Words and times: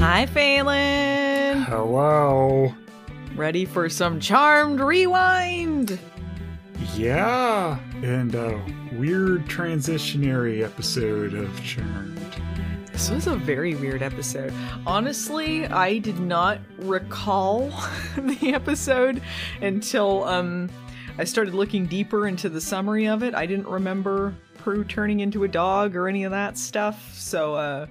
Hi, 0.00 0.26
Phelan. 0.26 1.62
Hello. 1.62 2.74
Ready 3.34 3.64
for 3.64 3.88
some 3.88 4.20
charmed 4.20 4.80
rewind? 4.80 5.98
Yeah, 6.94 7.78
and 8.02 8.34
a 8.34 8.64
weird 8.92 9.46
transitionary 9.46 10.62
episode 10.62 11.34
of 11.34 11.62
Charmed. 11.62 12.18
This 12.92 13.10
was 13.10 13.26
a 13.26 13.34
very 13.34 13.74
weird 13.74 14.02
episode. 14.02 14.52
Honestly, 14.86 15.66
I 15.66 15.98
did 15.98 16.20
not 16.20 16.60
recall 16.78 17.72
the 18.16 18.52
episode 18.54 19.20
until 19.60 20.22
um 20.24 20.70
I 21.18 21.24
started 21.24 21.54
looking 21.54 21.86
deeper 21.86 22.28
into 22.28 22.48
the 22.48 22.60
summary 22.60 23.06
of 23.08 23.22
it. 23.24 23.34
I 23.34 23.46
didn't 23.46 23.66
remember 23.66 24.32
Prue 24.58 24.84
turning 24.84 25.20
into 25.20 25.42
a 25.42 25.48
dog 25.48 25.96
or 25.96 26.08
any 26.08 26.22
of 26.22 26.30
that 26.30 26.56
stuff. 26.56 27.12
So 27.14 27.54
uh 27.56 27.86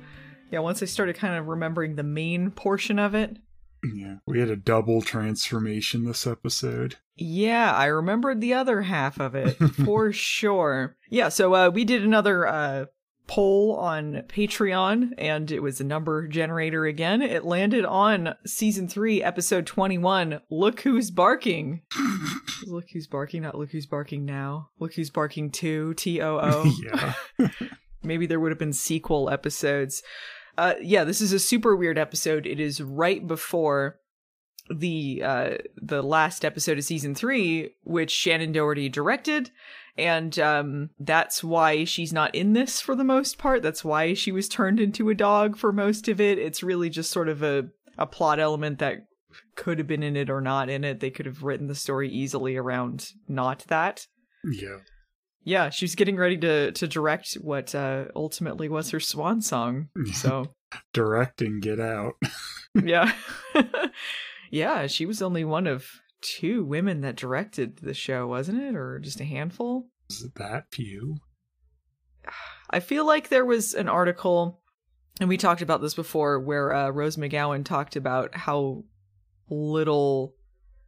yeah, 0.54 0.60
once 0.60 0.84
I 0.84 0.86
started 0.86 1.16
kind 1.16 1.34
of 1.36 1.48
remembering 1.48 1.96
the 1.96 2.04
main 2.04 2.52
portion 2.52 3.00
of 3.00 3.16
it, 3.16 3.38
Yeah, 3.84 4.18
we 4.28 4.40
had 4.40 4.50
a 4.50 4.56
double 4.56 5.02
transformation 5.02 6.06
this 6.06 6.28
episode. 6.28 6.98
Yeah, 7.16 7.74
I 7.74 7.86
remembered 7.88 8.40
the 8.40 8.54
other 8.54 8.84
half 8.84 9.20
of 9.20 9.34
it 9.34 9.54
for 9.86 10.14
sure. 10.14 10.96
Yeah, 11.10 11.30
so 11.30 11.56
uh, 11.56 11.70
we 11.70 11.86
did 11.86 12.04
another 12.04 12.46
uh, 12.48 12.86
poll 13.26 13.76
on 13.78 14.22
Patreon, 14.28 15.14
and 15.18 15.52
it 15.52 15.62
was 15.62 15.82
a 15.82 15.86
number 15.86 16.28
generator 16.28 16.86
again. 16.86 17.24
It 17.24 17.46
landed 17.46 17.84
on 17.84 18.36
season 18.46 18.88
three, 18.88 19.24
episode 19.24 19.66
21. 19.66 20.40
Look 20.52 20.82
who's 20.82 21.10
barking. 21.10 21.82
Look 22.68 22.86
who's 22.94 23.08
barking, 23.08 23.42
not 23.42 23.58
look 23.58 23.72
who's 23.72 23.88
barking 23.88 24.24
now. 24.24 24.70
Look 24.80 24.94
who's 24.94 25.10
barking 25.10 25.50
two, 25.50 25.96
T 25.96 26.22
O 26.22 26.40
O. 26.40 26.72
yeah. 27.40 27.50
Maybe 28.04 28.26
there 28.26 28.40
would 28.40 28.52
have 28.52 28.60
been 28.60 28.74
sequel 28.74 29.30
episodes. 29.30 30.04
Uh, 30.58 30.76
yeah, 30.82 31.04
this 31.04 31.22
is 31.22 31.34
a 31.34 31.40
super 31.40 31.76
weird 31.76 31.98
episode. 31.98 32.46
It 32.46 32.60
is 32.60 32.82
right 32.82 33.26
before 33.26 34.00
the 34.70 35.22
uh, 35.24 35.50
the 35.76 36.02
last 36.02 36.46
episode 36.46 36.78
of 36.78 36.84
season 36.84 37.16
three, 37.16 37.72
which 37.84 38.14
Shannen 38.14 38.54
Doherty 38.54 38.90
directed, 38.90 39.52
and 39.98 40.38
um, 40.40 40.90
that's 41.00 41.44
why 41.44 41.84
she's 41.84 42.14
not 42.14 42.34
in 42.36 42.54
this 42.54 42.80
for 42.80 42.96
the 42.96 43.04
most 43.04 43.38
part. 43.38 43.62
That's 43.62 43.84
why 43.84 44.14
she 44.14 44.32
was 44.32 44.48
turned 44.48 44.80
into 44.80 45.10
a 45.10 45.16
dog 45.16 45.58
for 45.58 45.72
most 45.72 46.08
of 46.08 46.22
it. 46.22 46.38
It's 46.38 46.64
really 46.64 46.90
just 46.90 47.12
sort 47.12 47.30
of 47.30 47.44
a 47.44 47.70
a 47.98 48.06
plot 48.06 48.40
element 48.40 48.80
that 48.80 49.06
could 49.56 49.80
have 49.80 49.88
been 49.88 50.04
in 50.04 50.16
it 50.16 50.30
or 50.30 50.42
not 50.42 50.70
in 50.70 50.84
it. 50.84 51.00
They 51.00 51.10
could 51.10 51.26
have 51.26 51.44
written 51.44 51.68
the 51.68 51.76
story 51.76 52.10
easily 52.10 52.56
around 52.56 53.10
not 53.28 53.66
that. 53.68 54.08
Yeah. 54.44 54.78
Yeah, 55.44 55.70
she's 55.70 55.96
getting 55.96 56.16
ready 56.16 56.38
to 56.38 56.72
to 56.72 56.88
direct 56.88 57.34
what 57.36 57.76
uh 57.76 58.06
ultimately 58.16 58.70
was 58.70 58.92
her 58.92 59.00
swan 59.00 59.42
song. 59.42 59.90
So, 60.14 60.54
Directing 60.94 61.60
Get 61.60 61.80
Out. 61.80 62.14
yeah. 62.84 63.14
yeah, 64.52 64.88
she 64.88 65.06
was 65.06 65.22
only 65.22 65.44
one 65.44 65.68
of 65.68 65.86
two 66.22 66.64
women 66.64 67.02
that 67.02 67.16
directed 67.16 67.78
the 67.78 67.94
show, 67.94 68.28
wasn't 68.28 68.62
it? 68.62 68.76
Or 68.76 69.00
just 69.00 69.20
a 69.20 69.26
handful? 69.26 69.90
Is 70.10 70.24
it 70.24 70.36
that 70.36 70.66
few? 70.72 71.18
I 72.70 72.80
feel 72.80 73.06
like 73.06 73.30
there 73.30 73.46
was 73.46 73.74
an 73.74 73.90
article 73.90 74.62
and 75.20 75.30
we 75.30 75.38
talked 75.38 75.62
about 75.62 75.82
this 75.82 75.94
before 75.94 76.40
where 76.40 76.74
uh, 76.74 76.90
Rose 76.90 77.18
McGowan 77.18 77.64
talked 77.64 77.96
about 77.96 78.36
how 78.36 78.84
little 79.50 80.34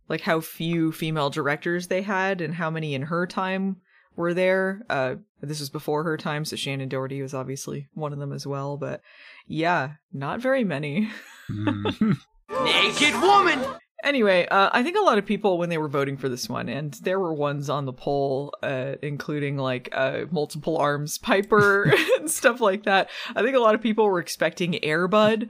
like 0.08 0.22
how 0.22 0.40
few 0.40 0.92
female 0.92 1.30
directors 1.30 1.88
they 1.88 2.02
had 2.02 2.42
and 2.42 2.54
how 2.54 2.70
many 2.70 2.96
in 2.96 3.04
her 3.04 3.28
time 3.28 3.78
were 4.16 4.34
there. 4.34 4.86
Uh, 4.90 5.16
this 5.42 5.60
was 5.60 5.70
before 5.70 6.04
her 6.04 6.18
time, 6.18 6.46
so 6.46 6.56
Shannen 6.56 6.90
Doherty 6.90 7.22
was 7.22 7.34
obviously 7.34 7.88
one 7.94 8.14
of 8.14 8.20
them 8.20 8.34
as 8.34 8.48
well. 8.48 8.78
But 8.78 9.02
yeah, 9.48 9.94
not 10.14 10.42
very 10.42 10.64
many. 10.64 11.10
Mm. 11.50 12.18
Naked 12.50 13.22
woman! 13.22 13.66
Anyway, 14.06 14.46
uh, 14.52 14.70
I 14.72 14.84
think 14.84 14.98
a 14.98 15.02
lot 15.02 15.18
of 15.18 15.26
people 15.26 15.58
when 15.58 15.70
they 15.70 15.80
were 15.80 15.88
voting 15.88 16.16
for 16.16 16.30
this 16.30 16.48
one, 16.48 16.70
and 16.70 16.94
there 17.02 17.20
were 17.20 17.34
ones 17.34 17.72
on 17.72 17.86
the 17.86 17.94
poll, 17.94 18.54
uh, 18.62 18.94
including 19.02 19.58
like 19.58 19.90
uh, 19.94 20.26
multiple 20.30 20.78
arms 20.78 21.18
Piper 21.18 21.92
and 22.20 22.30
stuff 22.30 22.62
like 22.62 22.84
that. 22.84 23.10
I 23.36 23.42
think 23.42 23.56
a 23.56 23.60
lot 23.60 23.74
of 23.74 23.82
people 23.82 24.06
were 24.06 24.20
expecting 24.20 24.74
Airbud, 24.74 25.50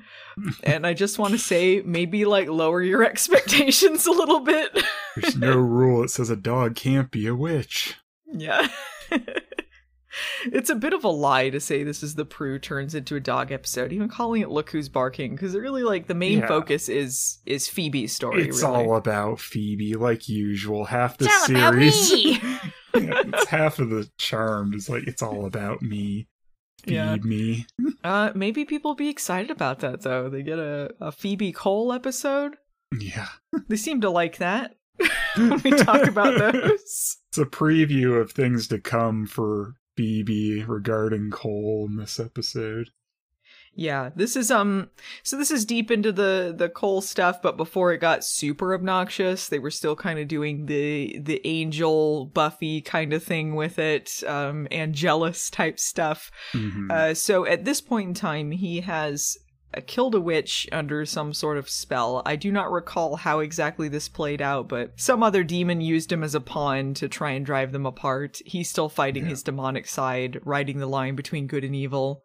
and 0.64 0.88
I 0.88 0.94
just 0.94 1.20
want 1.20 1.34
to 1.34 1.38
say 1.38 1.82
maybe 1.82 2.24
like 2.24 2.48
lower 2.48 2.82
your 2.82 3.04
expectations 3.12 4.06
a 4.06 4.12
little 4.12 4.40
bit. 4.40 4.72
There's 5.18 5.36
no 5.36 5.58
rule 5.58 6.04
that 6.04 6.10
says 6.10 6.30
a 6.30 6.38
dog 6.38 6.76
can't 6.76 7.12
be 7.12 7.28
a 7.28 7.36
witch. 7.36 7.98
Yeah. 8.32 8.68
it's 10.46 10.70
a 10.70 10.76
bit 10.76 10.94
of 10.94 11.04
a 11.04 11.10
lie 11.10 11.50
to 11.50 11.60
say 11.60 11.84
this 11.84 12.02
is 12.04 12.16
the 12.16 12.26
Prue 12.26 12.58
turns 12.60 12.96
into 12.96 13.16
a 13.16 13.20
dog 13.20 13.52
episode, 13.52 13.92
even 13.92 14.08
calling 14.08 14.42
it 14.42 14.50
Look 14.50 14.70
Who's 14.70 14.88
Barking, 14.90 15.32
because 15.36 15.56
it 15.56 15.60
really 15.60 15.84
like 15.84 16.08
the 16.08 16.14
main 16.16 16.40
Yeah. 16.40 16.48
focus 16.48 16.88
is 16.90 17.40
is 17.46 17.68
Phoebe's 17.68 18.14
story. 18.14 18.48
It's 18.48 18.62
really. 18.62 18.76
all 18.86 18.96
about 18.96 19.40
Phoebe, 19.40 19.94
like 19.96 20.30
usual. 20.30 20.86
Half 20.86 21.18
the 21.18 21.26
It's 21.26 21.50
all 21.50 21.56
about 21.56 21.74
series. 21.74 22.12
me! 22.12 22.40
Yeah, 22.96 23.24
it's 23.26 23.48
half 23.50 23.80
of 23.80 23.90
the 23.90 24.10
charmed 24.18 24.74
is 24.74 24.88
like 24.88 25.04
it's 25.06 25.22
all 25.22 25.46
about 25.46 25.82
me. 25.82 26.30
Feed 26.86 26.94
Yeah. 26.94 27.16
me. 27.18 27.66
Uh, 28.06 28.32
maybe 28.34 28.64
people 28.64 28.96
be 28.96 29.10
excited 29.10 29.52
about 29.52 29.80
that 29.82 30.02
though. 30.04 30.30
They 30.30 30.44
get 30.44 30.60
a, 30.60 30.92
a 31.02 31.12
Phoebe 31.12 31.52
Cole 31.52 31.92
episode. 31.92 32.54
Yeah. 32.98 33.28
They 33.68 33.76
seem 33.76 34.00
to 34.00 34.10
like 34.10 34.38
that 34.38 34.76
when 35.36 35.62
we 35.64 35.72
talk 35.72 36.08
about 36.08 36.38
those. 36.38 37.18
It's 37.36 37.42
a 37.42 37.46
preview 37.46 38.22
of 38.22 38.32
things 38.32 38.70
to 38.70 38.80
come 38.80 39.26
for 39.26 39.76
BB 39.98 40.66
regarding 40.70 41.32
Cole 41.32 41.86
in 41.90 41.98
this 41.98 42.18
episode. 42.18 42.92
Yeah, 43.78 44.10
this 44.16 44.38
is 44.38 44.52
um 44.52 44.90
so 45.22 45.38
this 45.38 45.52
is 45.52 45.66
deep 45.66 45.92
into 45.92 46.14
the 46.14 46.56
the 46.58 46.70
Cole 46.70 47.02
stuff, 47.02 47.42
but 47.42 47.58
before 47.58 47.92
it 47.92 47.98
got 47.98 48.24
super 48.24 48.74
obnoxious, 48.74 49.50
they 49.50 49.60
were 49.60 49.70
still 49.70 49.98
kind 49.98 50.18
of 50.18 50.30
doing 50.30 50.68
the 50.68 51.20
the 51.20 51.46
angel 51.46 52.28
Buffy 52.28 52.80
kind 52.80 53.12
of 53.12 53.22
thing 53.22 53.54
with 53.56 53.78
it, 53.78 54.24
um 54.26 54.66
Angelus 54.72 55.50
type 55.50 55.78
stuff. 55.78 56.32
Mhm. 56.54 56.90
Uh, 56.90 57.14
so 57.14 57.46
at 57.46 57.66
this 57.66 57.82
point 57.82 58.08
in 58.08 58.14
time, 58.14 58.52
he 58.52 58.80
has 58.80 59.38
killed 59.82 60.16
a 60.16 60.22
witch 60.22 60.68
under 60.72 61.06
some 61.06 61.34
sort 61.34 61.58
of 61.58 61.70
spell. 61.70 62.22
I 62.26 62.36
do 62.36 62.52
not 62.52 62.72
recall 62.72 63.16
how 63.18 63.40
exactly 63.40 63.88
this 63.88 64.08
played 64.10 64.42
out, 64.42 64.68
but 64.68 64.94
some 65.00 65.22
other 65.24 65.44
demon 65.44 65.82
used 65.82 66.12
him 66.12 66.24
as 66.24 66.36
a 66.36 66.40
pawn 66.42 66.94
to 66.96 67.08
try 67.08 67.32
and 67.32 67.46
drive 67.46 67.72
them 67.72 67.86
apart. 67.86 68.42
He's 68.46 68.70
still 68.70 68.90
fighting 68.90 69.24
Yeah. 69.24 69.30
his 69.30 69.44
demonic 69.44 69.88
side, 69.88 70.40
riding 70.46 70.80
the 70.80 70.88
line 70.88 71.16
between 71.16 71.48
good 71.48 71.64
and 71.64 71.76
evil. 71.76 72.24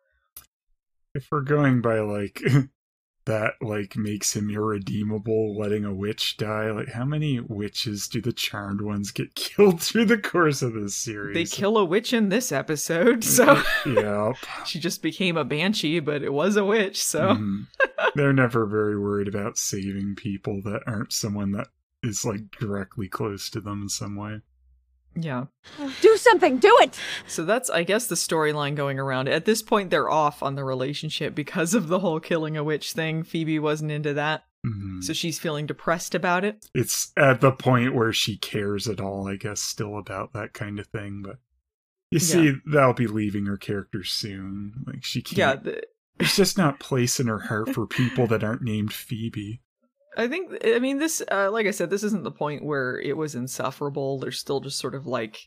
if 1.14 1.26
we're 1.32 1.40
going 1.40 1.80
by 1.80 1.98
like 2.00 2.40
that 3.26 3.54
like 3.60 3.96
makes 3.96 4.34
him 4.34 4.50
irredeemable 4.50 5.56
letting 5.58 5.84
a 5.84 5.94
witch 5.94 6.36
die 6.36 6.70
like 6.70 6.88
how 6.88 7.04
many 7.04 7.38
witches 7.40 8.08
do 8.08 8.20
the 8.20 8.32
charmed 8.32 8.80
ones 8.80 9.10
get 9.10 9.34
killed 9.34 9.80
through 9.80 10.04
the 10.04 10.18
course 10.18 10.62
of 10.62 10.72
this 10.72 10.96
series 10.96 11.34
They 11.34 11.44
kill 11.44 11.76
a 11.78 11.84
witch 11.84 12.12
in 12.12 12.28
this 12.28 12.50
episode, 12.52 13.22
so 13.24 13.62
yeah 13.86 14.32
she 14.66 14.78
just 14.78 15.02
became 15.02 15.36
a 15.36 15.44
banshee, 15.44 16.00
but 16.00 16.22
it 16.22 16.32
was 16.32 16.56
a 16.56 16.64
witch, 16.64 17.02
so. 17.02 17.20
Mhm. 17.34 17.66
they're 18.14 18.32
never 18.32 18.66
very 18.66 18.98
worried 18.98 19.28
about 19.28 19.58
saving 19.58 20.14
people 20.16 20.60
that 20.62 20.82
aren't 20.86 21.12
someone 21.12 21.52
that 21.52 21.68
is 22.02 22.24
like 22.24 22.50
directly 22.58 23.08
close 23.08 23.50
to 23.50 23.60
them 23.60 23.82
in 23.82 23.88
some 23.88 24.16
way 24.16 24.40
Yeah. 25.16 25.46
Do 26.02 26.16
something, 26.16 26.58
do 26.58 26.74
it! 26.80 26.98
So 27.26 27.44
that's, 27.44 27.68
I 27.70 27.82
guess, 27.82 28.06
the 28.06 28.14
storyline 28.14 28.74
going 28.76 28.98
around. 28.98 29.28
At 29.28 29.44
this 29.44 29.62
point, 29.62 29.90
they're 29.90 30.10
off 30.10 30.42
on 30.42 30.54
the 30.54 30.64
relationship 30.64 31.34
because 31.34 31.74
of 31.74 31.88
the 31.88 31.98
whole 31.98 32.20
killing 32.20 32.56
a 32.56 32.64
witch 32.64 32.92
thing. 32.92 33.22
Phoebe 33.24 33.58
wasn't 33.58 33.90
into 33.90 34.14
that. 34.14 34.44
Mhm. 34.66 35.02
So 35.02 35.12
she's 35.12 35.38
feeling 35.38 35.66
depressed 35.66 36.14
about 36.14 36.44
it. 36.44 36.68
it's 36.74 37.12
at 37.16 37.40
the 37.40 37.50
point 37.50 37.94
where 37.94 38.12
she 38.12 38.36
cares 38.36 38.86
at 38.86 39.00
all 39.00 39.26
i 39.26 39.34
guess 39.34 39.58
still 39.62 39.96
about 39.96 40.34
that 40.34 40.52
kind 40.52 40.78
of 40.78 40.86
thing 40.88 41.22
but 41.22 41.38
you 42.10 42.18
see 42.18 42.52
that'll 42.70 42.92
be 42.92 43.06
leaving 43.06 43.46
her 43.46 43.56
character 43.56 44.04
soon 44.04 44.84
like 44.86 45.02
she 45.02 45.22
can't 45.22 45.38
Yeah, 45.38 45.54
the, 45.56 45.82
There's 46.18 46.36
just 46.36 46.58
not 46.58 46.78
place 46.78 47.18
in 47.18 47.26
her 47.28 47.38
heart 47.38 47.70
for 47.70 47.86
people 47.86 48.26
that 48.26 48.44
aren't 48.44 48.60
named 48.62 48.92
Phoebe. 48.92 49.62
I 50.16 50.26
think, 50.28 50.52
I 50.64 50.78
mean, 50.80 50.98
this, 50.98 51.22
uh, 51.30 51.50
like 51.50 51.66
I 51.66 51.70
said, 51.70 51.90
this 51.90 52.02
isn't 52.02 52.24
the 52.24 52.30
point 52.32 52.64
where 52.64 52.98
it 53.00 53.16
was 53.16 53.34
insufferable. 53.34 54.18
They're 54.18 54.32
still 54.32 54.60
just 54.60 54.78
sort 54.78 54.94
of 54.94 55.06
like, 55.06 55.38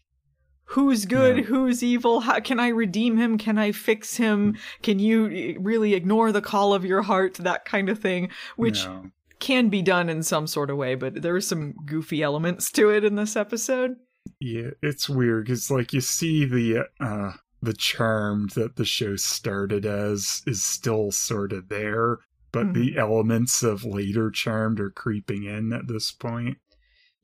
who's 0.66 1.06
good, 1.06 1.38
Yeah. 1.38 1.44
who's 1.44 1.84
evil? 1.84 2.22
How 2.22 2.40
can 2.40 2.60
I 2.60 2.70
redeem 2.70 3.18
him? 3.18 3.38
Can 3.38 3.58
I 3.58 3.72
fix 3.74 4.16
him? 4.18 4.56
Can 4.82 5.00
you 5.00 5.58
really 5.60 5.94
ignore 5.94 6.32
the 6.32 6.42
call 6.42 6.74
of 6.74 6.86
your 6.86 7.02
heart? 7.02 7.36
That 7.36 7.66
kind 7.66 7.90
of 7.90 8.00
thing, 8.00 8.30
which 8.56 8.86
No. 8.86 9.12
can 9.40 9.68
be 9.68 9.82
done 9.82 10.10
in 10.10 10.24
some 10.24 10.48
sort 10.48 10.70
of 10.70 10.78
way, 10.78 10.96
but 10.96 11.22
there 11.22 11.36
are 11.36 11.42
some 11.42 11.74
goofy 11.86 12.24
elements 12.24 12.72
to 12.72 12.90
it 12.90 13.04
in 13.04 13.16
this 13.16 13.36
episode. 13.36 13.96
Yeah, 14.40 14.70
it's 14.82 15.10
weird 15.10 15.46
because 15.46 15.70
like 15.70 15.92
you 15.92 16.00
see 16.00 16.46
the 16.46 16.86
uh 17.02 17.34
the 17.62 17.74
charmed 17.74 18.52
that 18.52 18.78
the 18.78 18.86
show 18.86 19.16
started 19.18 19.86
as 19.86 20.42
is 20.48 20.64
still 20.64 21.12
sort 21.12 21.52
of 21.52 21.68
there, 21.70 22.20
but 22.54 22.74
the 22.74 22.92
mm-hmm. 22.92 23.00
elements 23.00 23.64
of 23.64 23.84
later 23.84 24.32
charmed 24.32 24.80
are 24.80 24.90
creeping 24.90 25.44
in 25.44 25.74
at 25.74 25.88
this 25.90 26.12
point. 26.14 26.58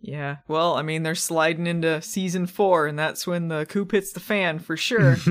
Yeah, 0.01 0.37
well, 0.47 0.75
I 0.75 0.81
mean, 0.81 1.03
they're 1.03 1.15
sliding 1.15 1.67
into 1.67 2.01
season 2.01 2.47
four, 2.47 2.87
and 2.87 2.99
that's 2.99 3.25
when 3.25 3.47
the 3.47 3.65
coop 3.65 3.91
hits 3.93 4.11
the 4.11 4.19
fan 4.19 4.59
for 4.59 4.75
sure. 4.75 5.15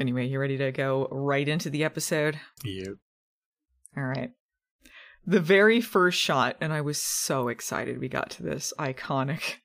Anyway, 0.00 0.26
you 0.26 0.40
ready 0.40 0.56
to 0.56 0.72
go 0.72 1.06
right 1.10 1.46
into 1.46 1.68
the 1.68 1.84
episode? 1.84 2.40
Yep. 2.64 2.94
All 3.94 4.02
right. 4.02 4.30
The 5.26 5.40
very 5.40 5.82
first 5.82 6.18
shot, 6.18 6.56
and 6.58 6.72
I 6.72 6.80
was 6.80 6.96
so 6.96 7.48
excited 7.48 8.00
we 8.00 8.08
got 8.08 8.30
to 8.30 8.42
this 8.42 8.72
iconic. 8.78 9.56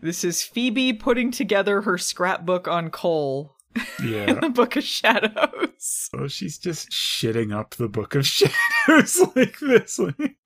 This 0.00 0.24
is 0.24 0.42
Phoebe 0.42 0.92
putting 0.92 1.30
together 1.30 1.82
her 1.82 1.98
scrapbook 1.98 2.68
on 2.68 2.90
Cole 2.90 3.56
in 3.98 4.40
the 4.40 4.50
Book 4.50 4.76
of 4.76 4.84
Shadows. 4.84 6.10
Oh, 6.14 6.28
she's 6.28 6.58
just 6.58 6.90
shitting 6.90 7.54
up 7.54 7.74
the 7.74 7.88
Book 7.88 8.14
of 8.14 8.26
Shadows 8.26 9.20
like 9.36 9.58
this. 9.58 9.98
Like, 9.98 10.36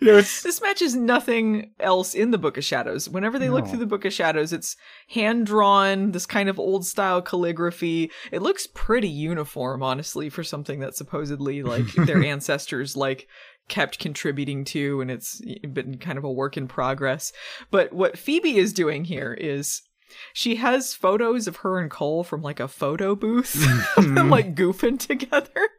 you 0.00 0.06
know, 0.06 0.16
This 0.16 0.60
matches 0.60 0.94
nothing 0.94 1.72
else 1.80 2.14
in 2.14 2.30
the 2.30 2.38
Book 2.38 2.56
of 2.58 2.64
Shadows. 2.64 3.08
Whenever 3.08 3.38
they 3.38 3.50
look 3.50 3.66
through 3.66 3.78
the 3.78 3.86
Book 3.86 4.04
of 4.04 4.12
Shadows, 4.12 4.52
it's 4.52 4.76
hand 5.08 5.46
drawn, 5.46 6.12
this 6.12 6.26
kind 6.26 6.48
of 6.48 6.58
old 6.58 6.86
style 6.86 7.22
calligraphy. 7.22 8.10
It 8.30 8.42
looks 8.42 8.66
pretty 8.66 9.08
uniform, 9.08 9.82
honestly, 9.82 10.28
for 10.28 10.44
something 10.44 10.80
that 10.80 10.96
supposedly 10.96 11.62
like 11.62 11.86
their 12.06 12.22
ancestors 12.22 12.96
like 12.96 13.28
kept 13.68 13.98
contributing 13.98 14.64
to, 14.66 15.00
and 15.00 15.10
it's 15.10 15.40
been 15.72 15.98
kind 15.98 16.18
of 16.18 16.24
a 16.24 16.32
work 16.32 16.56
in 16.56 16.68
progress. 16.68 17.32
But 17.70 17.92
what 17.92 18.18
Phoebe 18.18 18.56
is 18.56 18.72
doing 18.72 19.04
here 19.04 19.32
is 19.32 19.82
she 20.32 20.56
has 20.56 20.94
photos 20.94 21.48
of 21.48 21.56
her 21.56 21.78
and 21.78 21.90
Cole 21.90 22.24
from 22.24 22.42
like 22.42 22.60
a 22.60 22.68
photo 22.68 23.14
booth 23.14 23.54
of 23.96 24.04
them 24.04 24.14
mm-hmm. 24.14 24.30
like 24.30 24.54
goofing 24.54 24.98
together. 24.98 25.70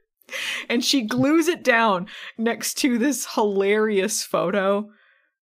And 0.69 0.83
she 0.83 1.01
glues 1.03 1.47
it 1.47 1.63
down 1.63 2.07
next 2.37 2.75
to 2.79 2.97
this 2.97 3.27
hilarious 3.35 4.23
photo 4.23 4.89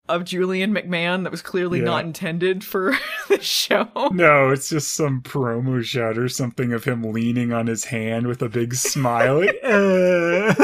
of 0.08 0.24
Julian 0.24 0.74
McMahon 0.74 1.22
that 1.22 1.30
was 1.30 1.42
clearly 1.42 1.78
Yeah. 1.78 1.84
not 1.84 2.04
intended 2.04 2.64
for 2.64 2.92
the 3.28 3.40
show. 3.40 3.88
no, 4.12 4.50
it's 4.50 4.68
just 4.68 4.94
some 4.94 5.22
promo 5.22 5.82
shot 5.82 6.18
or 6.18 6.28
something 6.28 6.72
of 6.72 6.84
him 6.84 7.02
leaning 7.04 7.52
on 7.52 7.68
his 7.68 7.84
hand 7.84 8.26
with 8.26 8.42
a 8.42 8.48
big 8.48 8.74
smile. 8.74 9.38
Like, 9.40 9.56
uh. 9.62 10.54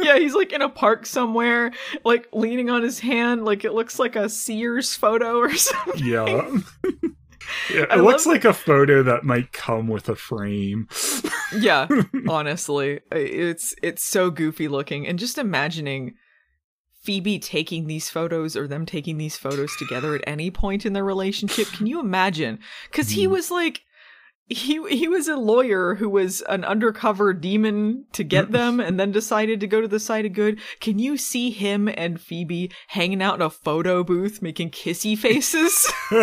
yeah, 0.00 0.18
he's 0.18 0.34
like 0.34 0.52
in 0.54 0.62
a 0.62 0.70
park 0.70 1.04
somewhere, 1.04 1.70
like 2.04 2.28
leaning 2.32 2.70
on 2.70 2.82
his 2.82 2.98
hand, 2.98 3.44
like 3.44 3.62
it 3.64 3.74
looks 3.74 3.98
like 3.98 4.16
a 4.16 4.28
Sears 4.28 4.94
photo 4.94 5.36
or 5.36 5.54
something. 5.54 6.04
Yeah. 6.06 6.50
Yeah, 7.72 7.84
I 7.90 7.98
it 7.98 8.02
looks 8.02 8.26
love- 8.26 8.34
like 8.34 8.44
a 8.44 8.52
photo 8.52 9.02
that 9.02 9.24
might 9.24 9.52
come 9.52 9.88
with 9.88 10.08
a 10.08 10.16
frame. 10.16 10.88
yeah, 11.58 11.86
honestly, 12.28 13.00
it's 13.12 13.74
it's 13.82 14.02
so 14.04 14.30
goofy 14.30 14.68
looking, 14.68 15.06
and 15.06 15.18
just 15.18 15.38
imagining 15.38 16.14
Phoebe 17.02 17.38
taking 17.38 17.86
these 17.86 18.10
photos 18.10 18.56
or 18.56 18.66
them 18.68 18.84
taking 18.84 19.18
these 19.18 19.36
photos 19.36 19.74
together 19.76 20.14
at 20.14 20.24
any 20.26 20.50
point 20.50 20.84
in 20.84 20.92
their 20.92 21.04
relationship. 21.04 21.68
Can 21.68 21.86
you 21.86 22.00
imagine? 22.00 22.58
Because 22.90 23.10
he 23.10 23.24
Hmm. 23.24 23.32
was 23.32 23.50
like. 23.50 23.82
He 24.48 24.80
he 24.88 25.08
was 25.08 25.28
a 25.28 25.36
lawyer 25.36 25.96
who 25.96 26.08
was 26.08 26.40
an 26.42 26.64
undercover 26.64 27.34
demon 27.34 28.06
to 28.12 28.24
get 28.24 28.50
them 28.50 28.80
and 28.80 28.98
then 28.98 29.12
decided 29.12 29.60
to 29.60 29.66
go 29.66 29.80
to 29.82 29.88
the 29.88 30.00
side 30.00 30.24
of 30.24 30.32
good. 30.32 30.58
Can 30.80 30.98
you 30.98 31.18
see 31.18 31.50
him 31.50 31.88
and 31.88 32.20
Phoebe 32.20 32.72
hanging 32.88 33.20
out 33.20 33.34
in 33.34 33.42
a 33.42 33.50
photo 33.50 34.02
booth 34.02 34.40
making 34.40 34.70
kissy 34.70 35.18
faces? 35.18 35.92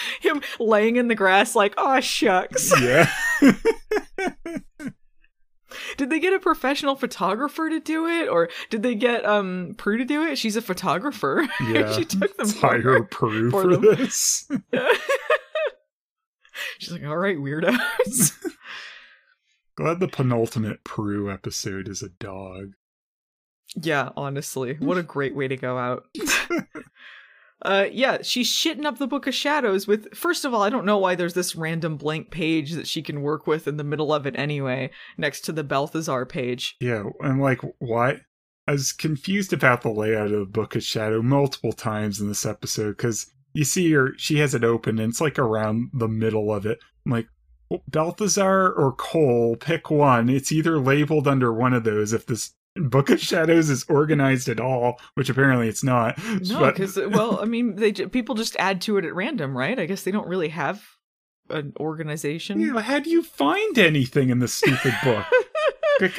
him 0.20 0.42
laying 0.58 0.96
in 0.96 1.08
the 1.08 1.14
grass 1.14 1.54
like, 1.54 1.74
oh 1.76 2.00
shucks. 2.00 2.72
yeah. 2.80 3.10
Did 5.96 6.10
they 6.10 6.20
get 6.20 6.34
a 6.34 6.38
professional 6.38 6.96
photographer 6.96 7.70
to 7.70 7.80
do 7.80 8.06
it, 8.06 8.28
or 8.28 8.50
did 8.68 8.82
they 8.82 8.94
get 8.94 9.24
um 9.24 9.74
Prue 9.78 9.96
to 9.96 10.04
do 10.04 10.22
it? 10.22 10.36
She's 10.36 10.56
a 10.56 10.62
photographer. 10.62 11.48
Yeah. 11.66 11.92
she 11.92 12.04
took 12.04 12.36
them 12.36 12.46
Let's 12.46 12.60
hire. 12.60 13.02
Prue 13.04 13.50
for 13.50 13.62
for, 13.62 13.76
this. 13.78 14.50
She's 16.82 16.92
like, 16.92 17.04
all 17.04 17.16
right, 17.16 17.38
weirdos. 17.38 18.32
Glad 19.76 20.00
the 20.00 20.08
penultimate 20.08 20.82
Prue 20.82 21.30
episode 21.30 21.88
is 21.88 22.02
a 22.02 22.08
dog. 22.08 22.72
yeah, 23.80 24.10
honestly, 24.16 24.76
what 24.80 24.98
a 24.98 25.02
great 25.02 25.34
way 25.34 25.46
to 25.48 25.56
go 25.56 25.78
out. 25.78 26.04
Uh, 27.64 27.86
yeah, 27.92 28.18
she's 28.22 28.52
shitting 28.52 28.84
up 28.84 28.98
the 28.98 29.06
Book 29.06 29.28
of 29.28 29.34
Shadows 29.34 29.86
with. 29.86 30.12
First 30.16 30.44
of 30.44 30.52
all, 30.52 30.62
I 30.62 30.68
don't 30.68 30.84
know 30.84 30.98
why 30.98 31.14
there's 31.14 31.34
this 31.34 31.54
random 31.54 31.96
blank 31.96 32.32
page 32.32 32.72
that 32.72 32.88
she 32.88 33.02
can 33.02 33.22
work 33.22 33.46
with 33.46 33.68
in 33.68 33.76
the 33.76 33.84
middle 33.84 34.12
of 34.12 34.26
it 34.26 34.34
anyway, 34.36 34.90
next 35.16 35.42
to 35.42 35.52
the 35.52 35.62
Balthazar 35.62 36.26
page. 36.26 36.74
Yeah, 36.80 37.04
and 37.20 37.40
like, 37.40 37.60
why? 37.78 38.22
I 38.66 38.72
was 38.72 38.90
confused 38.90 39.52
about 39.52 39.82
the 39.82 39.90
layout 39.90 40.32
of 40.32 40.40
the 40.40 40.44
Book 40.46 40.74
of 40.74 40.82
Shadow 40.82 41.22
multiple 41.22 41.72
times 41.72 42.20
in 42.20 42.26
this 42.26 42.44
episode 42.44 42.96
because 42.96 43.30
you 43.54 43.64
see 43.64 43.92
her, 43.92 44.12
she 44.16 44.38
has 44.38 44.54
it 44.54 44.64
open 44.64 44.98
and 44.98 45.10
it's 45.10 45.20
like 45.20 45.38
around 45.38 45.90
the 45.92 46.08
middle 46.08 46.52
of 46.52 46.66
it. 46.66 46.78
I'm 47.04 47.12
like, 47.12 47.28
well, 47.70 47.82
Balthazar 47.88 48.72
or 48.72 48.92
Cole, 48.92 49.56
pick 49.56 49.90
one. 49.90 50.28
It's 50.28 50.52
either 50.52 50.78
labeled 50.78 51.26
under 51.26 51.52
one 51.52 51.72
of 51.72 51.84
those 51.84 52.12
if 52.12 52.26
this 52.26 52.52
Book 52.76 53.10
of 53.10 53.20
Shadows 53.20 53.68
is 53.68 53.84
organized 53.88 54.48
at 54.48 54.58
all, 54.58 54.98
which 55.14 55.28
apparently 55.28 55.68
it's 55.68 55.84
not. 55.84 56.16
No, 56.42 56.60
But- 56.60 56.74
because 56.74 56.96
well, 56.96 57.38
I 57.40 57.44
mean, 57.44 57.76
they 57.76 57.92
people 57.92 58.34
just 58.34 58.56
add 58.58 58.80
to 58.82 58.96
it 58.96 59.04
at 59.04 59.14
random, 59.14 59.56
right? 59.56 59.78
I 59.78 59.84
guess 59.86 60.02
they 60.04 60.10
don't 60.10 60.26
really 60.28 60.48
have 60.48 60.82
an 61.50 61.74
organization. 61.78 62.60
Yeah, 62.60 62.80
how 62.80 62.98
do 63.00 63.10
you 63.10 63.22
find 63.22 63.76
anything 63.78 64.30
in 64.30 64.38
this 64.38 64.54
stupid 64.54 64.94
book? 65.04 65.26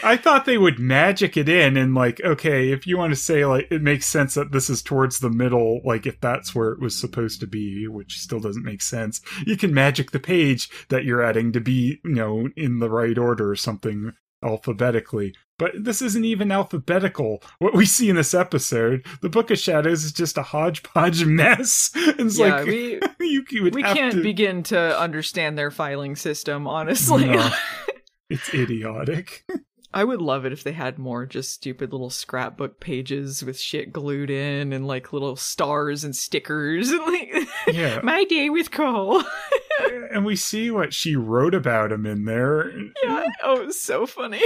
I 0.04 0.18
thought 0.18 0.46
they 0.46 0.58
would 0.58 0.80
magic 0.80 1.36
it 1.38 1.50
in 1.50 1.78
and 1.78 1.94
like, 1.94 2.22
okay, 2.22 2.72
if 2.72 2.88
you 2.88 2.98
want 2.98 3.12
to 3.12 3.16
say 3.16 3.46
like 3.46 3.68
it 3.72 3.82
makes 3.82 4.06
sense 4.06 4.34
that 4.36 4.52
this 4.52 4.70
is 4.70 4.82
towards 4.82 5.20
the 5.20 5.30
middle, 5.30 5.82
like 5.84 6.06
if 6.06 6.20
that's 6.20 6.54
where 6.54 6.70
it 6.70 6.80
was 6.80 6.98
supposed 7.00 7.40
to 7.42 7.48
be, 7.48 7.88
which 7.88 8.20
still 8.20 8.40
doesn't 8.40 8.64
make 8.64 8.82
sense, 8.82 9.22
you 9.46 9.58
can 9.58 9.74
magic 9.74 10.12
the 10.12 10.20
page 10.20 10.70
that 10.90 11.06
you're 11.06 11.24
adding 11.24 11.52
to 11.54 11.60
be, 11.60 12.00
you 12.04 12.14
know, 12.14 12.50
in 12.56 12.80
the 12.80 12.90
right 12.90 13.18
order 13.18 13.50
or 13.50 13.56
something 13.56 14.14
alphabetically. 14.44 15.34
But 15.58 15.72
this 15.84 16.02
isn't 16.02 16.26
even 16.26 16.52
alphabetical. 16.52 17.42
What 17.60 17.76
we 17.76 17.86
see 17.86 18.10
in 18.10 18.16
this 18.16 18.34
episode, 18.34 19.06
the 19.22 19.30
Book 19.30 19.52
of 19.52 19.60
Shadows 19.60 20.04
is 20.04 20.12
just 20.12 20.38
a 20.38 20.44
hodgepodge 20.44 21.26
mess. 21.26 21.92
It's 21.96 22.38
yeah, 22.38 22.58
like 22.58 22.66
we 22.66 23.00
you, 23.20 23.46
you 23.50 23.70
we 23.72 23.84
can't 23.84 24.16
to, 24.16 24.24
begin 24.24 24.64
to 24.64 25.00
understand 25.00 25.58
their 25.58 25.72
filing 25.72 26.16
system, 26.16 26.68
honestly. 26.68 27.26
No. 27.26 27.50
It's 28.30 28.54
idiotic. 28.54 29.44
I 29.96 30.04
would 30.04 30.22
love 30.24 30.44
it 30.44 30.52
if 30.54 30.64
they 30.64 30.72
had 30.72 30.98
more 30.98 31.28
just 31.28 31.54
stupid 31.54 31.92
little 31.92 32.10
scrapbook 32.10 32.80
pages 32.80 33.44
with 33.46 33.60
shit 33.60 33.94
glued 33.94 34.32
in 34.32 34.74
and 34.74 34.88
like 34.88 35.14
little 35.14 35.36
stars 35.36 36.04
and 36.04 36.16
stickers 36.16 36.90
and 36.90 37.00
like 37.02 37.32
Yeah. 37.72 38.00
my 38.02 38.24
day 38.24 38.50
with 38.50 38.72
Cole. 38.72 39.24
and 40.12 40.26
we 40.26 40.36
see 40.36 40.72
what 40.72 40.96
she 40.96 41.16
wrote 41.16 41.54
about 41.54 41.92
him 41.92 42.08
in 42.08 42.26
there. 42.26 42.72
yeah. 43.04 43.26
Oh, 43.44 43.62
it 43.62 43.68
was 43.68 43.80
so 43.84 44.08
funny. 44.08 44.42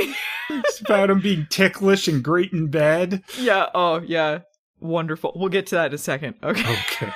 It's 0.49 0.81
about 0.81 1.09
him 1.09 1.21
being 1.21 1.47
ticklish 1.49 2.09
and 2.09 2.21
great 2.21 2.51
in 2.51 2.67
bed. 2.67 3.23
yeah. 3.39 3.67
Oh, 3.73 4.01
yeah. 4.01 4.39
Wonderful. 4.81 5.31
We'll 5.35 5.47
get 5.47 5.67
to 5.67 5.75
that 5.75 5.87
in 5.87 5.93
a 5.93 5.97
second. 5.97 6.35
Okay. 6.43 6.77
Okay. 6.91 7.11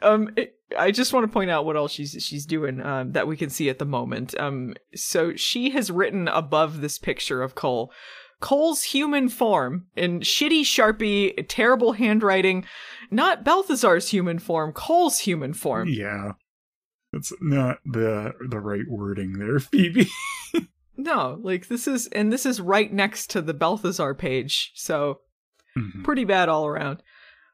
um 0.00 0.30
it, 0.36 0.55
i 0.78 0.90
just 0.90 1.12
want 1.12 1.24
to 1.24 1.32
point 1.32 1.50
out 1.50 1.64
what 1.64 1.76
else 1.76 1.92
she's 1.92 2.16
she's 2.20 2.44
doing 2.46 2.80
um 2.80 3.12
that 3.12 3.26
we 3.28 3.36
can 3.36 3.50
see 3.50 3.68
at 3.68 3.78
the 3.78 3.84
moment 3.84 4.38
um 4.40 4.74
so 4.94 5.34
she 5.36 5.70
has 5.70 5.90
written 5.90 6.28
above 6.28 6.80
this 6.80 6.98
picture 6.98 7.42
of 7.42 7.54
cole 7.54 7.92
cole's 8.40 8.82
human 8.82 9.28
form 9.28 9.86
in 9.96 10.20
shitty 10.20 10.60
sharpie 10.62 11.32
terrible 11.48 11.92
handwriting 11.92 12.64
not 13.10 13.44
balthazar's 13.44 14.08
human 14.08 14.38
form 14.38 14.72
cole's 14.72 15.20
human 15.20 15.52
form 15.54 15.88
Yeah. 15.88 16.32
That's 17.12 17.32
not 17.40 17.78
the 17.86 18.32
the 18.50 18.58
right 18.60 18.84
wording 18.88 19.38
there, 19.38 19.58
Phoebe. 19.60 20.08
no 20.98 21.38
like 21.42 21.68
this 21.68 21.86
is 21.86 22.08
and 22.08 22.32
this 22.32 22.44
is 22.44 22.60
right 22.60 22.92
next 22.92 23.30
to 23.30 23.40
the 23.40 23.54
balthazar 23.54 24.14
page 24.14 24.72
so 24.74 25.20
Mhm. 25.78 26.04
pretty 26.04 26.24
bad 26.24 26.48
all 26.48 26.66
around. 26.66 27.02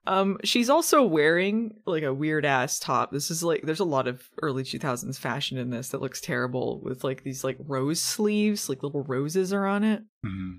Um, 0.06 0.38
she's 0.42 0.68
also 0.68 1.04
wearing 1.04 1.74
like 1.86 2.02
a 2.02 2.12
weird 2.14 2.44
ass 2.44 2.78
top. 2.78 3.12
This 3.12 3.30
is 3.30 3.42
like 3.42 3.62
there's 3.62 3.80
a 3.80 3.84
lot 3.84 4.08
of 4.08 4.22
early 4.42 4.64
2000s 4.64 5.16
fashion 5.18 5.58
in 5.58 5.70
this 5.70 5.90
that 5.90 6.00
looks 6.00 6.20
terrible 6.20 6.80
with 6.82 7.04
like 7.04 7.22
these 7.22 7.44
like 7.44 7.56
rose 7.60 8.00
sleeves, 8.00 8.68
like 8.68 8.82
little 8.82 9.04
roses 9.04 9.52
are 9.52 9.66
on 9.66 9.84
it. 9.84 10.02
Mhm. 10.26 10.58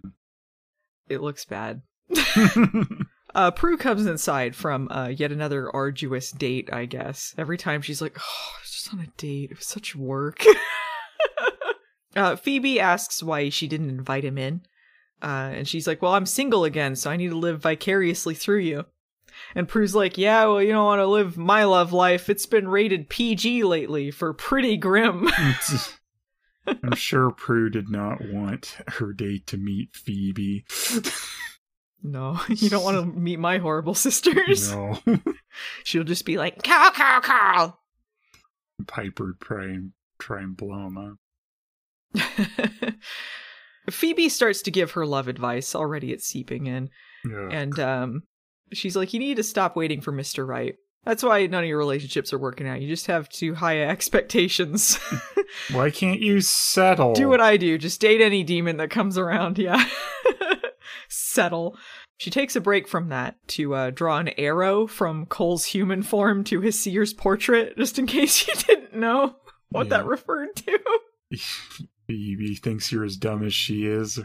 It 1.10 1.22
looks 1.22 1.46
bad. 1.46 1.82
Uh, 3.36 3.50
Prue 3.50 3.78
comes 3.78 4.06
inside 4.06 4.56
from 4.56 4.88
uh, 4.92 5.08
yet 5.08 5.32
another 5.32 5.68
arduous 5.76 6.32
date, 6.32 6.70
I 6.72 6.86
guess. 6.86 7.34
Every 7.36 7.58
time 7.58 7.82
she's 7.82 8.00
like, 8.02 8.16
oh, 8.20 8.52
just 8.64 8.94
on 8.94 9.00
a 9.00 9.08
date. 9.18 9.50
It 9.50 9.58
was 9.58 9.66
such 9.66 9.96
work. 9.96 10.44
uh, 12.16 12.36
Phoebe 12.36 12.80
asks 12.80 13.24
why 13.24 13.50
she 13.50 13.68
didn't 13.68 13.90
invite 13.90 14.24
him 14.24 14.38
in. 14.38 14.62
Uh, 15.22 15.50
and 15.56 15.68
she's 15.68 15.88
like, 15.88 16.02
well, 16.02 16.14
I'm 16.14 16.26
single 16.28 16.64
again, 16.64 16.96
so 16.96 17.10
I 17.10 17.16
need 17.18 17.30
to 17.30 17.38
live 17.38 17.62
vicariously 17.62 18.36
through 18.36 18.60
you. 18.60 18.86
And 19.56 19.68
Prue's 19.68 19.96
like, 19.96 20.18
yeah, 20.18 20.46
well, 20.46 20.62
you 20.62 20.72
don't 20.72 20.86
want 20.86 21.00
to 21.00 21.08
live 21.08 21.38
my 21.38 21.64
love 21.64 21.94
life. 21.94 22.30
It's 22.30 22.46
been 22.46 22.68
rated 22.68 23.10
PG 23.10 23.64
lately 23.64 24.12
for 24.12 24.34
pretty 24.34 24.78
grim. 24.78 25.30
I'm 26.68 26.96
sure 26.96 27.32
Prue 27.32 27.70
did 27.70 27.90
not 27.90 28.22
want 28.22 28.78
her 28.88 29.14
date 29.14 29.48
to 29.48 29.58
meet 29.58 29.96
Phoebe. 29.96 30.66
no, 32.02 32.40
you 32.50 32.70
don't 32.70 32.84
want 32.84 32.98
to 32.98 33.20
meet 33.20 33.40
my 33.40 33.58
horrible 33.58 33.96
sisters. 33.96 34.72
No. 34.72 35.00
She'll 35.84 36.04
just 36.04 36.26
be 36.26 36.38
like, 36.38 36.64
cow, 36.64 36.92
cow, 36.94 37.20
cow. 37.22 37.78
Piper 38.88 39.36
try 39.42 39.66
and 39.66 39.92
try 40.20 40.42
and 40.42 40.56
blow 40.58 40.88
him 40.88 40.98
up. 40.98 41.18
Phoebe 43.90 44.30
starts 44.30 44.62
to 44.64 44.72
give 44.72 44.92
her 44.92 45.06
love 45.06 45.28
advice. 45.28 45.76
Already 45.76 46.12
it's 46.14 46.26
seeping 46.26 46.68
in. 46.68 46.90
Yeah. 47.30 47.50
And 47.52 47.80
um, 47.80 48.24
she's 48.72 48.96
like, 48.96 49.14
You 49.14 49.20
need 49.20 49.38
to 49.38 49.44
stop 49.44 49.76
waiting 49.76 50.02
for 50.02 50.12
Mr. 50.12 50.48
Right. 50.48 50.76
That's 51.06 51.24
why 51.24 51.46
none 51.48 51.64
of 51.64 51.68
your 51.68 51.78
relationships 51.78 52.32
are 52.32 52.40
working 52.40 52.68
out. 52.68 52.82
You 52.82 52.88
just 52.88 53.08
have 53.08 53.28
too 53.28 53.56
high 53.56 53.82
expectations. 53.82 54.98
Why 55.74 55.92
can't 55.92 56.22
you 56.22 56.40
settle? 56.40 57.14
do 57.14 57.28
what 57.28 57.42
I 57.42 57.58
do. 57.58 57.78
Just 57.78 58.00
date 58.00 58.22
any 58.22 58.42
demon 58.44 58.78
that 58.78 58.90
comes 58.90 59.18
around. 59.18 59.58
Yeah. 59.58 59.84
Settle. 61.10 61.78
She 62.18 62.30
takes 62.30 62.56
a 62.56 62.62
break 62.62 62.88
from 62.88 63.10
that 63.10 63.36
to 63.50 63.76
uh, 63.76 63.90
draw 63.90 64.18
an 64.20 64.30
arrow 64.38 64.88
from 64.88 65.26
Cole's 65.26 65.66
human 65.66 66.04
form 66.04 66.44
to 66.46 66.62
his 66.62 66.80
Sears 66.80 67.14
portrait, 67.14 67.76
just 67.78 68.00
in 68.00 68.08
case 68.08 68.48
you 68.48 68.54
didn't 68.56 68.96
know 68.96 69.36
what 69.70 69.90
that 69.90 70.06
referred 70.06 70.56
to. 70.56 70.80
He 72.08 72.56
thinks 72.62 72.92
you're 72.92 73.04
as 73.04 73.18
dumb 73.18 73.44
as 73.44 73.54
she 73.54 73.86
is. 73.88 74.20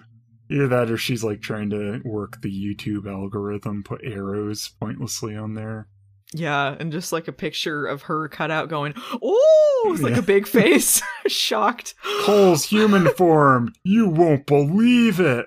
Either 0.50 0.68
that 0.68 0.90
or 0.90 0.96
she's 0.96 1.22
like 1.22 1.40
trying 1.40 1.70
to 1.70 2.00
work 2.04 2.40
the 2.40 2.50
YouTube 2.50 3.06
algorithm, 3.10 3.82
put 3.82 4.00
arrows 4.04 4.68
pointlessly 4.80 5.36
on 5.36 5.54
there. 5.54 5.88
Yeah, 6.32 6.76
and 6.78 6.92
just 6.92 7.12
like 7.12 7.26
a 7.28 7.32
picture 7.32 7.86
of 7.86 8.02
her 8.02 8.28
cut 8.28 8.50
out 8.50 8.68
going, 8.68 8.92
oh, 9.22 9.90
it's 9.94 10.02
like 10.02 10.12
Yeah. 10.12 10.18
a 10.18 10.22
big 10.22 10.46
face, 10.46 11.00
shocked. 11.26 11.94
Cole's 12.22 12.64
human 12.64 13.08
form! 13.16 13.72
You 13.82 14.08
won't 14.08 14.46
believe 14.46 15.20
it! 15.20 15.46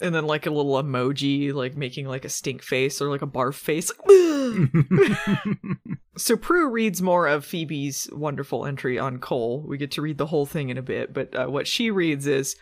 And 0.00 0.14
then 0.14 0.26
like 0.26 0.46
a 0.46 0.50
little 0.50 0.80
emoji, 0.82 1.52
like 1.52 1.76
making 1.76 2.06
like 2.06 2.24
a 2.24 2.28
stink 2.28 2.62
face 2.62 3.00
or 3.02 3.08
like 3.10 3.22
a 3.22 3.26
barf 3.26 3.54
face. 3.54 3.90
So 6.16 6.36
Prue 6.36 6.68
reads 6.68 7.00
more 7.00 7.28
of 7.28 7.44
Phoebe's 7.44 8.08
wonderful 8.12 8.64
entry 8.66 8.98
on 8.98 9.18
Cole. 9.18 9.64
We 9.66 9.76
get 9.78 9.92
to 9.92 10.02
read 10.02 10.18
the 10.18 10.26
whole 10.26 10.46
thing 10.46 10.68
in 10.68 10.76
a 10.78 10.82
bit, 10.82 11.12
but 11.12 11.34
uh, 11.34 11.46
what 11.46 11.68
she 11.68 11.90
reads 11.92 12.26
is 12.26 12.56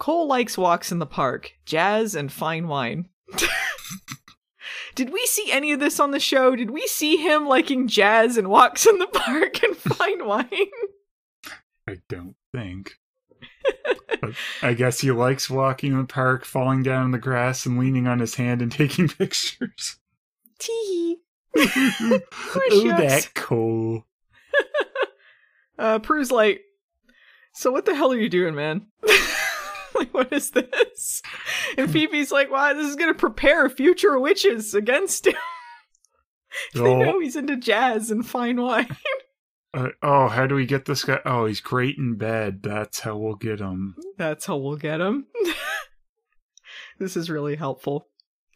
Cole 0.00 0.26
likes 0.26 0.56
walks 0.56 0.90
in 0.90 0.98
the 0.98 1.04
park, 1.04 1.52
jazz, 1.66 2.14
and 2.14 2.32
fine 2.32 2.68
wine. 2.68 3.10
Did 4.94 5.12
we 5.12 5.24
see 5.26 5.52
any 5.52 5.72
of 5.72 5.78
this 5.78 6.00
on 6.00 6.10
the 6.10 6.18
show? 6.18 6.56
Did 6.56 6.70
we 6.70 6.86
see 6.86 7.18
him 7.18 7.46
liking 7.46 7.86
jazz 7.86 8.38
and 8.38 8.48
walks 8.48 8.86
in 8.86 8.98
the 8.98 9.06
park 9.06 9.62
and 9.62 9.76
fine 9.76 10.24
wine? 10.24 10.48
I 11.86 11.98
don't 12.08 12.34
think. 12.50 12.94
I 14.62 14.72
guess 14.72 15.00
he 15.00 15.10
likes 15.10 15.50
walking 15.50 15.92
in 15.92 15.98
the 15.98 16.04
park, 16.04 16.46
falling 16.46 16.82
down 16.82 17.04
in 17.04 17.10
the 17.10 17.18
grass, 17.18 17.66
and 17.66 17.78
leaning 17.78 18.06
on 18.06 18.20
his 18.20 18.36
hand 18.36 18.62
and 18.62 18.72
taking 18.72 19.06
pictures. 19.06 19.98
Tee. 20.58 21.18
oh, 21.56 22.20
that 22.38 23.32
Cole. 23.34 24.06
Uh, 25.78 25.98
Prue's 25.98 26.30
like, 26.30 26.62
so 27.52 27.70
what 27.70 27.84
the 27.84 27.94
hell 27.94 28.12
are 28.12 28.18
you 28.18 28.30
doing, 28.30 28.54
man? 28.54 28.86
like, 30.12 30.14
what 30.14 30.32
is 30.32 30.50
this? 30.50 31.22
And 31.78 31.90
Phoebe's 31.90 32.32
like, 32.32 32.50
wow, 32.50 32.72
this 32.74 32.88
is 32.88 32.96
gonna 32.96 33.14
prepare 33.14 33.68
future 33.68 34.18
witches 34.18 34.74
against 34.74 35.26
him. 35.26 35.34
they 36.74 36.80
Oh. 36.80 36.98
know 37.02 37.20
he's 37.20 37.36
into 37.36 37.56
jazz 37.56 38.10
and 38.10 38.26
fine 38.26 38.60
wine. 38.60 38.96
Uh, 39.72 39.86
oh, 40.02 40.26
how 40.26 40.48
do 40.48 40.56
we 40.56 40.66
get 40.66 40.84
this 40.86 41.04
guy? 41.04 41.20
Oh, 41.24 41.46
he's 41.46 41.60
great 41.60 41.96
in 41.96 42.16
bed. 42.16 42.60
That's 42.60 42.98
how 42.98 43.16
we'll 43.16 43.36
get 43.36 43.60
him. 43.60 43.94
That's 44.18 44.44
how 44.46 44.56
we'll 44.56 44.74
get 44.74 45.00
him. 45.00 45.26
this 46.98 47.16
is 47.16 47.30
really 47.30 47.54
helpful. 47.54 48.08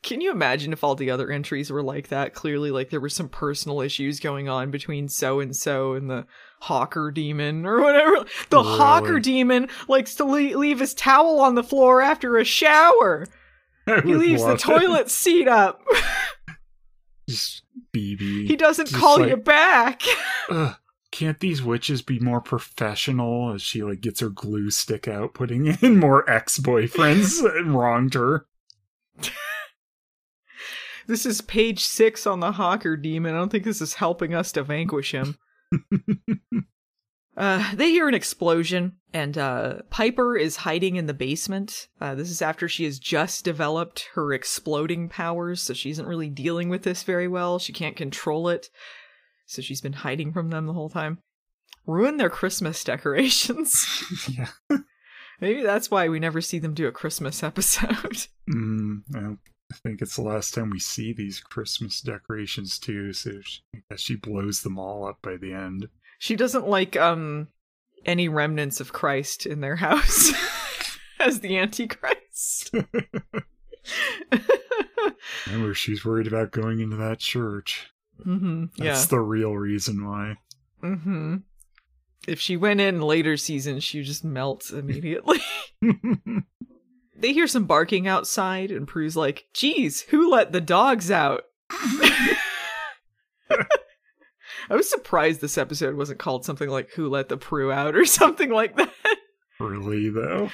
Can 0.02 0.20
you 0.20 0.32
imagine 0.32 0.72
if 0.72 0.82
all 0.82 0.96
the 0.96 1.12
other 1.12 1.30
entries 1.30 1.70
were 1.70 1.84
like 1.84 2.08
that? 2.08 2.34
Clearly, 2.34 2.72
like 2.72 2.90
there 2.90 3.00
were 3.00 3.08
some 3.08 3.28
personal 3.28 3.80
issues 3.80 4.18
going 4.18 4.48
on 4.48 4.72
between 4.72 5.08
so 5.08 5.38
and 5.38 5.54
so 5.54 5.92
and 5.92 6.10
the 6.10 6.26
Hawker 6.64 7.10
demon 7.10 7.66
or 7.66 7.80
whatever. 7.82 8.24
The? 8.48 8.62
Hawker 8.62 9.20
demon 9.20 9.68
likes 9.88 10.14
to 10.16 10.24
le- 10.24 10.56
leave 10.58 10.80
his 10.80 10.94
towel 10.94 11.40
on 11.40 11.54
the 11.56 11.62
floor 11.62 12.00
after 12.00 12.38
a 12.38 12.44
shower. 12.44 13.26
I 13.86 14.00
He 14.00 14.14
leaves 14.14 14.42
the 14.42 14.52
it. 14.54 14.60
toilet 14.60 15.10
seat 15.10 15.46
up. 15.46 15.82
Just 17.28 17.62
BB. 17.94 18.46
he 18.48 18.56
doesn't 18.56 18.88
Just 18.88 18.98
call 18.98 19.18
like- 19.20 19.28
you 19.30 19.36
back. 19.36 20.02
Ugh, 20.50 20.74
can't 21.10 21.38
these 21.40 21.62
witches 21.62 22.00
be 22.00 22.18
more 22.18 22.40
professional? 22.40 23.52
As 23.52 23.60
she 23.62 23.82
like 23.82 24.00
gets 24.00 24.20
her 24.20 24.30
glue 24.30 24.70
stick 24.70 25.06
out, 25.06 25.34
putting 25.34 25.66
in 25.82 25.98
more 26.00 26.28
ex-boyfriends 26.30 27.44
and 27.58 27.74
wronged 27.78 28.14
her. 28.14 28.46
this 31.06 31.26
is 31.26 31.40
page 31.42 31.84
six 31.84 32.26
on 32.26 32.40
the 32.40 32.52
Hawker 32.52 32.96
demon. 32.96 33.34
I 33.34 33.38
don't 33.38 33.50
think 33.50 33.64
this 33.64 33.82
is 33.82 33.94
helping 33.94 34.34
us 34.34 34.50
to 34.52 34.62
vanquish 34.62 35.12
him. 35.12 35.36
Uh, 37.36 37.74
they 37.74 37.90
hear 37.90 38.06
an 38.06 38.14
explosion, 38.14 38.92
and 39.12 39.36
uh, 39.36 39.78
Piper 39.90 40.36
is 40.36 40.54
hiding 40.54 40.94
in 40.94 41.06
the 41.06 41.12
basement. 41.14 41.88
Uh, 42.00 42.14
this 42.14 42.30
is 42.30 42.40
after 42.40 42.68
she 42.68 42.84
has 42.84 43.00
just 43.00 43.44
developed 43.44 44.08
her 44.14 44.32
exploding 44.32 45.08
powers, 45.08 45.60
so 45.60 45.74
she 45.74 45.90
isn't 45.90 46.06
really 46.06 46.30
dealing 46.30 46.68
with 46.68 46.84
this 46.84 47.02
very 47.02 47.26
well. 47.26 47.58
She 47.58 47.72
can't 47.72 47.96
control 47.96 48.48
it, 48.48 48.68
so 49.46 49.62
she's 49.62 49.80
been 49.80 49.94
hiding 49.94 50.32
from 50.32 50.50
them 50.50 50.66
the 50.66 50.74
whole 50.74 50.90
time. 50.90 51.18
Ruin 51.86 52.18
their 52.18 52.30
Christmas 52.30 52.84
decorations. 52.84 53.84
yeah. 54.28 54.50
Maybe 55.40 55.62
that's 55.62 55.90
why 55.90 56.08
we 56.08 56.20
never 56.20 56.40
see 56.40 56.58
them 56.58 56.74
do 56.74 56.86
a 56.86 56.92
Christmas 56.92 57.42
episode. 57.42 58.26
Mm, 58.48 59.02
well, 59.10 59.38
I 59.72 59.76
think 59.82 60.02
it's 60.02 60.16
the 60.16 60.22
last 60.22 60.54
time 60.54 60.70
we 60.70 60.78
see 60.78 61.12
these 61.12 61.40
Christmas 61.40 62.00
decorations 62.00 62.78
too. 62.78 63.12
So 63.12 63.30
she, 63.42 63.60
I 63.74 63.78
guess 63.90 64.00
she 64.00 64.16
blows 64.16 64.62
them 64.62 64.78
all 64.78 65.06
up 65.06 65.18
by 65.22 65.36
the 65.36 65.52
end. 65.52 65.88
she 66.18 66.36
doesn't 66.36 66.68
like 66.68 66.96
um 66.96 67.48
any 68.04 68.28
remnants 68.28 68.80
of 68.80 68.92
Christ 68.92 69.46
in 69.46 69.60
their 69.60 69.76
house 69.76 70.32
as 71.18 71.40
the 71.40 71.56
Antichrist. 71.58 72.70
Remember, 75.46 75.74
she's 75.74 76.04
worried 76.04 76.26
about 76.26 76.50
going 76.52 76.80
into 76.80 76.96
that 76.96 77.18
church. 77.18 77.88
hmm 78.22 78.64
Yeah. 78.76 78.84
That's 78.92 79.06
the 79.06 79.20
real 79.20 79.56
reason 79.56 80.06
why. 80.06 80.36
hmm 80.80 81.36
If 82.28 82.40
she 82.40 82.56
went 82.56 82.80
in 82.80 83.00
later 83.00 83.36
seasons, 83.36 83.84
she 83.84 84.02
just 84.02 84.24
melts 84.24 84.70
immediately. 84.70 85.40
They 87.16 87.32
hear 87.32 87.46
some 87.46 87.64
barking 87.64 88.06
outside, 88.06 88.70
and 88.70 88.88
Prue's 88.88 89.16
like, 89.16 89.46
"Geez, 89.54 90.02
who 90.02 90.30
let 90.30 90.52
the 90.52 90.60
dogs 90.60 91.10
out?" 91.10 91.42
I 94.70 94.76
was 94.76 94.88
surprised 94.88 95.40
this 95.40 95.58
episode 95.58 95.94
wasn't 95.94 96.18
called 96.18 96.44
something 96.44 96.68
like 96.68 96.90
"Who 96.90 97.08
let 97.08 97.28
the 97.28 97.36
Prue 97.36 97.70
out" 97.70 97.96
or 97.96 98.04
something 98.04 98.50
like 98.50 98.76
that. 98.76 98.92
really 99.60 100.10
though. 100.10 100.50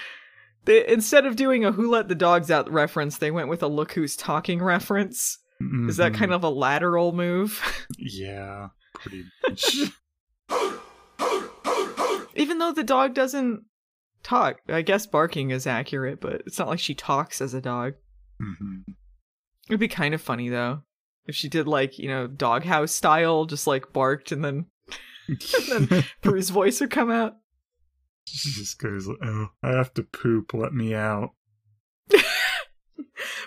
They, 0.67 0.87
instead 0.87 1.27
of 1.27 1.37
doing 1.37 1.65
a 1.65 1.73
"Who 1.73 1.91
let 1.91 2.09
the 2.09 2.15
dogs 2.15 2.51
out" 2.51 2.71
reference, 2.71 3.19
they 3.19 3.31
went 3.31 3.49
with 3.49 3.63
a 3.63 3.69
"Look 3.69 3.93
who's 3.93 4.17
talking" 4.17 4.63
reference. 4.63 5.39
Is 5.89 5.99
that 5.99 6.15
kind 6.15 6.31
mm-hmm. 6.31 6.33
of 6.33 6.45
a 6.45 6.49
lateral 6.49 7.13
move? 7.13 7.61
Yeah, 7.99 8.69
pretty 8.95 9.25
much. 9.47 9.77
Even 12.35 12.59
though 12.59 12.73
the 12.73 12.83
dog 12.83 13.13
doesn't 13.13 13.65
talk, 14.23 14.57
I 14.69 14.83
guess 14.83 15.07
barking 15.07 15.51
is 15.51 15.67
accurate, 15.67 16.21
but 16.21 16.43
it's 16.47 16.59
not 16.59 16.69
like 16.69 16.79
she 16.81 16.95
talks 16.95 17.41
as 17.41 17.55
a 17.55 17.61
dog. 17.61 17.95
Mhm. 18.41 18.85
It'd 19.69 19.81
be 19.81 19.89
kind 19.89 20.15
of 20.15 20.21
funny 20.23 20.49
though 20.49 20.83
if 21.27 21.35
she 21.37 21.49
did 21.49 21.69
like 21.69 21.99
you 21.99 22.09
know 22.09 22.27
doghouse 22.27 22.93
style, 22.93 23.45
just 23.45 23.67
like 23.67 23.93
barked 23.93 24.33
and 24.33 24.45
then 24.45 24.67
and 25.29 25.89
then 25.89 26.05
Prue's 26.23 26.51
voice 26.51 26.81
would 26.81 26.91
come 26.91 27.11
out. 27.11 27.37
she 28.25 28.51
just 28.51 28.79
goes, 28.81 29.09
"Oh, 29.23 29.49
I 29.63 29.71
have 29.71 29.93
to 29.95 30.03
poop. 30.03 30.53
Let 30.55 30.73
me 30.73 30.95
out." 30.95 31.31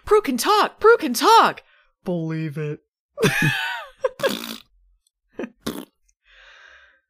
Prue 0.06 0.22
can 0.22 0.38
talk. 0.38 0.80
Prue 0.80 0.98
can 0.98 1.14
talk. 1.14 1.64
Believe 2.06 2.58
it. 2.58 2.82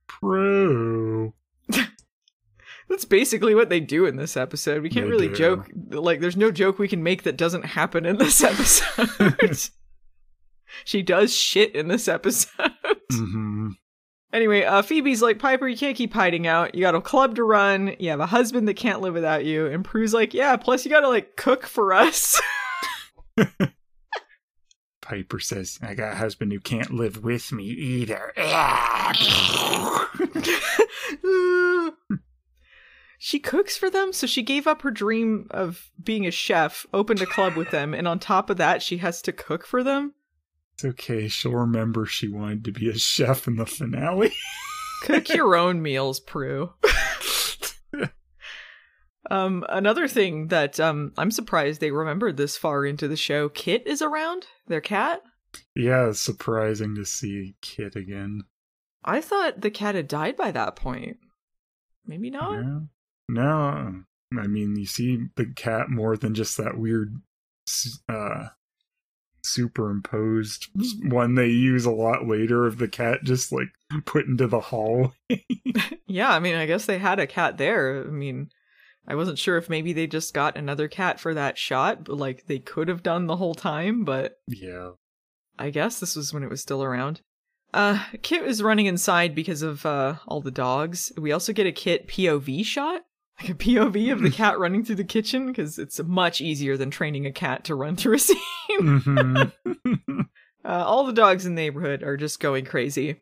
Pro. 0.07 1.33
That's 2.89 3.05
basically 3.05 3.55
what 3.55 3.69
they 3.69 3.79
do 3.79 4.05
in 4.05 4.17
this 4.17 4.35
episode. 4.37 4.81
We 4.83 4.89
can't 4.89 5.05
They 5.05 5.09
really 5.11 5.27
do. 5.29 5.35
joke. 5.35 5.69
Like, 5.89 6.19
there's 6.19 6.37
no 6.37 6.51
joke 6.51 6.77
we 6.79 6.87
can 6.87 7.01
make 7.03 7.23
that 7.23 7.37
doesn't 7.37 7.65
happen 7.65 8.05
in 8.05 8.17
this 8.17 8.43
episode. 8.43 9.69
she 10.85 11.01
does 11.01 11.33
shit 11.35 11.73
in 11.75 11.87
this 11.87 12.07
episode. 12.07 12.71
hmm 13.11 13.69
Anyway, 14.31 14.63
uh, 14.63 14.81
Phoebe's 14.81 15.21
like, 15.21 15.37
Piper, 15.37 15.67
you 15.67 15.77
can't 15.77 15.95
keep 15.95 16.11
hiding 16.11 16.47
out. 16.47 16.73
You 16.73 16.81
got 16.81 16.95
a 16.95 17.01
club 17.01 17.35
to 17.35 17.43
run. 17.43 17.95
You 17.99 18.09
have 18.09 18.19
a 18.19 18.25
husband 18.25 18.67
that 18.67 18.73
can't 18.73 18.99
live 18.99 19.13
without 19.13 19.45
you. 19.45 19.67
And 19.67 19.85
Prue's 19.85 20.11
like, 20.11 20.33
yeah, 20.33 20.57
plus 20.57 20.83
you 20.83 20.89
gotta, 20.89 21.07
like, 21.07 21.35
cook 21.35 21.67
for 21.67 21.93
us. 21.93 22.41
Piper 25.03 25.39
says, 25.39 25.77
"I 25.83 25.93
got 25.93 26.13
a 26.13 26.15
husband 26.15 26.51
who 26.51 26.59
can't 26.59 26.91
live 26.91 27.23
with 27.23 27.51
me 27.51 27.65
either." 27.65 28.31
She 33.25 33.39
cooks 33.39 33.77
for 33.77 33.89
them, 33.89 34.11
so 34.11 34.27
she 34.27 34.43
gave 34.43 34.67
up 34.67 34.81
her 34.81 34.91
dream 34.91 35.47
of 35.49 35.89
being 36.03 36.27
a 36.27 36.31
chef, 36.31 36.85
opened 36.93 37.21
a 37.21 37.25
club 37.25 37.55
with 37.55 37.71
them, 37.71 37.93
and 37.93 38.05
on 38.05 38.19
top 38.19 38.49
of 38.49 38.57
that, 38.57 38.83
she 38.83 38.97
has 38.97 39.21
to 39.21 39.31
cook 39.31 39.65
for 39.65 39.81
them. 39.81 40.13
It's 40.73 40.83
okay. 40.83 41.29
She'll 41.29 41.53
remember 41.53 42.05
she 42.05 42.27
wanted 42.27 42.65
to 42.65 42.73
be 42.73 42.89
a 42.89 42.97
chef 42.97 43.47
in 43.47 43.55
the 43.55 43.65
finale. 43.65 44.33
Cook 45.03 45.29
your 45.29 45.55
own 45.55 45.81
meals, 45.81 46.19
Prue. 46.19 46.73
um, 49.31 49.65
another 49.69 50.09
thing 50.09 50.49
that 50.49 50.77
um 50.81 51.13
I'm 51.17 51.31
surprised 51.31 51.79
they 51.79 51.91
remembered 51.91 52.35
this 52.35 52.57
far 52.57 52.85
into 52.85 53.07
the 53.07 53.15
show. 53.15 53.47
Kit 53.47 53.87
is 53.87 54.01
around. 54.01 54.47
Their 54.67 54.81
cat. 54.81 55.21
Yeah, 55.73 56.09
it's 56.09 56.19
surprising 56.19 56.93
to 56.95 57.05
see 57.05 57.55
Kit 57.61 57.95
again. 57.95 58.41
I 59.05 59.21
thought 59.21 59.61
the 59.61 59.71
cat 59.71 59.95
had 59.95 60.09
died 60.09 60.35
by 60.35 60.51
that 60.51 60.75
point. 60.75 61.19
Maybe 62.05 62.29
not. 62.29 62.61
Yeah. 62.61 62.79
No, 63.33 64.03
I 64.37 64.47
mean 64.47 64.75
you 64.75 64.85
see 64.85 65.27
the 65.35 65.45
cat 65.45 65.89
more 65.89 66.17
than 66.17 66.33
just 66.33 66.57
that 66.57 66.77
weird, 66.77 67.21
uh, 68.09 68.47
superimposed 69.43 70.67
one 71.03 71.35
they 71.35 71.47
use 71.47 71.85
a 71.85 71.91
lot 71.91 72.27
later 72.27 72.65
of 72.65 72.77
the 72.77 72.87
cat 72.87 73.19
just 73.23 73.51
like 73.51 73.67
put 74.05 74.25
into 74.25 74.47
the 74.47 74.59
hall. 74.59 75.13
Yeah, 76.05 76.29
I 76.29 76.37
mean, 76.37 76.53
I 76.53 76.67
guess 76.67 76.85
they 76.85 76.99
had 76.99 77.19
a 77.19 77.25
cat 77.25 77.57
there. 77.57 78.03
I 78.05 78.11
mean, 78.11 78.49
I 79.07 79.15
wasn't 79.15 79.39
sure 79.39 79.57
if 79.57 79.67
maybe 79.67 79.93
they 79.93 80.05
just 80.05 80.31
got 80.31 80.55
another 80.55 80.87
cat 80.87 81.19
for 81.19 81.33
that 81.33 81.57
shot, 81.57 82.03
but 82.03 82.17
like 82.17 82.45
they 82.45 82.59
could 82.59 82.87
have 82.87 83.01
done 83.01 83.25
the 83.25 83.37
whole 83.37 83.55
time, 83.55 84.03
but 84.05 84.37
yeah, 84.47 84.91
I 85.57 85.71
guess 85.71 85.99
this 85.99 86.15
was 86.15 86.31
when 86.31 86.43
it 86.43 86.51
was 86.51 86.61
still 86.61 86.83
around. 86.83 87.21
Uh, 87.73 88.05
Kit 88.21 88.43
is 88.43 88.61
running 88.61 88.85
inside 88.85 89.33
because 89.33 89.63
of 89.63 89.87
uh 89.87 90.17
all 90.27 90.39
the 90.39 90.51
dogs. 90.51 91.11
We 91.17 91.31
also 91.31 91.51
get 91.51 91.65
a 91.65 91.71
Kit 91.71 92.07
POV 92.07 92.63
shot, 92.63 93.01
like 93.41 93.49
a 93.49 93.53
POV 93.55 94.11
of 94.11 94.21
the 94.21 94.29
cat 94.31 94.59
running 94.59 94.83
through 94.85 94.95
the 94.95 95.03
kitchen 95.03 95.47
because 95.47 95.77
it's 95.79 96.01
much 96.03 96.39
easier 96.41 96.77
than 96.77 96.91
training 96.91 97.25
a 97.25 97.31
cat 97.31 97.63
to 97.65 97.75
run 97.75 97.95
through 97.95 98.15
a 98.15 98.19
scene. 98.19 98.37
Mhm. 98.69 99.51
Uh, 100.65 100.67
all 100.85 101.05
the 101.05 101.11
dogs 101.13 101.45
in 101.45 101.55
the 101.55 101.61
neighborhood 101.61 102.03
are 102.03 102.15
just 102.15 102.39
going 102.39 102.63
crazy. 102.65 103.21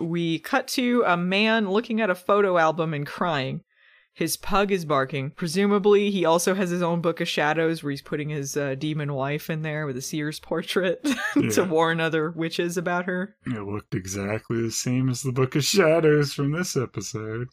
We 0.00 0.38
cut 0.40 0.68
to 0.68 1.02
a 1.06 1.16
man 1.16 1.70
looking 1.70 2.00
at 2.00 2.10
a 2.10 2.14
photo 2.14 2.58
album 2.58 2.92
and 2.94 3.06
crying. 3.06 3.62
His 4.12 4.36
pug 4.36 4.70
is 4.70 4.84
barking. 4.84 5.30
Presumably, 5.30 6.10
he 6.10 6.24
also 6.24 6.54
has 6.54 6.70
his 6.70 6.82
own 6.82 7.00
book 7.00 7.20
of 7.20 7.28
shadows 7.28 7.82
where 7.82 7.90
he's 7.90 8.02
putting 8.02 8.28
his 8.28 8.56
uh, 8.56 8.74
demon 8.76 9.12
wife 9.14 9.50
in 9.50 9.62
there 9.62 9.86
with 9.86 9.96
a 9.96 10.02
Sears 10.02 10.38
portrait 10.40 11.00
Yeah. 11.36 11.50
to 11.50 11.64
warn 11.64 12.00
other 12.00 12.30
witches 12.30 12.76
about 12.76 13.06
her. 13.06 13.34
it 13.46 13.62
looked 13.66 13.94
exactly 13.94 14.62
the 14.62 14.70
same 14.70 15.08
as 15.08 15.22
the 15.22 15.32
Book 15.32 15.56
of 15.56 15.64
Shadows 15.64 16.32
from 16.32 16.52
this 16.52 16.76
episode. 16.76 17.48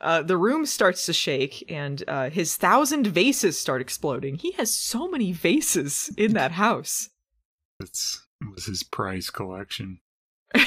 Uh, 0.00 0.22
the 0.22 0.36
room 0.36 0.64
starts 0.64 1.04
to 1.06 1.12
shake, 1.12 1.64
and 1.70 2.02
uh, 2.08 2.30
his 2.30 2.56
thousand 2.56 3.06
vases 3.06 3.60
start 3.60 3.80
exploding. 3.80 4.36
He 4.36 4.52
has 4.52 4.72
so 4.72 5.08
many 5.08 5.32
vases 5.32 6.12
in 6.16 6.32
that 6.34 6.52
house. 6.52 7.10
That's 7.78 8.26
it 8.40 8.54
was 8.54 8.66
his 8.66 8.82
prize 8.82 9.30
collection. 9.30 10.00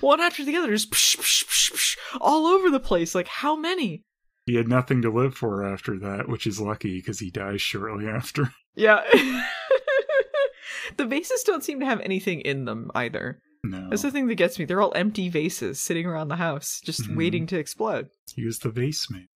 One 0.00 0.20
after 0.20 0.44
the 0.44 0.56
other, 0.56 0.70
just 0.70 0.90
psh, 0.90 1.16
psh, 1.16 1.44
psh, 1.44 1.72
psh, 1.72 1.96
all 2.20 2.46
over 2.46 2.70
the 2.70 2.80
place. 2.80 3.14
Like, 3.14 3.28
how 3.28 3.56
many? 3.56 4.02
He 4.46 4.54
had 4.54 4.68
nothing 4.68 5.02
to 5.02 5.10
live 5.10 5.34
for 5.34 5.64
after 5.64 5.98
that, 5.98 6.28
which 6.28 6.46
is 6.46 6.60
lucky 6.60 6.98
because 6.98 7.18
he 7.18 7.30
dies 7.30 7.60
shortly 7.60 8.06
after. 8.08 8.52
Yeah. 8.74 9.02
the 10.96 11.06
vases 11.06 11.42
don't 11.42 11.64
seem 11.64 11.80
to 11.80 11.86
have 11.86 12.00
anything 12.00 12.40
in 12.40 12.64
them 12.64 12.90
either. 12.94 13.40
No, 13.70 13.88
That's 13.90 14.02
the 14.02 14.10
thing 14.10 14.26
that 14.28 14.34
gets 14.36 14.58
me. 14.58 14.64
They're 14.64 14.80
all 14.82 14.92
empty 14.94 15.28
vases 15.28 15.80
sitting 15.80 16.06
around 16.06 16.28
the 16.28 16.36
house, 16.36 16.80
just 16.84 17.02
Mhm. 17.08 17.16
waiting 17.16 17.46
to 17.48 17.58
explode. 17.58 18.08
he 18.34 18.44
was 18.44 18.58
the 18.60 18.70
vase 18.70 19.08
man. 19.10 19.28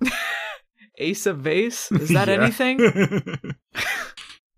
Ace 0.98 1.26
of 1.26 1.38
vase? 1.38 1.90
Is 1.92 2.08
that 2.10 2.28
anything? 2.38 2.78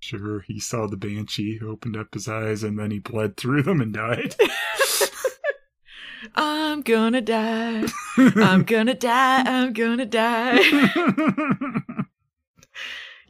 sure, 0.01 0.41
he 0.47 0.59
saw 0.61 0.87
the 0.87 0.97
banshee, 0.97 1.59
opened 1.65 1.97
up 1.97 2.09
his 2.15 2.29
eyes, 2.29 2.63
and 2.63 2.79
then 2.79 2.91
he 2.91 2.99
bled 2.99 3.37
through 3.37 3.63
them 3.63 3.81
and 3.81 3.93
died. 3.95 4.35
I'm 6.35 6.83
gonna 6.83 7.21
die. 7.21 7.87
I'm 8.17 8.65
gonna 8.65 8.95
die. 8.95 9.43
I'm 9.43 9.73
gonna 9.73 10.07
die. 10.07 10.59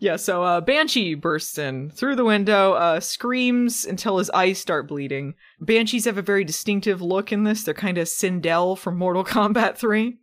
Yeah, 0.07 0.15
so 0.17 0.45
uh, 0.45 0.61
Banshee 0.61 1.15
bursts 1.15 1.59
in 1.59 1.91
through 1.91 2.15
the 2.15 2.25
window, 2.25 2.75
uh, 2.75 3.01
screams 3.01 3.85
until 3.85 4.19
his 4.19 4.31
eyes 4.31 4.59
start 4.59 4.87
bleeding. 4.87 5.35
Banshees 5.61 6.05
have 6.05 6.17
a 6.17 6.23
very 6.23 6.45
distinctive 6.45 7.03
look 7.03 7.33
in 7.33 7.43
this. 7.43 7.65
They're 7.65 7.75
kind 7.75 7.99
of 7.99 8.07
Sindel 8.07 8.79
from 8.79 8.97
Mortal 8.97 9.25
Kombat 9.25 9.77
3. 9.77 10.17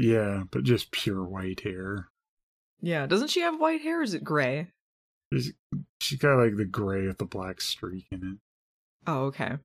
yeah, 0.00 0.42
but 0.50 0.64
just 0.64 0.90
pure 0.90 1.22
white 1.22 1.60
hair. 1.60 2.08
Yeah, 2.80 3.06
doesn't 3.06 3.28
she 3.30 3.40
have 3.42 3.60
white 3.60 3.80
hair 3.82 4.00
or 4.00 4.02
is 4.02 4.12
it 4.14 4.24
gray? 4.24 4.72
She's- 5.32 5.52
She's 6.00 6.18
got 6.18 6.38
like 6.38 6.56
the 6.56 6.64
gray 6.64 7.06
with 7.06 7.18
the 7.18 7.24
black 7.24 7.60
streak 7.60 8.06
in 8.10 8.24
it. 8.24 8.38
Oh, 9.06 9.26
okay. 9.26 9.58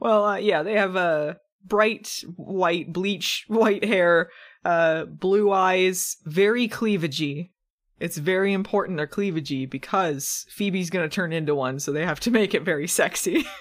Well, 0.00 0.24
uh, 0.24 0.36
yeah, 0.38 0.62
they 0.64 0.74
have 0.74 0.96
uh, 0.96 1.34
bright 1.64 2.22
white, 2.36 2.92
bleach 2.92 3.44
white 3.48 3.84
hair, 3.84 4.30
uh, 4.64 5.04
blue 5.04 5.52
eyes, 5.52 6.16
very 6.24 6.68
cleavagey. 6.68 7.50
It's 8.00 8.16
very 8.18 8.52
important 8.52 8.96
they're 8.98 9.06
cleavagey 9.06 9.68
because 9.70 10.46
Phoebe's 10.50 10.90
gonna 10.90 11.08
turn 11.08 11.32
into 11.32 11.54
one, 11.54 11.78
so 11.78 11.92
they 11.92 12.04
have 12.04 12.20
to 12.20 12.30
make 12.30 12.54
it 12.54 12.62
very 12.62 12.86
sexy. 12.88 13.44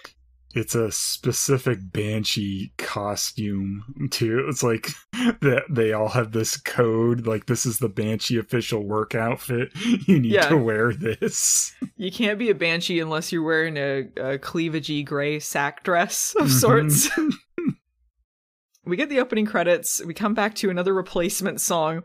It's 0.56 0.76
a 0.76 0.92
specific 0.92 1.80
banshee 1.82 2.74
costume 2.78 4.10
too. 4.12 4.46
It's 4.48 4.62
like 4.62 4.90
that 5.42 5.64
they 5.68 5.94
all 5.94 6.10
have 6.10 6.32
this 6.32 6.58
code. 6.58 7.26
Like 7.26 7.48
this 7.48 7.66
is 7.66 7.80
the 7.80 7.90
banshee 7.90 8.38
official 8.38 8.84
work 8.86 9.16
outfit. 9.16 9.72
You 10.08 10.20
need 10.20 10.32
Yeah. 10.32 10.50
to 10.50 10.58
wear 10.58 10.94
this. 10.94 11.74
You 11.98 12.12
can't 12.12 12.38
be 12.38 12.52
a 12.52 12.54
banshee 12.56 13.00
unless 13.00 13.32
you're 13.32 13.42
wearing 13.42 13.78
a, 13.78 14.02
a 14.16 14.38
cleavagey 14.38 15.04
gray 15.04 15.40
sack 15.40 15.84
dress 15.84 16.36
of 16.40 16.50
Mhm. 16.50 16.52
sorts. 16.52 17.10
we 18.86 18.96
get 18.96 19.10
the 19.10 19.22
opening 19.22 19.48
credits. 19.48 20.04
We 20.06 20.14
come 20.14 20.36
back 20.36 20.54
to 20.56 20.70
another 20.70 20.94
replacement 20.94 21.62
song. 21.62 22.04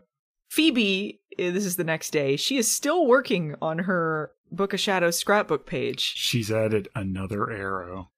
Phoebe, 0.49 1.21
eh, 1.37 1.51
this 1.51 1.65
is 1.65 1.75
the 1.75 1.83
next 1.83 2.11
day. 2.11 2.35
She 2.35 2.57
is 2.57 2.69
still 2.69 3.05
working 3.05 3.55
on 3.61 3.79
her 3.79 4.31
Book 4.51 4.73
of 4.73 4.79
Shadows 4.79 5.17
scrapbook 5.17 5.65
page. 5.65 6.01
She's 6.01 6.51
added 6.51 6.89
another 6.95 7.49
arrow. 7.51 8.09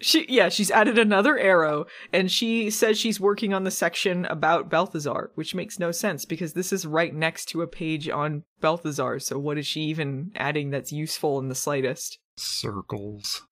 She 0.00 0.26
yeah, 0.28 0.48
she's 0.48 0.70
added 0.70 0.98
another 0.98 1.38
arrow 1.38 1.86
and 2.12 2.30
she 2.30 2.68
says 2.68 2.98
she's 2.98 3.20
working 3.20 3.54
on 3.54 3.64
the 3.64 3.70
section 3.70 4.24
about 4.24 4.68
Balthazar, 4.68 5.30
which 5.34 5.54
makes 5.54 5.78
no 5.78 5.92
sense 5.92 6.24
because 6.24 6.54
this 6.54 6.72
is 6.72 6.84
right 6.86 7.14
next 7.14 7.46
to 7.50 7.62
a 7.62 7.66
page 7.66 8.08
on 8.08 8.42
Balthazar. 8.60 9.20
So 9.20 9.38
what 9.38 9.56
is 9.56 9.66
she 9.66 9.82
even 9.82 10.32
adding 10.34 10.70
that's 10.70 10.90
useful 10.90 11.38
in 11.38 11.48
the 11.48 11.54
slightest? 11.54 12.18
Circles. 12.36 13.46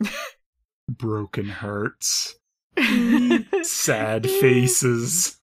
Broken 0.88 1.48
hearts. 1.48 2.36
Sad 3.62 4.30
faces. 4.30 5.41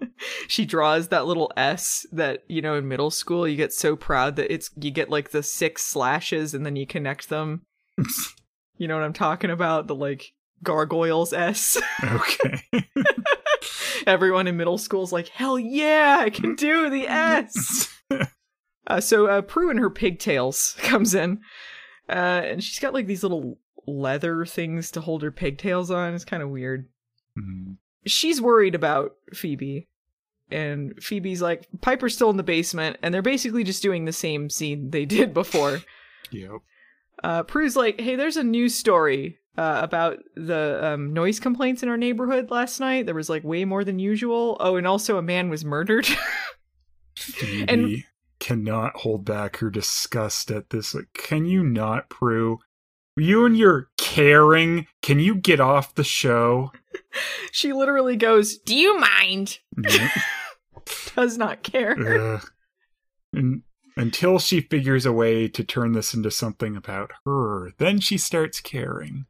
she 0.48 0.64
draws 0.64 1.08
that 1.08 1.26
little 1.26 1.52
S 1.56 2.06
that, 2.12 2.44
you 2.48 2.62
know, 2.62 2.74
in 2.76 2.88
middle 2.88 3.10
school 3.10 3.46
you 3.48 3.56
get 3.56 3.72
so 3.72 3.96
proud 3.96 4.36
that 4.36 4.52
it's 4.52 4.70
you 4.80 4.90
get 4.90 5.10
like 5.10 5.30
the 5.30 5.42
six 5.42 5.84
slashes 5.84 6.54
and 6.54 6.64
then 6.64 6.76
you 6.76 6.86
connect 6.86 7.28
them. 7.28 7.62
You 8.80 8.86
know 8.86 8.94
what 8.94 9.02
I'm 9.02 9.12
talking 9.12 9.50
about? 9.50 9.88
The 9.88 9.94
like 9.96 10.32
gargoyles 10.62 11.32
S. 11.32 11.76
okay. 12.04 12.62
Everyone 14.06 14.46
in 14.46 14.56
middle 14.56 14.78
school 14.78 15.02
is 15.02 15.10
like, 15.12 15.28
hell 15.28 15.58
yeah, 15.58 16.18
I 16.20 16.30
can 16.30 16.54
do 16.54 16.88
the 16.88 17.08
S. 17.08 17.92
uh, 18.86 19.00
so 19.00 19.26
uh, 19.26 19.42
Prue 19.42 19.70
in 19.70 19.78
her 19.78 19.90
pigtails 19.90 20.76
comes 20.78 21.12
in, 21.14 21.40
uh, 22.08 22.12
and 22.44 22.62
she's 22.62 22.78
got 22.78 22.94
like 22.94 23.06
these 23.06 23.24
little 23.24 23.58
leather 23.86 24.46
things 24.46 24.92
to 24.92 25.00
hold 25.00 25.22
her 25.22 25.32
pigtails 25.32 25.90
on. 25.90 26.14
It's 26.14 26.24
kind 26.24 26.42
of 26.42 26.50
weird. 26.50 26.88
Mhm. 27.36 27.78
She's 28.08 28.40
worried 28.40 28.74
about 28.74 29.14
Phoebe, 29.34 29.86
and 30.50 30.94
Phoebe's 31.02 31.40
like, 31.42 31.68
Piper's 31.80 32.14
still 32.14 32.30
in 32.30 32.36
the 32.36 32.42
basement, 32.42 32.96
and 33.02 33.12
they're 33.14 33.22
basically 33.22 33.64
just 33.64 33.82
doing 33.82 34.04
the 34.04 34.12
same 34.12 34.50
scene 34.50 34.90
they 34.90 35.04
did 35.04 35.32
before. 35.34 35.80
Yep. 36.30 36.50
Uh, 37.24 37.42
Prue's 37.44 37.74
like, 37.74 37.98
hey, 37.98 38.14
there's 38.14 38.36
a 38.36 38.44
news 38.44 38.74
story 38.74 39.38
uh, 39.56 39.80
about 39.82 40.18
the 40.36 40.78
um, 40.84 41.14
noise 41.14 41.40
complaints 41.40 41.82
in 41.82 41.88
our 41.88 41.96
neighborhood 41.96 42.50
last 42.50 42.80
night. 42.80 43.06
There 43.06 43.14
was 43.14 43.30
like 43.30 43.42
way 43.44 43.64
more 43.64 43.82
than 43.82 43.98
usual. 43.98 44.58
Oh, 44.60 44.76
and 44.76 44.86
also 44.86 45.16
a 45.16 45.22
man 45.22 45.48
was 45.48 45.64
murdered. 45.64 46.06
Phoebe 47.16 47.64
And- 47.66 48.04
cannot 48.40 48.94
hold 48.98 49.24
back 49.24 49.56
her 49.56 49.70
disgust 49.70 50.50
at 50.50 50.70
this. 50.70 50.94
Like, 50.94 51.08
can 51.14 51.46
you 51.46 51.62
not, 51.64 52.08
Prue? 52.10 52.58
You 53.16 53.46
and 53.46 53.56
your 53.56 53.88
caring, 53.96 54.86
can 55.02 55.18
you 55.18 55.34
get 55.34 55.60
off 55.60 55.94
the 55.94 56.04
show? 56.04 56.70
she 57.52 57.72
literally 57.72 58.16
goes, 58.16 58.58
Do 58.58 58.76
you 58.76 58.98
mind? 58.98 59.58
Does 61.16 61.36
not 61.36 61.62
care. 61.62 61.96
Ugh. 61.98 62.50
And 63.32 63.62
until 63.96 64.38
she 64.38 64.60
figures 64.60 65.04
a 65.04 65.12
way 65.12 65.48
to 65.48 65.64
turn 65.64 65.92
this 65.92 66.14
into 66.14 66.30
something 66.30 66.76
about 66.76 67.10
her, 67.26 67.72
then 67.78 68.00
she 68.00 68.16
starts 68.16 68.60
caring. 68.60 69.26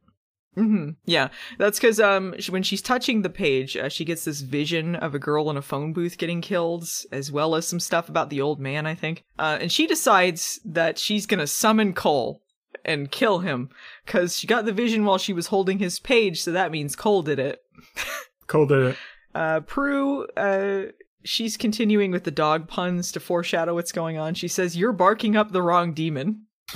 hmm 0.55 0.91
Yeah, 1.05 1.29
that's 1.57 1.79
because 1.79 1.99
um, 1.99 2.35
she, 2.39 2.51
when 2.51 2.63
she's 2.63 2.81
touching 2.81 3.21
the 3.23 3.29
page, 3.29 3.75
uh, 3.75 3.89
she 3.89 4.05
gets 4.05 4.25
this 4.25 4.41
vision 4.41 4.95
of 4.95 5.15
a 5.15 5.19
girl 5.19 5.49
in 5.49 5.57
a 5.57 5.61
phone 5.61 5.91
booth 5.91 6.17
getting 6.17 6.41
killed, 6.41 6.87
as 7.11 7.31
well 7.31 7.55
as 7.55 7.67
some 7.67 7.79
stuff 7.79 8.09
about 8.09 8.29
the 8.29 8.41
old 8.41 8.59
man, 8.59 8.85
I 8.85 8.95
think. 8.95 9.23
Uh, 9.37 9.57
and 9.59 9.71
she 9.71 9.87
decides 9.87 10.59
that 10.63 10.97
she's 10.99 11.25
gonna 11.25 11.47
summon 11.47 11.93
Cole. 11.93 12.41
And 12.85 13.11
kill 13.11 13.39
him 13.39 13.69
because 14.05 14.37
she 14.37 14.47
got 14.47 14.65
the 14.65 14.71
vision 14.71 15.05
while 15.05 15.17
she 15.17 15.33
was 15.33 15.47
holding 15.47 15.79
his 15.79 15.99
page, 15.99 16.41
so 16.41 16.51
that 16.51 16.71
means 16.71 16.95
Cole 16.95 17.21
did 17.21 17.39
it. 17.39 17.61
Cole 18.47 18.65
did 18.65 18.87
it. 18.87 18.97
Uh, 19.35 19.59
Prue, 19.61 20.25
uh, 20.35 20.83
she's 21.23 21.57
continuing 21.57 22.11
with 22.11 22.23
the 22.23 22.31
dog 22.31 22.67
puns 22.67 23.11
to 23.11 23.19
foreshadow 23.19 23.75
what's 23.75 23.91
going 23.91 24.17
on. 24.17 24.33
She 24.33 24.47
says, 24.47 24.77
You're 24.77 24.93
barking 24.93 25.35
up 25.35 25.51
the 25.51 25.61
wrong 25.61 25.93
demon. 25.93 26.45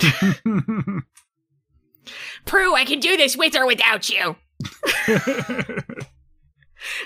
Prue, 2.44 2.74
I 2.74 2.84
can 2.84 3.00
do 3.00 3.16
this 3.16 3.36
with 3.36 3.56
or 3.56 3.66
without 3.66 4.08
you. 4.08 4.36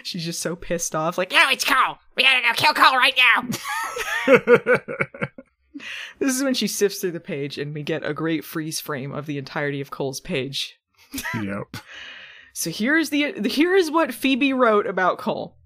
She's 0.03 0.25
just 0.25 0.41
so 0.41 0.57
pissed 0.57 0.95
off. 0.95 1.17
Like, 1.17 1.31
No, 1.31 1.45
it's 1.51 1.65
Cole. 1.65 1.99
We 2.17 2.25
gotta 2.25 2.43
go 2.43 2.53
kill 2.55 2.75
Cole 2.75 2.97
right 2.97 3.15
now. 3.17 3.49
this 6.19 6.35
is 6.35 6.43
when 6.43 6.55
she 6.55 6.67
sifts 6.67 7.01
through 7.01 7.13
the 7.13 7.21
page, 7.21 7.59
and 7.59 7.75
we 7.75 7.83
get 7.83 8.05
a 8.05 8.15
great 8.15 8.45
freeze 8.45 8.81
frame 8.81 9.13
of 9.13 9.27
the 9.27 9.39
entirety 9.39 9.81
of 9.81 9.91
Cole's 9.91 10.21
page. 10.21 10.79
yep. 11.35 11.77
So 12.55 12.71
here's 12.71 13.11
the 13.11 13.35
here 13.49 13.77
is 13.77 13.89
what 13.89 14.13
Phoebe 14.13 14.53
wrote 14.53 14.89
about 14.89 15.19
Cole. 15.19 15.57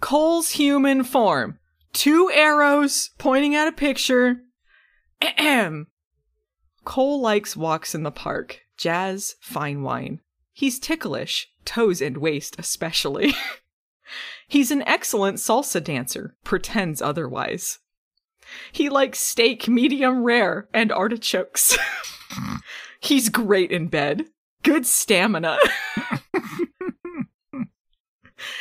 Cole's 0.00 0.52
human 0.52 1.04
form. 1.04 1.58
Two 1.92 2.30
arrows 2.32 3.10
pointing 3.18 3.54
at 3.54 3.68
a 3.68 3.72
picture. 3.72 4.40
Ahem. 5.20 5.88
Cole 6.86 7.20
likes 7.20 7.54
walks 7.54 7.94
in 7.94 8.02
the 8.02 8.10
park, 8.10 8.62
jazz, 8.78 9.36
fine 9.42 9.82
wine. 9.82 10.20
He's 10.54 10.78
ticklish, 10.78 11.50
toes 11.66 12.00
and 12.00 12.16
waist 12.16 12.56
especially. 12.58 13.34
He's 14.48 14.70
an 14.70 14.82
excellent 14.82 15.36
salsa 15.36 15.84
dancer, 15.84 16.34
pretends 16.44 17.02
otherwise. 17.02 17.80
He 18.72 18.88
likes 18.88 19.20
steak 19.20 19.68
medium 19.68 20.22
rare 20.22 20.68
and 20.72 20.92
artichokes. 20.92 21.76
He's 23.00 23.28
great 23.28 23.70
in 23.70 23.88
bed. 23.88 24.26
Good 24.62 24.86
stamina. 24.86 25.58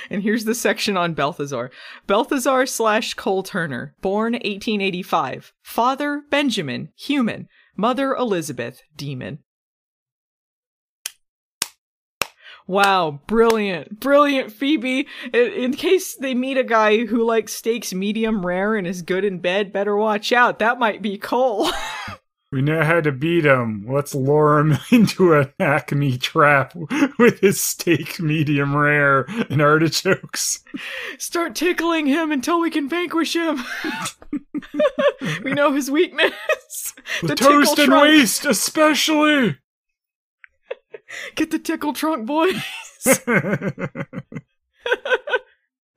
and 0.09 0.23
here's 0.23 0.45
the 0.45 0.55
section 0.55 0.97
on 0.97 1.13
Balthazar. 1.13 1.71
Balthazar 2.07 2.65
slash 2.65 3.13
Cole 3.15 3.43
Turner, 3.43 3.95
born 4.01 4.33
1885. 4.33 5.53
Father 5.63 6.23
Benjamin, 6.29 6.89
human. 6.95 7.47
Mother 7.75 8.13
Elizabeth, 8.13 8.81
demon. 8.95 9.39
Wow, 12.67 13.19
brilliant, 13.27 13.99
brilliant, 13.99 14.51
Phoebe. 14.51 15.07
In, 15.33 15.51
in 15.51 15.73
case 15.73 16.15
they 16.15 16.33
meet 16.33 16.57
a 16.57 16.63
guy 16.63 17.05
who 17.05 17.23
likes 17.23 17.53
steaks 17.53 17.93
medium 17.93 18.45
rare 18.45 18.75
and 18.75 18.87
is 18.87 19.03
good 19.03 19.23
in 19.23 19.39
bed, 19.39 19.71
better 19.71 19.95
watch 19.95 20.31
out. 20.31 20.59
That 20.59 20.79
might 20.79 21.01
be 21.01 21.17
Cole. 21.17 21.69
We 22.55 22.61
know 22.61 22.83
how 22.83 23.01
to 23.01 23.11
beat 23.11 23.43
him. 23.43 23.85
Let's 23.85 24.15
lure 24.15 24.59
him 24.59 24.77
into 24.91 25.33
an 25.33 25.51
acme 25.59 26.17
trap 26.17 26.73
with 27.19 27.41
his 27.41 27.61
steak 27.61 28.17
medium 28.21 28.73
rare 28.77 29.25
and 29.49 29.61
artichokes. 29.61 30.63
Start 31.17 31.53
tickling 31.53 32.05
him 32.05 32.31
until 32.31 32.61
we 32.61 32.69
can 32.69 32.87
vanquish 32.87 33.35
him. 33.35 33.61
we 35.43 35.51
know 35.51 35.73
his 35.73 35.91
weakness. 35.91 36.31
The, 37.21 37.35
tickle 37.35 37.53
toast 37.53 37.79
and 37.79 37.87
trunk. 37.87 38.03
waste, 38.03 38.45
especially. 38.45 39.57
Get 41.35 41.51
the 41.51 41.59
tickle 41.59 41.93
trunk, 41.93 42.25
boys. 42.25 42.63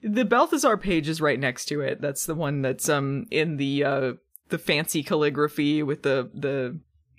the 0.02 0.24
Balthazar 0.24 0.76
page 0.76 1.08
is 1.08 1.20
right 1.20 1.38
next 1.38 1.66
to 1.66 1.80
it. 1.80 2.00
That's 2.00 2.26
the 2.26 2.34
one 2.34 2.62
that's 2.62 2.88
um 2.88 3.26
in 3.30 3.56
the 3.56 3.84
uh 3.84 4.12
the 4.48 4.58
fancy 4.58 5.02
calligraphy 5.02 5.82
with 5.82 6.02
the 6.02 6.30
the 6.34 6.78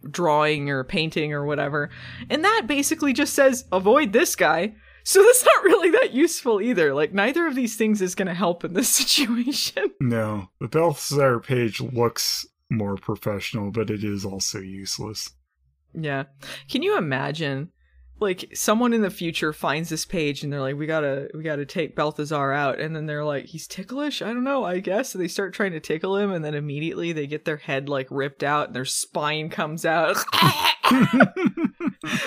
drawing 0.09 0.69
or 0.69 0.83
painting 0.83 1.33
or 1.33 1.45
whatever. 1.45 1.89
And 2.29 2.43
that 2.43 2.65
basically 2.67 3.13
just 3.13 3.33
says 3.33 3.65
avoid 3.71 4.13
this 4.13 4.35
guy. 4.35 4.75
So 5.03 5.23
that's 5.23 5.43
not 5.43 5.63
really 5.63 5.89
that 5.91 6.13
useful 6.13 6.61
either. 6.61 6.93
Like 6.93 7.13
neither 7.13 7.47
of 7.47 7.55
these 7.55 7.75
things 7.75 8.01
is 8.01 8.15
going 8.15 8.27
to 8.27 8.33
help 8.33 8.63
in 8.63 8.73
this 8.73 8.89
situation. 8.95 9.91
no, 9.99 10.49
the 10.59 10.67
Balthazar 10.67 11.39
page 11.39 11.81
looks 11.81 12.45
more 12.69 12.95
professional, 12.95 13.71
but 13.71 13.89
it 13.89 14.03
is 14.03 14.23
also 14.23 14.59
useless. 14.59 15.31
Yeah. 15.93 16.25
Can 16.69 16.83
you 16.83 16.97
imagine 16.97 17.71
like 18.19 18.49
someone 18.53 18.93
in 18.93 19.01
the 19.01 19.09
future 19.09 19.53
finds 19.53 19.89
this 19.89 20.05
page 20.05 20.43
and 20.43 20.51
they're 20.51 20.61
like, 20.61 20.75
we 20.75 20.85
gotta 20.85 21.29
we 21.33 21.43
gotta 21.43 21.65
take 21.65 21.95
Balthazar 21.95 22.51
out 22.51 22.79
and 22.79 22.95
then 22.95 23.05
they're 23.05 23.25
like, 23.25 23.45
he's 23.45 23.67
ticklish? 23.67 24.21
I 24.21 24.33
don't 24.33 24.43
know, 24.43 24.63
I 24.63 24.79
guess. 24.79 25.11
So 25.11 25.19
they 25.19 25.27
start 25.27 25.53
trying 25.53 25.71
to 25.71 25.79
tickle 25.79 26.17
him 26.17 26.31
and 26.31 26.43
then 26.43 26.53
immediately 26.53 27.11
they 27.13 27.27
get 27.27 27.45
their 27.45 27.57
head 27.57 27.89
like 27.89 28.07
ripped 28.09 28.43
out 28.43 28.67
and 28.67 28.75
their 28.75 28.85
spine 28.85 29.49
comes 29.49 29.85
out. 29.85 30.17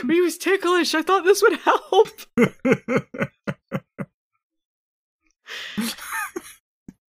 he 0.07 0.21
was 0.21 0.39
ticklish. 0.39 0.95
I 0.95 1.03
thought 1.03 1.25
this 1.25 1.43
would 1.43 1.59
help. 1.59 2.09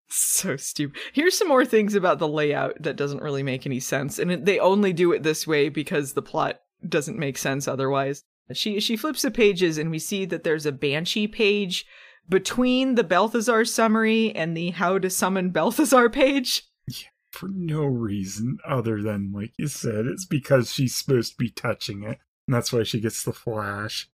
so 0.09 0.57
stupid. 0.57 0.99
Here's 1.13 1.37
some 1.37 1.47
more 1.47 1.65
things 1.65 1.95
about 1.95 2.19
the 2.19 2.27
layout 2.27 2.81
that 2.81 2.97
doesn't 2.97 3.23
really 3.23 3.43
make 3.43 3.65
any 3.65 3.79
sense, 3.79 4.19
and 4.19 4.45
they 4.45 4.59
only 4.59 4.93
do 4.93 5.11
it 5.13 5.23
this 5.23 5.47
way 5.47 5.69
because 5.69 6.13
the 6.13 6.21
plot 6.21 6.59
doesn't 6.87 7.17
make 7.17 7.37
sense 7.37 7.67
otherwise. 7.67 8.23
She 8.51 8.79
she 8.79 8.97
flips 8.97 9.21
the 9.21 9.31
pages, 9.31 9.77
and 9.77 9.89
we 9.89 9.99
see 9.99 10.25
that 10.25 10.43
there's 10.43 10.65
a 10.65 10.71
banshee 10.71 11.27
page 11.27 11.85
between 12.27 12.95
the 12.95 13.03
Balthazar 13.03 13.65
summary 13.65 14.35
and 14.35 14.55
the 14.55 14.71
How 14.71 14.97
to 14.99 15.09
Summon 15.09 15.51
Balthazar 15.51 16.09
page. 16.09 16.63
Yeah, 16.87 17.07
For 17.31 17.49
no 17.49 17.83
reason 17.83 18.57
other 18.67 19.01
than, 19.01 19.31
like 19.33 19.53
you 19.57 19.67
said, 19.67 20.05
it's 20.05 20.25
because 20.25 20.73
she's 20.73 20.95
supposed 20.95 21.31
to 21.31 21.37
be 21.37 21.49
touching 21.49 22.03
it. 22.03 22.19
And 22.47 22.53
that's 22.55 22.73
why 22.73 22.83
she 22.83 22.99
gets 22.99 23.23
the 23.23 23.33
flash. 23.33 24.09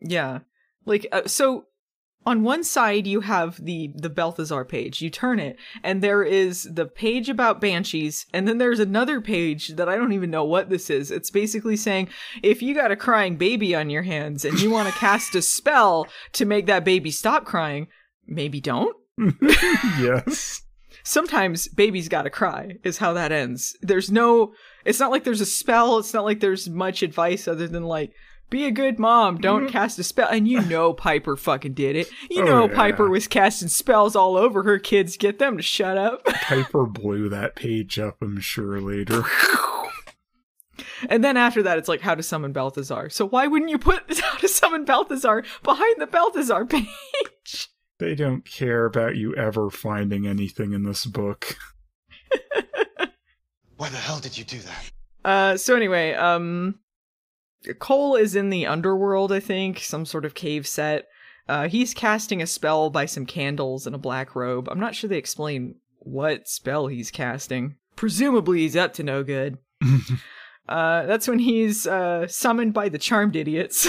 Yeah, 0.00 0.40
like 0.84 1.06
uh, 1.12 1.22
so. 1.26 1.66
On 2.24 2.44
one 2.44 2.62
side, 2.62 3.06
you 3.06 3.20
have 3.20 3.62
the 3.64 3.90
the 3.94 4.10
Balthazar 4.10 4.64
page. 4.64 5.00
You 5.02 5.10
turn 5.10 5.40
it, 5.40 5.56
and 5.82 6.02
there 6.02 6.22
is 6.22 6.68
the 6.70 6.86
page 6.86 7.28
about 7.28 7.60
banshees, 7.60 8.26
and 8.32 8.46
then 8.46 8.58
there's 8.58 8.78
another 8.78 9.20
page 9.20 9.68
that 9.68 9.88
I 9.88 9.96
don't 9.96 10.12
even 10.12 10.30
know 10.30 10.44
what 10.44 10.70
this 10.70 10.88
is. 10.88 11.10
It's 11.10 11.30
basically 11.30 11.76
saying 11.76 12.08
if 12.42 12.62
you 12.62 12.74
got 12.74 12.92
a 12.92 12.96
crying 12.96 13.36
baby 13.36 13.74
on 13.74 13.90
your 13.90 14.02
hands 14.02 14.44
and 14.44 14.60
you 14.60 14.70
want 14.70 14.88
to 14.88 14.98
cast 14.98 15.34
a 15.34 15.42
spell 15.42 16.06
to 16.32 16.44
make 16.44 16.66
that 16.66 16.84
baby 16.84 17.10
stop 17.10 17.44
crying, 17.44 17.88
maybe 18.26 18.60
don't. 18.60 18.96
yes. 20.00 20.62
Sometimes 21.04 21.66
babies 21.68 22.08
gotta 22.08 22.30
cry, 22.30 22.76
is 22.84 22.98
how 22.98 23.12
that 23.14 23.32
ends. 23.32 23.76
There's 23.82 24.10
no, 24.10 24.54
it's 24.84 25.00
not 25.00 25.10
like 25.10 25.24
there's 25.24 25.40
a 25.40 25.46
spell, 25.46 25.98
it's 25.98 26.14
not 26.14 26.24
like 26.24 26.40
there's 26.40 26.68
much 26.68 27.02
advice 27.02 27.48
other 27.48 27.66
than 27.66 27.82
like, 27.82 28.12
be 28.52 28.66
a 28.66 28.70
good 28.70 28.98
mom, 29.00 29.38
don't 29.38 29.68
cast 29.68 29.98
a 29.98 30.04
spell. 30.04 30.28
And 30.30 30.46
you 30.46 30.60
know 30.60 30.92
Piper 30.92 31.36
fucking 31.36 31.74
did 31.74 31.96
it. 31.96 32.08
You 32.30 32.42
Oh, 32.42 32.46
know 32.46 32.68
yeah. 32.68 32.74
Piper 32.76 33.08
was 33.10 33.26
casting 33.26 33.66
spells 33.68 34.14
all 34.14 34.36
over 34.36 34.62
her 34.62 34.78
kids. 34.78 35.16
Get 35.16 35.38
them 35.40 35.56
to 35.56 35.62
shut 35.62 35.98
up. 35.98 36.24
Piper 36.26 36.86
blew 36.86 37.28
that 37.30 37.56
page 37.56 37.98
up, 37.98 38.18
I'm 38.22 38.38
sure, 38.40 38.80
later. 38.80 39.24
and 41.08 41.24
then 41.24 41.36
after 41.36 41.62
that, 41.64 41.78
it's 41.78 41.88
like 41.88 42.00
how 42.02 42.14
to 42.14 42.22
summon 42.22 42.52
Balthazar. 42.52 43.10
So 43.10 43.26
why 43.26 43.46
wouldn't 43.48 43.70
you 43.70 43.78
put 43.78 44.18
how 44.20 44.36
to 44.38 44.48
summon 44.48 44.84
Balthazar 44.84 45.42
behind 45.62 45.96
the 46.00 46.06
Balthazar 46.06 46.64
page? 46.66 47.68
They 47.98 48.14
don't 48.14 48.44
care 48.44 48.84
about 48.84 49.16
you 49.16 49.34
ever 49.36 49.70
finding 49.70 50.26
anything 50.26 50.72
in 50.72 50.82
this 50.84 51.06
book. 51.06 51.56
Why 53.76 53.88
the 53.88 53.96
hell 53.96 54.20
did 54.20 54.36
you 54.38 54.44
do 54.44 54.58
that? 54.60 54.90
Uh, 55.24 55.56
so 55.56 55.74
anyway, 55.76 56.14
um, 56.14 56.78
Cole 57.78 58.16
is 58.16 58.34
in 58.34 58.50
the 58.50 58.66
underworld, 58.66 59.32
I 59.32 59.40
think, 59.40 59.80
some 59.80 60.04
sort 60.04 60.24
of 60.24 60.34
cave 60.34 60.66
set. 60.66 61.06
Uh, 61.48 61.68
he's 61.68 61.94
casting 61.94 62.40
a 62.40 62.46
spell 62.46 62.90
by 62.90 63.06
some 63.06 63.26
candles 63.26 63.86
in 63.86 63.94
a 63.94 63.98
black 63.98 64.34
robe. 64.34 64.68
I'm 64.68 64.80
not 64.80 64.94
sure 64.94 65.08
they 65.08 65.18
explain 65.18 65.76
what 65.98 66.48
spell 66.48 66.86
he's 66.86 67.10
casting. 67.10 67.76
Presumably, 67.96 68.60
he's 68.60 68.76
up 68.76 68.94
to 68.94 69.02
no 69.02 69.22
good. 69.22 69.58
uh, 70.68 71.06
that's 71.06 71.28
when 71.28 71.38
he's 71.38 71.86
uh, 71.86 72.26
summoned 72.26 72.74
by 72.74 72.88
the 72.88 72.98
charmed 72.98 73.36
idiots. 73.36 73.88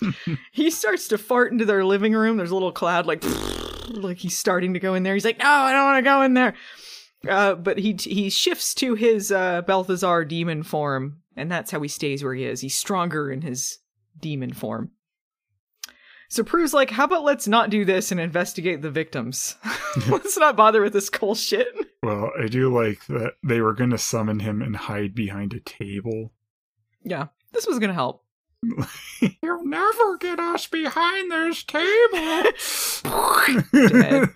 he 0.52 0.70
starts 0.70 1.08
to 1.08 1.18
fart 1.18 1.52
into 1.52 1.64
their 1.64 1.84
living 1.84 2.12
room. 2.12 2.36
There's 2.36 2.50
a 2.50 2.54
little 2.54 2.72
cloud, 2.72 3.06
like, 3.06 3.24
like 3.90 4.18
he's 4.18 4.38
starting 4.38 4.74
to 4.74 4.80
go 4.80 4.94
in 4.94 5.02
there. 5.02 5.14
He's 5.14 5.24
like, 5.24 5.38
"No, 5.38 5.48
I 5.48 5.72
don't 5.72 5.84
want 5.84 6.04
to 6.04 6.10
go 6.10 6.22
in 6.22 6.34
there." 6.34 6.54
Uh, 7.28 7.54
but 7.54 7.78
he 7.78 7.96
he 7.98 8.30
shifts 8.30 8.74
to 8.74 8.94
his 8.94 9.32
uh, 9.32 9.62
Balthazar 9.62 10.24
demon 10.24 10.62
form, 10.62 11.18
and 11.38 11.50
that's 11.50 11.70
how 11.70 11.80
he 11.80 11.88
stays 11.88 12.22
where 12.22 12.34
he 12.34 12.44
is. 12.44 12.60
He's 12.60 12.76
stronger 12.76 13.30
in 13.30 13.42
his 13.42 13.78
demon 14.18 14.52
form. 14.52 14.90
So 16.28 16.44
Prue's 16.44 16.74
like, 16.74 16.90
"How 16.90 17.04
about 17.04 17.24
let's 17.24 17.48
not 17.48 17.70
do 17.70 17.84
this 17.84 18.12
and 18.12 18.20
investigate 18.20 18.82
the 18.82 18.90
victims? 18.90 19.56
let's 20.08 20.36
not 20.36 20.56
bother 20.56 20.82
with 20.82 20.92
this 20.92 21.08
cool 21.08 21.34
shit." 21.34 21.68
Well, 22.02 22.30
I 22.38 22.46
do 22.46 22.72
like 22.72 23.06
that 23.06 23.34
they 23.42 23.60
were 23.60 23.72
going 23.72 23.90
to 23.90 23.98
summon 23.98 24.40
him 24.40 24.60
and 24.62 24.76
hide 24.76 25.14
behind 25.14 25.54
a 25.54 25.60
table. 25.60 26.32
Yeah, 27.02 27.28
this 27.52 27.66
was 27.66 27.78
gonna 27.78 27.94
help. 27.94 28.24
You'll 29.42 29.64
never 29.64 30.18
get 30.18 30.38
us 30.40 30.66
behind 30.66 31.30
this 31.30 31.62
table. 31.62 32.42
Dead. 33.72 34.28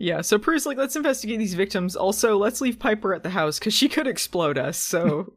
Yeah, 0.00 0.22
so 0.22 0.38
Prue's 0.38 0.64
like, 0.64 0.78
let's 0.78 0.96
investigate 0.96 1.38
these 1.38 1.52
victims. 1.52 1.94
Also, 1.94 2.38
let's 2.38 2.62
leave 2.62 2.78
Piper 2.78 3.12
at 3.12 3.22
the 3.22 3.28
house 3.28 3.58
because 3.58 3.74
she 3.74 3.86
could 3.86 4.06
explode 4.06 4.56
us. 4.56 4.78
So 4.78 5.34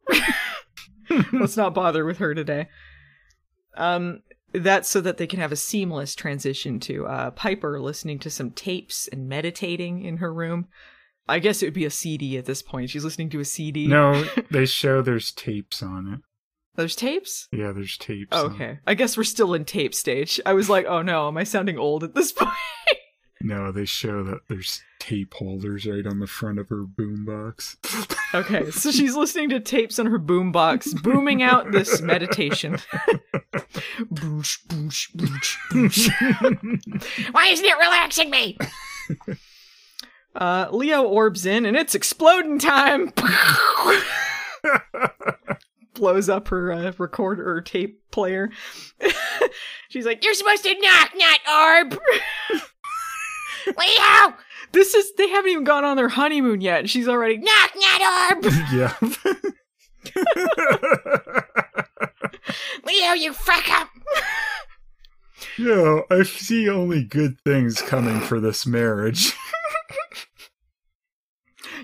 let's 1.33 1.57
not 1.57 1.73
bother 1.73 2.05
with 2.05 2.19
her 2.19 2.33
today. 2.33 2.69
Um, 3.75 4.21
that's 4.53 4.89
so 4.89 5.01
that 5.01 5.17
they 5.17 5.27
can 5.27 5.41
have 5.41 5.51
a 5.51 5.57
seamless 5.57 6.15
transition 6.15 6.79
to 6.79 7.05
uh, 7.05 7.31
Piper 7.31 7.81
listening 7.81 8.19
to 8.19 8.29
some 8.29 8.51
tapes 8.51 9.09
and 9.09 9.27
meditating 9.27 10.05
in 10.05 10.17
her 10.17 10.33
room. 10.33 10.69
I 11.27 11.39
guess 11.39 11.61
it 11.61 11.65
would 11.65 11.73
be 11.73 11.83
a 11.83 11.89
CD 11.89 12.37
at 12.37 12.45
this 12.45 12.61
point. 12.61 12.89
She's 12.89 13.03
listening 13.03 13.31
to 13.31 13.41
a 13.41 13.45
CD. 13.45 13.85
No, 13.85 14.23
they 14.49 14.65
show 14.65 15.01
there's 15.01 15.33
tapes 15.33 15.83
on 15.83 16.07
it. 16.13 16.19
There's 16.75 16.95
tapes? 16.95 17.49
Yeah, 17.51 17.73
there's 17.73 17.97
tapes. 17.97 18.29
Oh, 18.31 18.45
okay. 18.45 18.79
I 18.87 18.93
guess 18.93 19.17
we're 19.17 19.25
still 19.25 19.53
in 19.53 19.65
tape 19.65 19.93
stage. 19.93 20.39
I 20.45 20.53
was 20.53 20.69
like, 20.69 20.85
oh 20.85 21.01
no, 21.01 21.27
am 21.27 21.37
I 21.37 21.43
sounding 21.43 21.77
old 21.77 22.05
at 22.05 22.15
this 22.15 22.31
point? 22.31 22.51
No, 23.45 23.73
they 23.73 23.83
show 23.85 24.23
that 24.23 24.47
there's 24.47 24.81
tape 24.99 25.33
holders 25.33 25.85
right 25.85 26.07
on 26.07 26.19
the 26.19 26.27
front 26.27 26.59
of 26.59 26.69
her 26.69 26.83
boombox. 26.83 27.77
Okay, 28.35 28.71
so 28.71 28.89
she's 28.89 29.15
listening 29.15 29.49
to 29.49 29.59
tapes 29.59 29.99
on 29.99 30.07
her 30.07 30.17
boombox, 30.17 30.99
booming 31.03 31.43
out 31.43 31.71
this 31.71 32.01
meditation. 32.01 32.79
boosh, 34.11 34.57
boosh, 34.65 35.11
boosh, 35.15 35.59
boosh. 35.71 37.31
Why 37.31 37.45
isn't 37.49 37.63
it 37.63 37.77
relaxing 37.77 38.31
me? 38.31 38.57
Uh, 40.35 40.67
Leo 40.71 41.03
orbs 41.03 41.45
in, 41.45 41.67
and 41.67 41.77
it's 41.77 41.93
exploding 41.93 42.57
time. 42.57 43.13
Blows 45.93 46.27
up 46.27 46.47
her 46.47 46.71
uh, 46.71 46.91
recorder 46.97 47.47
or 47.47 47.61
tape 47.61 48.01
player. 48.09 48.49
she's 49.89 50.07
like, 50.07 50.25
You're 50.25 50.33
supposed 50.33 50.63
to 50.63 50.73
knock, 50.79 51.11
not 51.15 51.39
orb. 51.47 51.99
Leo, 53.67 54.33
"This 54.71 54.93
is." 54.93 55.13
They 55.15 55.29
haven't 55.29 55.51
even 55.51 55.63
gone 55.63 55.83
on 55.85 55.97
their 55.97 56.09
honeymoon 56.09 56.61
yet, 56.61 56.89
she's 56.89 57.07
already. 57.07 57.37
knock, 57.37 57.71
not 57.75 58.41
orb. 58.43 58.53
yeah. 58.73 58.93
Leo, 62.85 63.13
you 63.13 63.33
fuck 63.33 63.69
up. 63.71 63.89
yeah, 65.57 66.01
I 66.09 66.23
see 66.23 66.69
only 66.69 67.03
good 67.03 67.37
things 67.45 67.81
coming 67.81 68.19
for 68.19 68.39
this 68.39 68.65
marriage. 68.65 69.33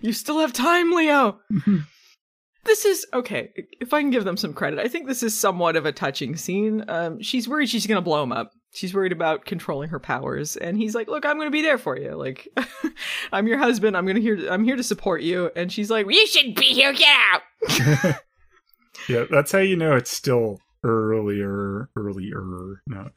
You 0.02 0.14
still 0.14 0.40
have 0.40 0.54
time, 0.54 0.92
Leo. 0.92 1.40
this 2.66 2.86
is 2.86 3.06
okay. 3.14 3.52
If 3.82 3.94
I 3.94 4.02
can 4.02 4.12
give 4.12 4.24
them 4.24 4.38
some 4.38 4.54
credit, 4.54 4.80
I 4.80 4.88
think 4.88 5.08
this 5.08 5.24
is 5.24 5.38
somewhat 5.38 5.76
of 5.76 5.86
a 5.86 5.92
touching 5.92 6.36
scene. 6.36 6.86
Um, 6.88 7.22
she's 7.22 7.48
worried 7.48 7.70
she's 7.70 7.88
gonna 7.88 8.02
blow 8.02 8.24
him 8.24 8.32
up. 8.32 8.52
She's 8.72 8.94
worried 8.94 9.12
about 9.12 9.46
controlling 9.46 9.90
her 9.90 10.00
powers, 10.00 10.56
and 10.56 10.78
he's 10.78 10.94
like, 10.94 11.08
"Look, 11.08 11.26
I'm 11.26 11.38
gonna 11.38 11.50
be 11.50 11.62
there 11.64 11.78
for 11.80 11.98
you. 11.98 12.12
Like, 12.16 12.48
I'm 13.32 13.48
your 13.48 13.58
husband. 13.58 13.98
I'm 13.98 14.06
gonna 14.06 14.20
here. 14.20 14.48
I'm 14.50 14.64
here 14.64 14.76
to 14.76 14.84
support 14.84 15.22
you." 15.22 15.52
And 15.56 15.72
she's 15.72 15.90
like, 15.90 16.06
You 16.08 16.28
should 16.28 16.54
be 16.56 16.66
here. 16.68 16.94
Get 16.94 17.16
out. 17.34 17.42
yeah, 19.10 19.26
that's 19.30 19.52
how 19.52 19.60
you 19.60 19.76
know 19.76 19.96
it's 19.96 20.12
still 20.12 20.60
earlier, 20.84 21.90
earlier, 21.96 22.82
not 22.88 23.12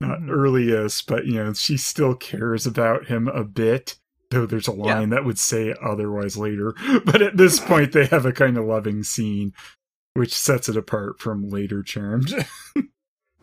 not 0.00 0.18
Mhm. 0.20 0.30
earliest, 0.30 1.06
but 1.06 1.26
you 1.26 1.34
know 1.34 1.52
she 1.52 1.76
still 1.76 2.14
cares 2.14 2.66
about 2.66 3.06
him 3.06 3.28
a 3.28 3.44
bit. 3.44 3.96
Though 4.30 4.46
there's 4.46 4.68
a 4.68 4.72
line 4.72 5.10
that 5.10 5.26
would 5.26 5.38
say 5.38 5.74
otherwise 5.82 6.38
later, 6.38 6.74
but 7.04 7.20
at 7.20 7.36
this 7.36 7.60
point 7.60 7.92
they 7.92 8.06
have 8.06 8.24
a 8.24 8.32
kind 8.32 8.56
of 8.56 8.64
loving 8.64 9.02
scene, 9.02 9.52
which 10.14 10.32
sets 10.32 10.70
it 10.70 10.76
apart 10.78 11.20
from 11.20 11.50
later 11.50 11.82
Charmed. 11.82 12.32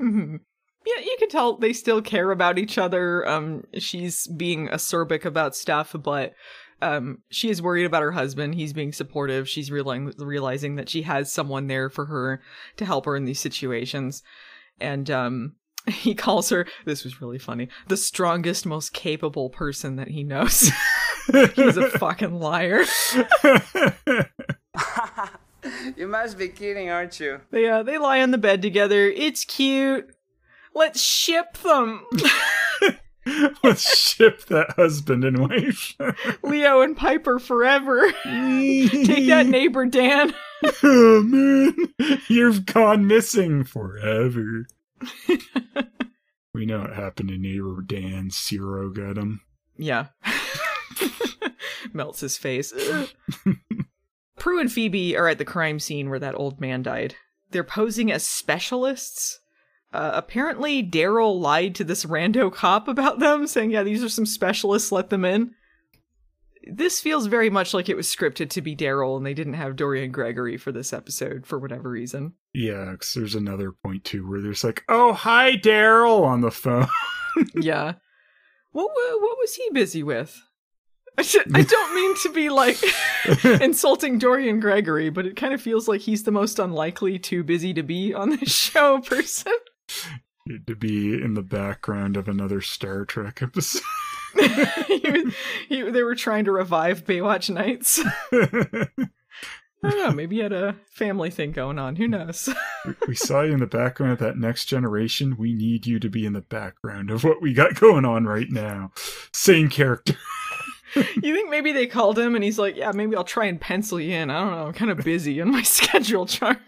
Mhm. 0.01 0.39
Yeah, 0.85 1.03
you 1.03 1.15
can 1.19 1.29
tell 1.29 1.57
they 1.57 1.73
still 1.73 2.01
care 2.01 2.31
about 2.31 2.57
each 2.57 2.77
other. 2.77 3.27
Um, 3.27 3.63
she's 3.77 4.27
being 4.27 4.69
acerbic 4.69 5.25
about 5.25 5.55
stuff, 5.55 5.93
but 6.01 6.33
um, 6.81 7.19
she 7.29 7.49
is 7.49 7.61
worried 7.61 7.85
about 7.85 8.01
her 8.01 8.13
husband. 8.13 8.55
He's 8.55 8.73
being 8.73 8.93
supportive. 8.93 9.49
She's 9.49 9.71
realizing 9.71 10.13
realizing 10.17 10.75
that 10.75 10.89
she 10.89 11.01
has 11.03 11.31
someone 11.31 11.67
there 11.67 11.89
for 11.89 12.05
her 12.05 12.41
to 12.77 12.85
help 12.85 13.05
her 13.05 13.15
in 13.15 13.25
these 13.25 13.39
situations, 13.39 14.23
and 14.79 15.11
um, 15.11 15.55
he 15.87 16.15
calls 16.15 16.49
her. 16.49 16.65
This 16.85 17.03
was 17.03 17.21
really 17.21 17.39
funny. 17.39 17.67
The 17.87 17.97
strongest, 17.97 18.65
most 18.65 18.93
capable 18.93 19.49
person 19.49 19.97
that 19.97 20.09
he 20.09 20.23
knows. 20.23 20.71
He's 21.55 21.77
a 21.77 21.89
fucking 21.89 22.39
liar. 22.39 22.83
you 25.95 26.07
must 26.07 26.37
be 26.37 26.47
kidding, 26.47 26.89
aren't 26.89 27.19
you? 27.19 27.41
They 27.51 27.67
uh, 27.67 27.83
they 27.83 27.97
lie 27.97 28.21
on 28.21 28.31
the 28.31 28.37
bed 28.37 28.61
together. 28.61 29.07
It's 29.07 29.43
cute. 29.45 30.09
Let's 30.73 31.01
ship 31.01 31.57
them. 31.57 32.05
Let's 33.63 33.97
ship 33.97 34.45
that 34.45 34.71
husband 34.71 35.23
and 35.23 35.39
wife. 35.39 35.95
Leo 36.43 36.81
and 36.81 36.95
Piper 36.95 37.39
forever. 37.39 38.11
Take 38.23 39.27
that 39.27 39.45
neighbor, 39.47 39.85
Dan. 39.85 40.33
oh 40.83 41.21
man, 41.23 41.75
you've 42.27 42.65
gone 42.65 43.07
missing 43.07 43.63
forever. 43.63 44.67
we 46.53 46.65
know 46.65 46.79
what 46.79 46.95
happened 46.95 47.29
to 47.29 47.37
neighbor 47.37 47.81
Dan. 47.85 48.29
Zero 48.31 48.89
got 48.89 49.17
him. 49.17 49.41
Yeah. 49.77 50.07
Melts 51.93 52.19
his 52.19 52.37
face. 52.37 52.73
Prue 54.37 54.59
and 54.59 54.71
Phoebe 54.71 55.15
are 55.17 55.27
at 55.27 55.37
the 55.37 55.45
crime 55.45 55.79
scene 55.79 56.09
where 56.09 56.19
that 56.19 56.35
old 56.35 56.59
man 56.59 56.81
died. 56.81 57.15
They're 57.51 57.63
posing 57.63 58.11
as 58.11 58.25
specialists. 58.27 59.39
Uh, 59.91 60.11
apparently, 60.13 60.83
Daryl 60.83 61.39
lied 61.39 61.73
to 61.75 61.83
this 61.83 62.05
rando 62.05 62.51
cop 62.53 62.87
about 62.87 63.19
them, 63.19 63.47
saying, 63.47 63.71
Yeah, 63.71 63.83
these 63.83 64.03
are 64.03 64.09
some 64.09 64.25
specialists, 64.25 64.91
let 64.91 65.09
them 65.09 65.25
in. 65.25 65.55
This 66.71 66.99
feels 67.01 67.25
very 67.25 67.49
much 67.49 67.73
like 67.73 67.89
it 67.89 67.95
was 67.97 68.07
scripted 68.13 68.49
to 68.51 68.61
be 68.61 68.75
Daryl, 68.75 69.17
and 69.17 69.25
they 69.25 69.33
didn't 69.33 69.53
have 69.53 69.75
Dorian 69.75 70.11
Gregory 70.11 70.57
for 70.57 70.71
this 70.71 70.93
episode 70.93 71.47
for 71.47 71.57
whatever 71.57 71.89
reason. 71.89 72.33
Yeah, 72.53 72.95
'cause 72.95 73.13
there's 73.15 73.33
another 73.33 73.71
point 73.71 74.03
too 74.03 74.29
where 74.29 74.41
there's 74.41 74.63
like, 74.63 74.83
"Oh, 74.87 75.13
hi, 75.13 75.55
Daryl," 75.55 76.23
on 76.23 76.41
the 76.41 76.51
phone. 76.51 76.87
yeah. 77.55 77.93
What 78.71 78.91
what 78.93 79.37
was 79.39 79.55
he 79.55 79.69
busy 79.73 80.03
with? 80.03 80.39
I 81.17 81.21
I 81.55 81.63
don't 81.63 81.95
mean 81.95 82.15
to 82.23 82.29
be 82.31 82.49
like 82.49 82.77
insulting 83.61 84.19
Dorian 84.19 84.59
Gregory, 84.59 85.09
but 85.09 85.25
it 85.25 85.35
kind 85.35 85.53
of 85.55 85.61
feels 85.61 85.87
like 85.87 86.01
he's 86.01 86.23
the 86.23 86.31
most 86.31 86.59
unlikely 86.59 87.17
too 87.17 87.43
busy 87.43 87.73
to 87.73 87.81
be 87.83 88.13
on 88.13 88.29
this 88.31 88.53
show 88.55 88.99
person. 88.99 89.53
to 90.67 90.75
be 90.75 91.13
in 91.13 91.33
the 91.35 91.41
background 91.41 92.17
of 92.17 92.27
another 92.27 92.61
Star 92.61 93.05
Trek 93.05 93.41
episode. 93.41 93.81
he, 94.87 95.01
was- 95.09 95.33
he, 95.67 95.81
they 95.89 96.03
were 96.03 96.15
trying 96.15 96.45
to 96.45 96.51
revive 96.51 97.03
Baywatch 97.05 97.49
Nights. 97.49 97.99
I 99.81 99.89
don't 99.91 99.97
know, 99.97 100.11
maybe 100.11 100.35
he 100.35 100.41
had 100.41 100.51
a 100.51 100.75
family 100.91 101.29
thing 101.31 101.51
going 101.53 101.79
on. 101.79 101.95
Who 101.95 102.07
knows? 102.07 102.49
we 103.07 103.15
saw 103.15 103.41
you 103.43 103.53
in 103.53 103.59
the 103.61 103.65
background 103.65 104.11
of 104.13 104.19
that 104.19 104.37
next 104.37 104.65
generation. 104.65 105.37
We 105.37 105.53
need 105.53 105.87
you 105.87 105.99
to 105.99 106.09
be 106.09 106.25
in 106.25 106.33
the 106.33 106.41
background 106.41 107.09
of 107.11 107.23
what 107.23 107.41
we 107.41 107.53
got 107.53 107.75
going 107.79 108.03
on 108.05 108.25
right 108.25 108.49
now. 108.51 108.91
Same 109.33 109.69
character. 109.69 110.15
you 110.95 111.33
think 111.33 111.49
maybe 111.49 111.71
they 111.71 111.87
called 111.87 112.19
him 112.19 112.35
and 112.35 112.43
he's 112.43 112.59
like, 112.59 112.75
yeah, 112.75 112.91
maybe 112.91 113.15
I'll 113.15 113.23
try 113.23 113.45
and 113.45 113.59
pencil 113.59 114.01
you 114.01 114.13
in. 114.13 114.29
I 114.29 114.39
don't 114.41 114.51
know. 114.51 114.67
I'm 114.67 114.73
kind 114.73 114.91
of 114.91 114.97
busy 114.97 115.39
and 115.39 115.49
my 115.51 115.61
schedule 115.63 116.25
charmed. 116.25 116.59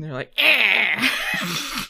And 0.00 0.08
they're 0.08 0.14
like, 0.14 0.32
eh. 0.38 1.08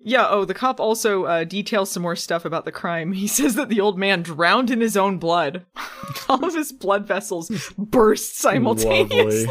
Yeah, 0.00 0.28
oh, 0.28 0.44
the 0.44 0.54
cop 0.54 0.80
also 0.80 1.24
uh, 1.24 1.44
details 1.44 1.90
some 1.90 2.02
more 2.02 2.16
stuff 2.16 2.44
about 2.44 2.64
the 2.64 2.72
crime. 2.72 3.12
He 3.12 3.26
says 3.26 3.54
that 3.56 3.68
the 3.68 3.80
old 3.80 3.98
man 3.98 4.22
drowned 4.22 4.70
in 4.70 4.80
his 4.80 4.96
own 4.96 5.18
blood. 5.18 5.64
All 6.28 6.44
of 6.44 6.54
his 6.54 6.72
blood 6.72 7.06
vessels 7.06 7.50
burst 7.76 8.38
simultaneously. 8.38 9.46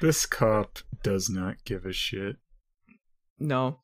This 0.00 0.26
cop 0.26 0.78
does 1.02 1.28
not 1.30 1.64
give 1.64 1.84
a 1.86 1.92
shit. 1.92 2.36
No. 3.38 3.80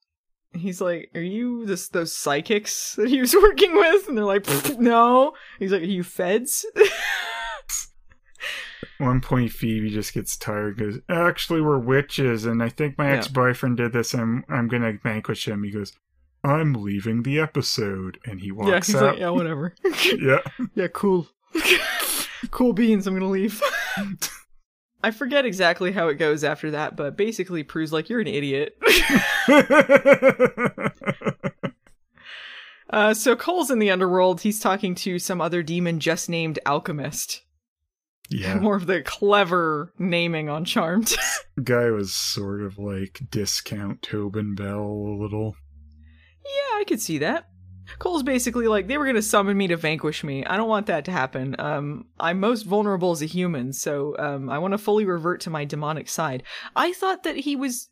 He's 0.54 0.80
like, 0.80 1.10
Are 1.14 1.20
you 1.22 1.64
this 1.64 1.88
those 1.88 2.14
psychics 2.14 2.94
that 2.96 3.08
he 3.08 3.20
was 3.20 3.34
working 3.34 3.74
with? 3.74 4.08
And 4.08 4.16
they're 4.16 4.24
like, 4.24 4.46
No. 4.78 5.32
He's 5.58 5.72
like, 5.72 5.82
Are 5.82 5.86
you 5.86 6.04
feds? 6.04 6.66
One 9.02 9.20
point, 9.20 9.50
Phoebe 9.50 9.90
just 9.90 10.14
gets 10.14 10.36
tired. 10.36 10.78
Goes, 10.78 10.98
actually, 11.08 11.60
we're 11.60 11.78
witches, 11.78 12.44
and 12.46 12.62
I 12.62 12.68
think 12.68 12.96
my 12.96 13.08
Yeah. 13.10 13.16
ex-boyfriend 13.16 13.76
did 13.76 13.92
this. 13.92 14.14
I'm 14.14 14.44
I'm 14.48 14.68
gonna 14.68 14.92
vanquish 15.02 15.48
him. 15.48 15.64
He 15.64 15.70
goes, 15.72 15.92
I'm 16.44 16.72
leaving 16.74 17.22
the 17.24 17.40
episode, 17.40 18.18
and 18.24 18.40
he 18.40 18.46
yeah, 18.48 18.52
walks 18.52 18.86
he's 18.86 18.96
out. 18.96 19.02
like, 19.14 19.18
Yeah, 19.18 19.30
whatever. 19.30 19.74
yeah. 20.20 20.38
yeah, 20.74 20.86
cool. 20.92 21.26
cool 22.52 22.72
beans, 22.72 23.06
I'm 23.08 23.14
gonna 23.14 23.28
leave. 23.28 23.60
I 25.04 25.10
forget 25.10 25.44
exactly 25.44 25.90
how 25.90 26.06
it 26.06 26.14
goes 26.14 26.44
after 26.44 26.70
that, 26.70 26.94
but 26.96 27.16
basically 27.16 27.64
Prue's 27.64 27.92
like, 27.92 28.08
You're 28.08 28.20
an 28.20 28.28
idiot. 28.28 28.76
Uh, 32.90 33.14
so 33.14 33.34
Cole's 33.34 33.70
in 33.70 33.78
the 33.78 33.90
underworld. 33.90 34.42
He's 34.42 34.60
talking 34.60 34.94
to 34.96 35.18
some 35.18 35.40
other 35.40 35.62
demon 35.62 35.98
just 35.98 36.28
named 36.28 36.58
Alchemist. 36.66 37.40
Yeah. 38.32 38.58
More 38.58 38.76
of 38.76 38.86
the 38.86 39.02
clever 39.02 39.92
naming 39.98 40.48
on 40.48 40.64
Charmed. 40.64 41.14
Guy 41.62 41.90
was 41.90 42.12
sort 42.12 42.62
of 42.62 42.78
like 42.78 43.20
discount 43.30 44.02
Tobin 44.02 44.54
Bell 44.54 44.80
a 44.80 45.16
little. 45.22 45.56
yeah, 46.44 46.78
I 46.78 46.84
could 46.86 47.00
see 47.00 47.18
that. 47.18 47.48
Cole's 47.98 48.22
basically 48.22 48.68
like 48.68 48.86
they 48.86 48.96
were 48.96 49.06
gonna 49.06 49.22
summon 49.22 49.56
me 49.56 49.66
to 49.68 49.76
vanquish 49.76 50.24
me. 50.24 50.44
I 50.44 50.56
don't 50.56 50.68
want 50.68 50.86
that 50.86 51.04
to 51.06 51.12
happen. 51.12 51.56
Um, 51.58 52.06
I'm 52.18 52.40
most 52.40 52.62
vulnerable 52.62 53.10
as 53.10 53.22
a 53.22 53.26
human, 53.26 53.72
so 53.72 54.16
um, 54.18 54.48
I 54.48 54.58
want 54.58 54.72
to 54.72 54.78
fully 54.78 55.04
revert 55.04 55.40
to 55.42 55.50
my 55.50 55.64
demonic 55.64 56.08
side. 56.08 56.42
I 56.74 56.92
thought 56.92 57.24
that 57.24 57.36
he 57.36 57.56
was 57.56 57.90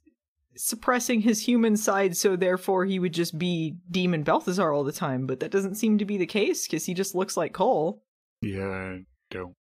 suppressing 0.56 1.20
his 1.20 1.40
human 1.46 1.76
side, 1.76 2.16
so 2.16 2.36
therefore 2.36 2.84
he 2.84 2.98
would 2.98 3.12
just 3.12 3.38
be 3.38 3.76
Demon 3.90 4.22
Balthazar 4.22 4.72
all 4.72 4.84
the 4.84 4.92
time. 4.92 5.26
But 5.26 5.40
that 5.40 5.50
doesn't 5.50 5.76
seem 5.76 5.98
to 5.98 6.04
be 6.04 6.16
the 6.16 6.26
case 6.26 6.66
because 6.66 6.86
he 6.86 6.94
just 6.94 7.14
looks 7.14 7.36
like 7.36 7.52
Cole. 7.52 8.02
Yeah, 8.40 8.68
I 8.68 9.04
don't. 9.30 9.54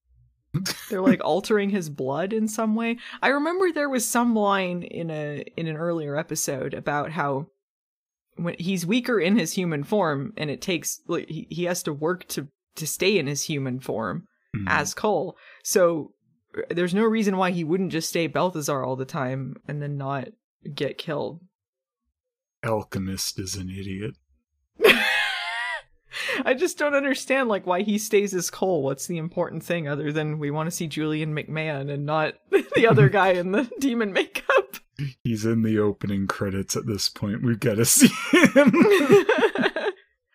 They're 0.90 1.02
like 1.02 1.24
altering 1.24 1.70
his 1.70 1.90
blood 1.90 2.34
in 2.34 2.48
some 2.48 2.76
way. 2.76 2.98
I 3.22 3.28
remember 3.30 3.72
there 3.72 3.90
was 3.90 4.08
some 4.08 4.36
line 4.36 4.84
in 4.84 5.12
a 5.12 5.44
in 5.56 5.68
an 5.68 5.78
earlier 5.78 6.16
episode 6.16 6.74
about 6.74 7.12
how 7.12 7.48
when 8.36 8.56
he's 8.58 8.86
weaker 8.86 9.20
in 9.20 9.38
his 9.38 9.54
human 9.54 9.84
form 9.84 10.34
and 10.38 10.50
it 10.50 10.62
takes 10.62 11.02
like 11.08 11.28
he, 11.30 11.46
he 11.50 11.66
has 11.66 11.84
to 11.84 11.94
work 11.94 12.28
to 12.30 12.48
to 12.78 12.88
stay 12.88 13.18
in 13.20 13.28
his 13.28 13.44
human 13.44 13.80
form 13.80 14.26
Mhm. 14.56 14.66
as 14.68 14.96
Cole. 14.96 15.38
So 15.64 16.14
uh, 16.58 16.62
there's 16.72 16.94
no 16.96 17.04
reason 17.06 17.38
why 17.38 17.52
he 17.52 17.64
wouldn't 17.64 17.92
just 17.92 18.10
stay 18.10 18.26
Balthazar 18.26 18.84
all 18.84 18.96
the 18.96 19.06
time 19.06 19.56
and 19.68 19.80
then 19.82 19.98
not 19.98 20.30
get 20.74 20.98
killed. 20.98 21.42
Alchemist 22.66 23.40
is 23.40 23.56
an 23.56 23.70
idiot. 23.70 24.16
I 26.46 26.54
just 26.54 26.78
don't 26.78 26.96
understand 26.96 27.50
like 27.50 27.68
why 27.68 27.82
he 27.82 27.98
stays 27.98 28.34
as 28.34 28.50
Cole. 28.50 28.84
What's 28.84 29.08
the 29.08 29.18
important 29.18 29.64
thing 29.64 29.88
other 29.88 30.12
than 30.12 30.40
we 30.40 30.52
want 30.52 30.68
to 30.68 30.76
see 30.76 30.88
Julian 30.88 31.36
McMahon 31.36 31.92
and 31.92 32.06
not 32.06 32.36
the 32.76 32.88
other 32.88 33.10
guy 33.10 33.30
in 33.32 33.52
the 33.52 33.70
demon 33.80 34.14
makeup? 34.14 34.78
He's 35.24 35.46
in 35.46 35.62
the 35.62 35.80
opening 35.80 36.28
credits 36.28 36.76
at 36.76 36.86
this 36.86 37.08
point. 37.08 37.44
We've 37.44 37.60
got 37.60 37.76
to 37.76 37.86
see 37.86 38.10
him. 38.32 38.74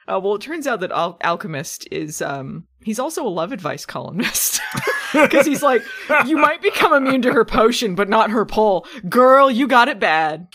uh, 0.09 0.21
well, 0.23 0.37
it 0.37 0.41
turns 0.41 0.67
out 0.67 0.81
that 0.81 0.91
Al- 0.91 1.19
Alchemist 1.23 1.87
is 1.91 2.23
um 2.23 2.67
he's 2.83 2.99
also 2.99 3.27
a 3.27 3.29
love 3.29 3.53
advice 3.53 3.85
columnist. 3.85 4.61
Because 5.13 5.47
he's 5.47 5.63
like, 5.63 5.83
you 6.27 6.37
might 6.37 6.61
become 6.61 6.93
immune 6.93 7.23
to 7.23 7.33
her 7.33 7.45
potion, 7.45 7.95
but 7.95 8.09
not 8.09 8.31
her 8.31 8.45
pull. 8.45 8.85
Girl, 9.09 9.49
you 9.49 9.69
got 9.69 9.89
it 9.89 10.01
bad. 10.01 10.49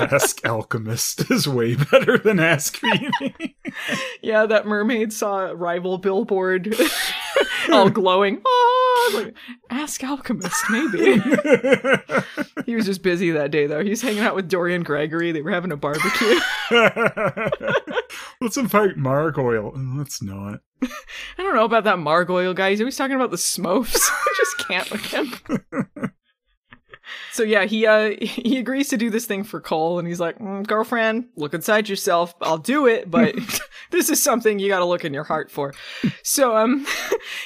Ask 0.00 0.46
Alchemist 0.46 1.30
is 1.30 1.46
way 1.48 1.74
better 1.76 2.18
than 2.18 2.40
Ask 2.40 2.76
Phoebe. 2.76 3.56
Yeah, 4.20 4.46
that 4.46 4.66
mermaid 4.66 5.12
saw 5.12 5.46
a 5.46 5.54
rival 5.54 5.96
billboard 5.98 6.74
all 7.70 7.88
glowing. 7.88 8.42
Oh, 8.44 9.12
like, 9.14 9.34
ask 9.70 10.02
Alchemist, 10.02 10.64
maybe. 10.70 11.20
he 12.66 12.74
was 12.74 12.84
just 12.86 13.02
busy 13.02 13.30
that 13.30 13.52
day, 13.52 13.68
though. 13.68 13.82
He 13.82 13.90
was 13.90 14.02
hanging 14.02 14.24
out 14.24 14.34
with 14.34 14.48
Dorian 14.48 14.82
Gregory. 14.82 15.30
They 15.30 15.42
were 15.42 15.52
having 15.52 15.70
a 15.70 15.76
barbecue. 15.76 16.40
Let's 18.40 18.56
invite 18.56 18.96
Margoyle. 18.96 19.72
Let's 19.96 20.20
not. 20.20 20.60
I 20.82 20.88
don't 21.38 21.54
know 21.54 21.64
about 21.64 21.84
that 21.84 21.98
Margoyle 21.98 22.54
guy. 22.56 22.70
He's 22.70 22.80
always 22.80 22.96
talking 22.96 23.16
about 23.16 23.30
the 23.30 23.36
Smurfs. 23.36 24.08
I 24.10 24.34
just 24.36 24.68
can't 24.68 24.90
with 24.90 25.04
him. 25.06 26.12
So 27.32 27.42
yeah, 27.42 27.64
he 27.64 27.86
uh 27.86 28.14
he 28.20 28.58
agrees 28.58 28.88
to 28.88 28.96
do 28.96 29.10
this 29.10 29.26
thing 29.26 29.44
for 29.44 29.60
Cole, 29.60 29.98
and 29.98 30.06
he's 30.08 30.20
like, 30.20 30.38
"Mm, 30.38 30.66
"Girlfriend, 30.66 31.28
look 31.36 31.54
inside 31.54 31.88
yourself. 31.88 32.34
I'll 32.40 32.58
do 32.58 32.86
it, 32.86 33.10
but 33.10 33.34
this 33.90 34.10
is 34.10 34.22
something 34.22 34.58
you 34.58 34.68
got 34.68 34.78
to 34.80 34.84
look 34.84 35.04
in 35.04 35.14
your 35.14 35.24
heart 35.24 35.50
for." 35.50 35.72
So 36.22 36.56
um, 36.56 36.86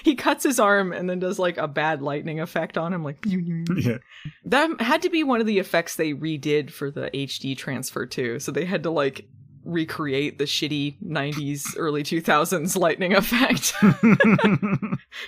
he 0.02 0.14
cuts 0.14 0.44
his 0.44 0.58
arm 0.60 0.92
and 0.92 1.08
then 1.08 1.18
does 1.18 1.38
like 1.38 1.56
a 1.58 1.68
bad 1.68 2.02
lightning 2.02 2.40
effect 2.40 2.76
on 2.78 2.92
him, 2.92 3.02
like 3.04 3.24
Yeah. 3.26 3.98
that 4.46 4.80
had 4.80 5.02
to 5.02 5.10
be 5.10 5.22
one 5.24 5.40
of 5.40 5.46
the 5.46 5.58
effects 5.58 5.96
they 5.96 6.12
redid 6.12 6.70
for 6.70 6.90
the 6.90 7.10
HD 7.14 7.56
transfer 7.56 8.06
too. 8.06 8.38
So 8.38 8.52
they 8.52 8.64
had 8.64 8.82
to 8.84 8.90
like 8.90 9.26
recreate 9.64 10.36
the 10.36 10.44
shitty 10.44 10.94
90s 11.02 11.74
early 11.78 12.02
2000s 12.02 12.76
lightning 12.76 13.14
effect. 13.14 13.72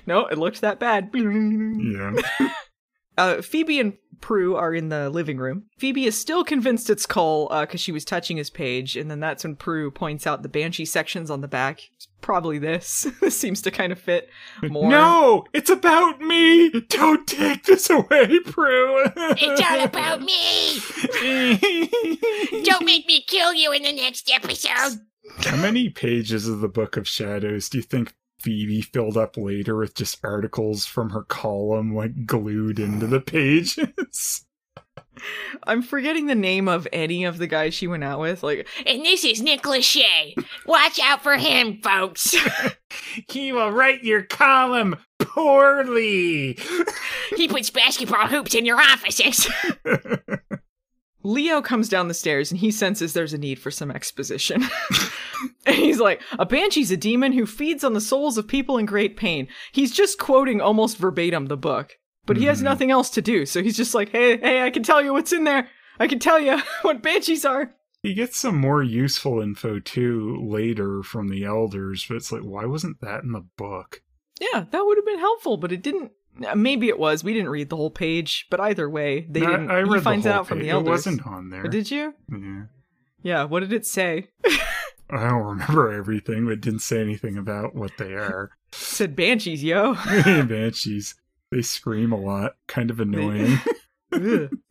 no, 0.07 0.27
it 0.27 0.37
looked 0.37 0.61
that 0.61 0.79
bad. 0.79 1.11
yeah. 1.15 2.13
Uh, 3.17 3.41
Phoebe 3.43 3.81
and 3.81 3.95
Prue 4.21 4.57
are 4.57 4.75
in 4.75 4.89
the 4.89 5.11
living 5.11 5.39
room. 5.39 5.65
Phoebe 5.79 6.07
is 6.07 6.19
still 6.19 6.45
convinced 6.45 6.91
it's 6.91 7.07
Cole 7.07 7.49
because 7.61 7.81
she 7.81 7.93
was 7.93 8.05
touching 8.05 8.37
his 8.37 8.51
page, 8.51 8.97
and 8.97 9.11
then 9.11 9.21
that's 9.21 9.45
when 9.45 9.57
Prue 9.57 9.91
points 9.91 10.27
out 10.27 10.43
the 10.43 10.49
banshee 10.49 10.85
sections 10.85 11.31
on 11.31 11.41
the 11.41 11.49
back. 11.49 11.81
It's 11.95 12.09
probably 12.21 12.59
this. 12.59 13.07
this 13.21 13.39
seems 13.39 13.63
to 13.63 13.71
kind 13.71 13.93
of 13.93 13.99
fit 13.99 14.29
more. 14.63 14.91
No, 14.91 15.45
it's 15.53 15.71
about 15.71 16.21
me. 16.21 16.71
Don't 16.89 17.27
take 17.27 17.65
this 17.65 17.91
away, 17.91 18.41
Prue. 18.41 19.05
It's 19.17 19.63
all 19.63 19.85
about 19.85 20.23
me. 20.23 20.81
Don't 22.65 22.85
make 22.85 23.07
me 23.07 23.23
kill 23.27 23.55
you 23.55 23.73
in 23.73 23.83
the 23.83 23.93
next 23.93 24.31
episode. 24.33 25.01
How 25.39 25.57
many 25.57 25.89
pages 25.91 26.49
of 26.49 26.61
the 26.61 26.69
Book 26.69 26.97
of 26.97 27.07
Shadows 27.07 27.69
do 27.69 27.79
you 27.79 27.83
think 27.83 28.15
Phoebe 28.39 28.83
filled 28.83 29.17
up 29.17 29.37
later 29.37 29.77
with 29.77 29.95
just 29.95 30.19
articles 30.25 30.87
from 30.87 31.11
her 31.11 31.23
column, 31.23 31.95
like 31.95 32.27
glued 32.27 32.79
into 32.79 33.07
the 33.07 33.21
pages? 33.21 34.45
I'm 35.65 35.83
forgetting 35.83 36.27
the 36.27 36.35
name 36.35 36.69
of 36.69 36.87
any 36.93 37.25
of 37.25 37.39
the 37.39 37.47
guys 37.47 37.75
she 37.75 37.87
went 37.87 38.05
out 38.05 38.21
with. 38.21 38.43
Like, 38.43 38.69
And 38.85 39.05
this 39.05 39.25
is 39.25 39.43
Nick 39.43 39.63
Lachey. 39.63 40.35
Watch 40.67 41.01
out 41.03 41.23
for 41.23 41.37
him, 41.37 41.81
folks. 41.83 42.37
he 43.29 43.53
will 43.53 43.71
write 43.71 44.05
your 44.05 44.23
column 44.23 44.97
poorly. 45.19 46.59
He 47.37 47.49
puts 47.49 47.71
basketball 47.71 48.27
hoops 48.27 48.55
in 48.55 48.67
your 48.67 48.79
offices. 48.79 49.49
Leo 51.27 51.61
comes 51.61 51.89
down 51.89 52.09
the 52.09 52.15
stairs 52.15 52.51
and 52.53 52.61
he 52.61 52.71
senses 52.71 53.13
there's 53.13 53.33
a 53.35 53.39
need 53.39 53.59
for 53.59 53.71
some 53.71 53.91
exposition. 53.91 54.63
and 55.67 55.75
he's 55.77 55.99
like, 55.99 56.23
A 56.39 56.47
banshee's 56.47 56.91
a 56.93 56.97
demon 56.97 57.33
who 57.33 57.47
feeds 57.47 57.83
on 57.85 57.95
the 57.95 58.01
souls 58.01 58.39
of 58.39 58.47
people 58.47 58.79
in 58.79 58.87
great 58.87 59.17
pain. 59.17 59.49
He's 59.73 59.91
just 59.93 60.19
quoting 60.19 60.61
almost 60.61 60.99
verbatim 60.99 61.47
the 61.47 61.57
book, 61.57 61.97
but 62.27 62.37
he 62.37 62.45
has 62.45 62.61
Mhm. 62.61 62.65
nothing 62.65 62.91
else 62.91 63.11
to 63.11 63.23
do. 63.23 63.45
So 63.45 63.63
he's 63.63 63.77
just 63.77 63.95
like, 63.95 64.11
Hey, 64.11 64.37
hey, 64.39 64.63
I 64.63 64.71
can 64.71 64.83
tell 64.85 65.03
you 65.03 65.13
what's 65.13 65.33
in 65.33 65.45
there. 65.45 65.69
I 65.99 66.07
can 66.07 66.19
tell 66.21 66.39
you 66.39 66.59
what 66.83 67.03
banshees 67.03 67.45
are. 67.45 67.75
He 68.03 68.15
gets 68.15 68.39
some 68.39 68.57
more 68.61 68.85
useful 68.85 69.41
info 69.41 69.81
too 69.81 70.39
later 70.49 71.03
from 71.03 71.29
the 71.29 71.45
elders, 71.45 72.07
but 72.09 72.17
it's 72.19 72.31
like, 72.31 72.43
why 72.43 72.65
wasn't 72.67 73.01
that 73.01 73.25
in 73.25 73.33
the 73.33 73.45
book? 73.57 74.03
Yeah, 74.41 74.67
that 74.71 74.85
would 74.87 74.97
have 74.99 75.07
been 75.07 75.19
helpful, 75.19 75.57
but 75.57 75.73
it 75.73 75.83
didn't. 75.83 76.13
Maybe 76.55 76.89
it 76.89 76.99
was. 76.99 77.25
We 77.25 77.33
didn't 77.33 77.49
read 77.51 77.71
the 77.71 77.77
whole 77.77 77.91
page, 77.91 78.47
but 78.51 78.61
either 78.61 78.89
way, 78.91 79.27
they 79.31 79.41
No, 79.41 79.51
didn't. 79.51 79.71
I 79.71 79.79
read 79.81 79.95
he 79.99 80.01
finds 80.05 80.27
out 80.27 80.47
from 80.47 80.59
page. 80.59 80.67
the 80.67 80.71
elders. 80.71 80.89
It 80.89 81.11
wasn't 81.11 81.27
on 81.27 81.51
there. 81.51 81.63
Oh, 81.65 81.69
Did 81.69 81.91
you? 81.91 82.15
Yeah. 82.31 82.63
Yeah. 83.23 83.45
What 83.45 83.61
did 83.61 83.73
it 83.73 83.87
say? 83.87 84.29
I 85.11 85.29
don't 85.29 85.43
remember 85.45 85.93
everything, 85.93 86.45
but 86.47 86.53
it 86.53 86.61
didn't 86.61 86.81
say 86.81 87.01
anything 87.01 87.39
about 87.39 87.75
what 87.75 87.93
they 87.97 88.13
are. 88.15 88.51
It 88.73 88.75
said 88.77 89.15
banshees, 89.17 89.63
yo. 89.63 89.95
Banshees. 90.45 91.15
They 91.53 91.63
scream 91.63 92.13
a 92.13 92.17
lot. 92.19 92.57
Kind 92.67 92.91
of 92.91 92.99
annoying. 93.01 93.59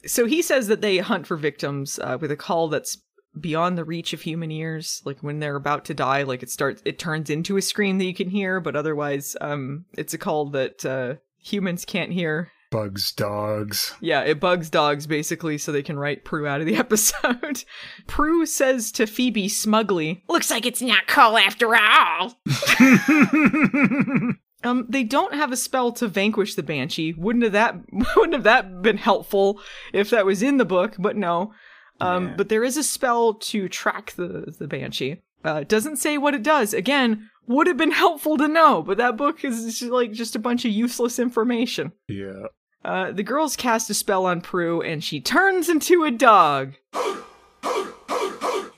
So 0.05 0.25
he 0.25 0.41
says 0.41 0.67
that 0.67 0.81
they 0.81 0.97
hunt 0.99 1.27
for 1.27 1.37
victims 1.37 1.99
uh, 1.99 2.17
with 2.19 2.31
a 2.31 2.35
call 2.35 2.67
that's 2.69 2.97
beyond 3.39 3.77
the 3.77 3.83
reach 3.83 4.13
of 4.13 4.21
human 4.21 4.49
ears 4.49 5.01
like 5.03 5.19
when 5.19 5.39
they're 5.39 5.57
about 5.57 5.83
to 5.83 5.93
die 5.93 6.23
like 6.23 6.41
it 6.41 6.49
starts 6.49 6.81
it 6.85 6.97
turns 6.97 7.29
into 7.29 7.57
a 7.57 7.61
scream 7.61 7.97
that 7.97 8.05
you 8.05 8.13
can 8.13 8.29
hear 8.29 8.61
but 8.61 8.77
otherwise 8.77 9.35
um 9.41 9.83
it's 9.97 10.13
a 10.13 10.17
call 10.17 10.45
that 10.45 10.85
uh 10.85 11.15
humans 11.45 11.85
can't 11.85 12.11
hear 12.11 12.51
Bugs, 12.71 13.11
dogs. 13.13 13.93
yeah 14.01 14.21
it 14.21 14.39
bugs 14.39 14.69
dogs 14.69 15.07
basically 15.07 15.57
so 15.57 15.71
they 15.71 15.83
can 15.83 15.97
write 15.97 16.25
prue 16.25 16.45
out 16.47 16.59
of 16.59 16.65
the 16.67 16.75
episode 16.85 17.63
prue 18.07 18.45
says 18.45 18.91
to 18.93 19.05
phoebe 19.07 19.47
smugly 19.47 20.23
Looks 20.27 20.49
like 20.51 20.65
it's 20.65 20.81
not 20.81 21.07
Cole 21.07 21.37
after 21.37 21.75
all. 21.75 22.33
Um, 24.63 24.87
they 24.89 25.03
don't 25.03 25.35
have 25.35 25.51
a 25.51 25.57
spell 25.57 25.91
to 25.91 26.07
vanquish 26.07 26.55
the 26.55 26.63
banshee. 26.63 27.13
Wouldn't 27.13 27.43
have 27.43 27.53
that 27.53 27.75
wouldn't 28.15 28.33
have 28.33 28.43
that 28.45 28.81
been 28.81 28.97
helpful 28.97 29.61
if 29.93 30.09
that 30.09 30.25
was 30.25 30.41
in 30.41 30.57
the 30.57 30.65
book? 30.65 30.95
But 30.97 31.15
no. 31.15 31.53
Um, 32.01 32.29
Yeah. 32.29 32.33
but 32.35 32.49
there 32.49 32.63
is 32.63 32.75
a 32.75 32.83
spell 32.83 33.35
to 33.35 33.69
track 33.69 34.13
the 34.13 34.55
the 34.57 34.67
banshee. 34.67 35.21
Uh, 35.45 35.59
it 35.61 35.69
doesn't 35.69 35.97
say 35.97 36.17
what 36.17 36.33
it 36.33 36.41
does. 36.43 36.73
Again, 36.73 37.29
would 37.47 37.67
have 37.67 37.77
been 37.77 37.91
helpful 37.91 38.35
to 38.37 38.47
know, 38.47 38.81
but 38.81 38.97
that 38.97 39.15
book 39.17 39.45
is 39.45 39.63
just 39.79 39.91
like 39.91 40.11
just 40.11 40.35
a 40.35 40.39
bunch 40.39 40.65
of 40.65 40.71
useless 40.71 41.19
information. 41.19 41.91
yeah. 42.07 42.47
Uh, 42.83 43.11
the 43.11 43.23
girls 43.23 43.55
cast 43.55 43.89
a 43.89 43.95
spell 43.95 44.27
on 44.27 44.41
Prue, 44.41 44.79
and 44.79 45.03
she 45.03 45.19
turns 45.19 45.69
into 45.69 46.03
a 46.03 46.11
dog. 46.11 46.75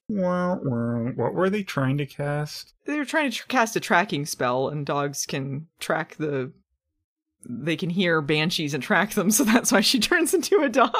What 0.08 0.64
were 0.64 1.50
they 1.50 1.64
trying 1.64 1.98
to 1.98 2.06
cast? 2.06 2.74
They 2.86 2.98
were 2.98 3.06
trying 3.06 3.32
to 3.32 3.38
tr- 3.38 3.48
cast 3.48 3.76
a 3.76 3.80
tracking 3.82 4.26
spell, 4.26 4.70
and 4.70 4.86
dogs 4.86 5.26
can 5.26 5.68
track 5.80 6.16
the. 6.16 6.52
They 7.50 7.76
can 7.76 7.90
hear 7.90 8.22
banshees 8.22 8.74
and 8.74 8.82
track 8.82 9.12
them, 9.14 9.30
so 9.38 9.44
that's 9.44 9.72
why 9.72 9.82
she 9.82 10.00
turns 10.00 10.34
into 10.34 10.62
a 10.62 10.70
dog. 10.70 10.94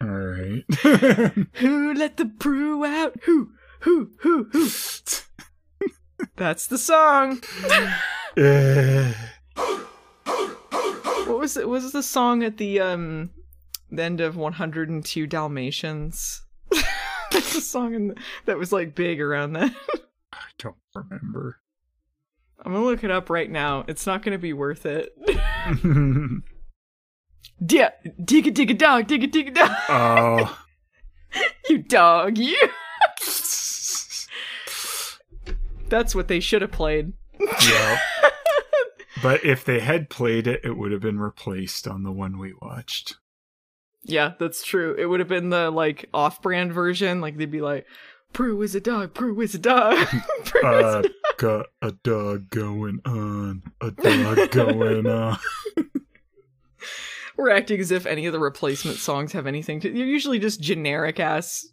All 0.00 0.08
right. 0.08 0.64
Who 1.54 1.94
let 1.94 2.16
the 2.16 2.24
brew 2.24 2.84
out? 2.84 3.14
Who? 3.22 3.50
That's 6.36 6.66
the 6.66 6.78
song. 6.78 7.40
What 11.26 11.38
was 11.38 11.56
it? 11.56 11.68
Was 11.68 11.92
the 11.92 12.02
song 12.02 12.42
at 12.42 12.56
the 12.56 12.80
um 12.80 13.30
the 13.90 14.02
end 14.02 14.20
of 14.20 14.36
102 14.36 15.26
Dalmatians? 15.26 16.42
What's 16.68 17.54
the 17.54 17.60
song 17.60 17.94
in 17.94 18.08
the, 18.08 18.16
that 18.46 18.58
was 18.58 18.72
like 18.72 18.94
big 18.94 19.20
around 19.20 19.52
then? 19.52 19.74
I 20.32 20.38
don't 20.58 20.76
remember. 20.94 21.60
I'm 22.64 22.72
gonna 22.72 22.84
look 22.84 23.04
it 23.04 23.10
up 23.10 23.30
right 23.30 23.50
now. 23.50 23.84
It's 23.88 24.06
not 24.06 24.22
gonna 24.22 24.38
be 24.38 24.52
worth 24.52 24.86
it. 24.86 25.12
Yeah, 27.60 27.90
dig 28.22 28.48
a 28.48 28.50
dig 28.50 28.70
a 28.70 28.74
dog, 28.74 29.06
dig 29.06 29.22
a 29.22 29.26
dig 29.26 29.48
a 29.48 29.50
dog. 29.52 29.70
oh. 29.88 30.58
You 31.68 31.78
dog, 31.78 32.38
you. 32.38 32.68
That's 35.94 36.12
what 36.12 36.26
they 36.26 36.40
should 36.40 36.60
have 36.62 36.72
played. 36.72 37.12
yeah. 37.40 37.98
But 39.22 39.44
if 39.44 39.64
they 39.64 39.78
had 39.80 40.10
played 40.10 40.46
it, 40.48 40.60
it 40.64 40.76
would 40.76 40.90
have 40.92 41.00
been 41.00 41.18
replaced 41.20 41.86
on 41.88 42.02
the 42.02 42.10
one 42.12 42.36
we 42.36 42.52
watched. 42.60 43.14
Yeah, 44.02 44.32
that's 44.38 44.62
true. 44.64 44.94
It 44.98 45.06
would 45.06 45.20
have 45.20 45.28
been 45.28 45.48
the 45.50 45.70
like 45.70 46.10
off-brand 46.12 46.72
version. 46.74 47.20
Like 47.22 47.36
they'd 47.38 47.50
be 47.50 47.62
like, 47.62 47.86
"Prue 48.34 48.60
is 48.60 48.74
a 48.74 48.80
dog. 48.80 49.14
Prue 49.14 49.40
is 49.40 49.54
a 49.54 49.58
dog." 49.58 49.96
Prue 50.44 50.60
is 50.78 50.84
a 50.84 50.98
Uh, 51.04 51.08
got 51.38 51.66
a 51.80 51.92
dog 51.92 52.50
going 52.50 53.00
on. 53.06 53.62
A 53.80 53.92
dog 53.92 54.50
going 54.50 55.06
on. 55.06 55.38
We're 57.36 57.50
acting 57.50 57.80
as 57.80 57.90
if 57.92 58.04
any 58.06 58.26
of 58.26 58.32
the 58.32 58.40
replacement 58.40 58.98
songs 58.98 59.32
have 59.32 59.46
anything 59.46 59.80
to. 59.80 59.88
They're 59.90 60.04
usually 60.04 60.38
just 60.38 60.60
generic 60.60 61.18
ass 61.18 61.66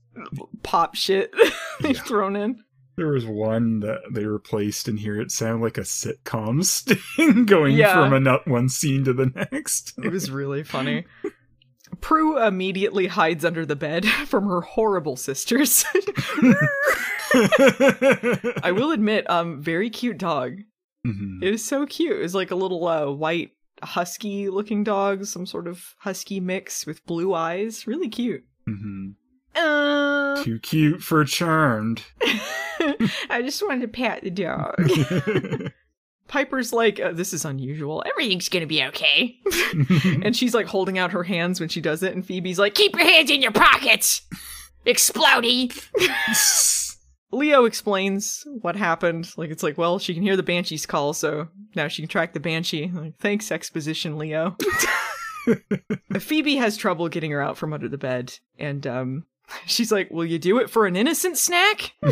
pop 0.63 0.95
shit 0.95 1.33
they've 1.81 1.97
Yeah. 1.97 2.03
thrown 2.03 2.35
in. 2.37 2.63
There 3.01 3.11
was 3.13 3.25
one 3.25 3.79
that 3.79 4.01
they 4.11 4.25
replaced 4.27 4.87
in 4.87 4.95
here. 4.97 5.19
It 5.19 5.31
sounded 5.31 5.63
like 5.63 5.79
a 5.79 5.81
sitcom 5.81 6.63
sting 7.17 7.45
going 7.47 7.75
Yeah. 7.75 7.95
from 7.95 8.13
a 8.13 8.19
nut 8.19 8.47
one 8.47 8.69
scene 8.69 9.03
to 9.05 9.11
the 9.13 9.25
next. 9.51 9.93
It 10.03 10.11
was 10.11 10.29
really 10.39 10.61
funny. 10.61 11.05
Prue 11.99 12.37
immediately 12.39 13.07
hides 13.07 13.43
under 13.43 13.65
the 13.65 13.75
bed 13.75 14.05
from 14.27 14.45
her 14.47 14.61
horrible 14.61 15.15
sisters. 15.15 15.83
I 18.63 18.71
will 18.71 18.91
admit, 18.91 19.27
um, 19.29 19.61
very 19.63 19.89
cute 19.89 20.19
dog. 20.19 20.59
Mhm. 21.05 21.41
It 21.41 21.55
is 21.55 21.65
so 21.65 21.87
cute. 21.87 22.21
It's 22.21 22.35
like 22.35 22.51
a 22.51 22.55
little 22.55 22.87
uh, 22.87 23.09
white 23.09 23.51
husky 23.81 24.47
looking 24.49 24.83
dog, 24.83 25.25
some 25.25 25.47
sort 25.47 25.67
of 25.67 25.95
husky 25.97 26.39
mix 26.39 26.85
with 26.85 27.03
blue 27.07 27.33
eyes. 27.33 27.87
Really 27.87 28.09
cute. 28.09 28.43
Mhm. 28.69 29.15
Uh, 29.55 30.43
Too 30.43 30.59
cute 30.59 31.01
for 31.01 31.25
charmed. 31.25 32.03
I 33.29 33.41
just 33.41 33.61
wanted 33.61 33.81
to 33.81 33.87
pat 33.87 34.23
the 34.23 34.29
dog. 34.29 34.75
Piper's 36.27 36.71
like, 36.71 36.99
uh, 36.99 37.11
this 37.11 37.33
is 37.33 37.43
unusual. 37.43 38.03
Everything's 38.05 38.49
gonna 38.49 38.65
be 38.65 38.83
okay. 38.85 39.37
And 40.23 40.35
she's 40.35 40.53
like 40.53 40.67
holding 40.67 40.97
out 40.97 41.11
her 41.11 41.23
hands 41.23 41.59
when 41.59 41.69
she 41.69 41.81
does 41.81 42.03
it, 42.03 42.13
and 42.13 42.25
Phoebe's 42.25 42.59
like, 42.59 42.75
Keep 42.75 42.95
your 42.95 43.05
hands 43.05 43.29
in 43.29 43.41
your 43.41 43.51
pockets, 43.51 44.21
explody. 44.85 45.71
Leo 47.31 47.65
explains 47.65 48.45
what 48.61 48.75
happened. 48.75 49.31
Like, 49.37 49.49
it's 49.49 49.63
like, 49.63 49.77
well, 49.77 49.99
she 49.99 50.13
can 50.13 50.23
hear 50.23 50.35
the 50.35 50.43
Banshee's 50.43 50.85
call, 50.85 51.13
so 51.13 51.47
now 51.75 51.87
she 51.87 52.01
can 52.01 52.09
track 52.09 52.33
the 52.33 52.39
Banshee. 52.39 52.91
Like, 52.93 53.17
thanks, 53.19 53.51
exposition, 53.51 54.17
Leo. 54.17 54.55
Phoebe 56.19 56.57
has 56.57 56.77
trouble 56.77 57.09
getting 57.09 57.31
her 57.31 57.41
out 57.41 57.57
from 57.57 57.73
under 57.73 57.89
the 57.89 57.97
bed, 57.97 58.33
and 58.59 58.85
um, 58.85 59.25
she's 59.65 59.91
like, 59.91 60.09
will 60.11 60.25
you 60.25 60.39
do 60.39 60.59
it 60.59 60.69
for 60.69 60.85
an 60.85 60.95
innocent 60.95 61.37
snack? 61.37 61.93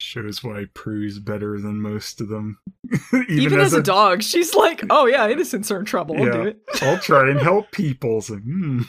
Shows 0.00 0.42
why 0.42 0.64
Prue's 0.74 1.18
better 1.18 1.60
than 1.60 1.82
most 1.82 2.20
of 2.20 2.28
them. 2.28 2.58
Even, 3.28 3.60
as, 3.60 3.74
a, 3.74 3.82
dog, 3.82 4.22
she's 4.22 4.54
like, 4.54 4.82
oh 4.90 5.06
yeah, 5.06 5.28
innocents 5.28 5.70
are 5.70 5.80
in 5.80 5.84
trouble. 5.84 6.16
I'll 6.16 6.32
do 6.32 6.42
it. 6.42 6.60
I'll 6.80 6.98
try 6.98 7.30
and 7.30 7.40
help 7.40 7.72
people. 7.72 8.22
So, 8.22 8.36
hmm. 8.36 8.82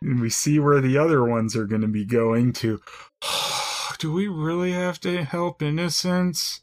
And 0.00 0.20
we 0.20 0.30
see 0.30 0.58
where 0.58 0.80
the 0.80 0.98
other 0.98 1.24
ones 1.24 1.54
are 1.56 1.66
going 1.66 1.82
to 1.82 1.88
be 1.88 2.04
going 2.04 2.52
to. 2.54 2.80
Do 3.98 4.12
we 4.12 4.28
really 4.28 4.72
have 4.72 5.00
to 5.00 5.24
help 5.24 5.62
innocents? 5.62 6.60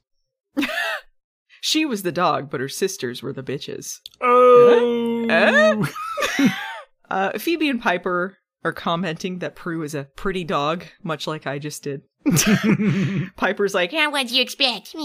She 1.65 1.86
was 1.86 2.03
the 2.03 2.11
dog, 2.11 2.49
but 2.49 2.59
her 2.59 2.67
sisters 2.67 3.24
were 3.24 3.32
the 3.32 3.41
bitches. 3.41 4.01
Oh! 4.19 5.26
Eh? 5.30 6.49
Uh, 7.10 7.38
Phoebe 7.38 7.70
and 7.70 7.82
Piper 7.82 8.38
are 8.64 8.74
commenting 8.74 9.39
that 9.39 9.56
Prue 9.56 9.84
is 9.84 9.93
a 9.93 10.08
pretty 10.16 10.43
dog, 10.43 10.86
much 11.04 11.28
like 11.28 11.45
I 11.45 11.60
just 11.60 11.84
did. 11.84 12.01
Piper's 13.36 13.74
like, 13.74 13.91
Yeah, 13.91 14.08
what 14.08 14.28
do 14.28 14.36
you 14.36 14.41
expect? 14.41 14.95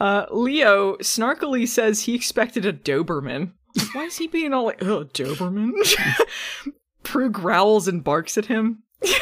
uh, 0.00 0.26
Leo 0.30 0.96
snarkily 0.98 1.66
says 1.66 2.02
he 2.02 2.14
expected 2.14 2.64
a 2.64 2.72
Doberman. 2.72 3.52
Why 3.92 4.04
is 4.04 4.16
he 4.16 4.28
being 4.28 4.52
all 4.52 4.66
like, 4.66 4.82
oh, 4.84 5.04
Doberman? 5.04 5.72
Prue 7.02 7.30
growls 7.30 7.88
and 7.88 8.04
barks 8.04 8.38
at 8.38 8.46
him. 8.46 8.84
I 9.02 9.18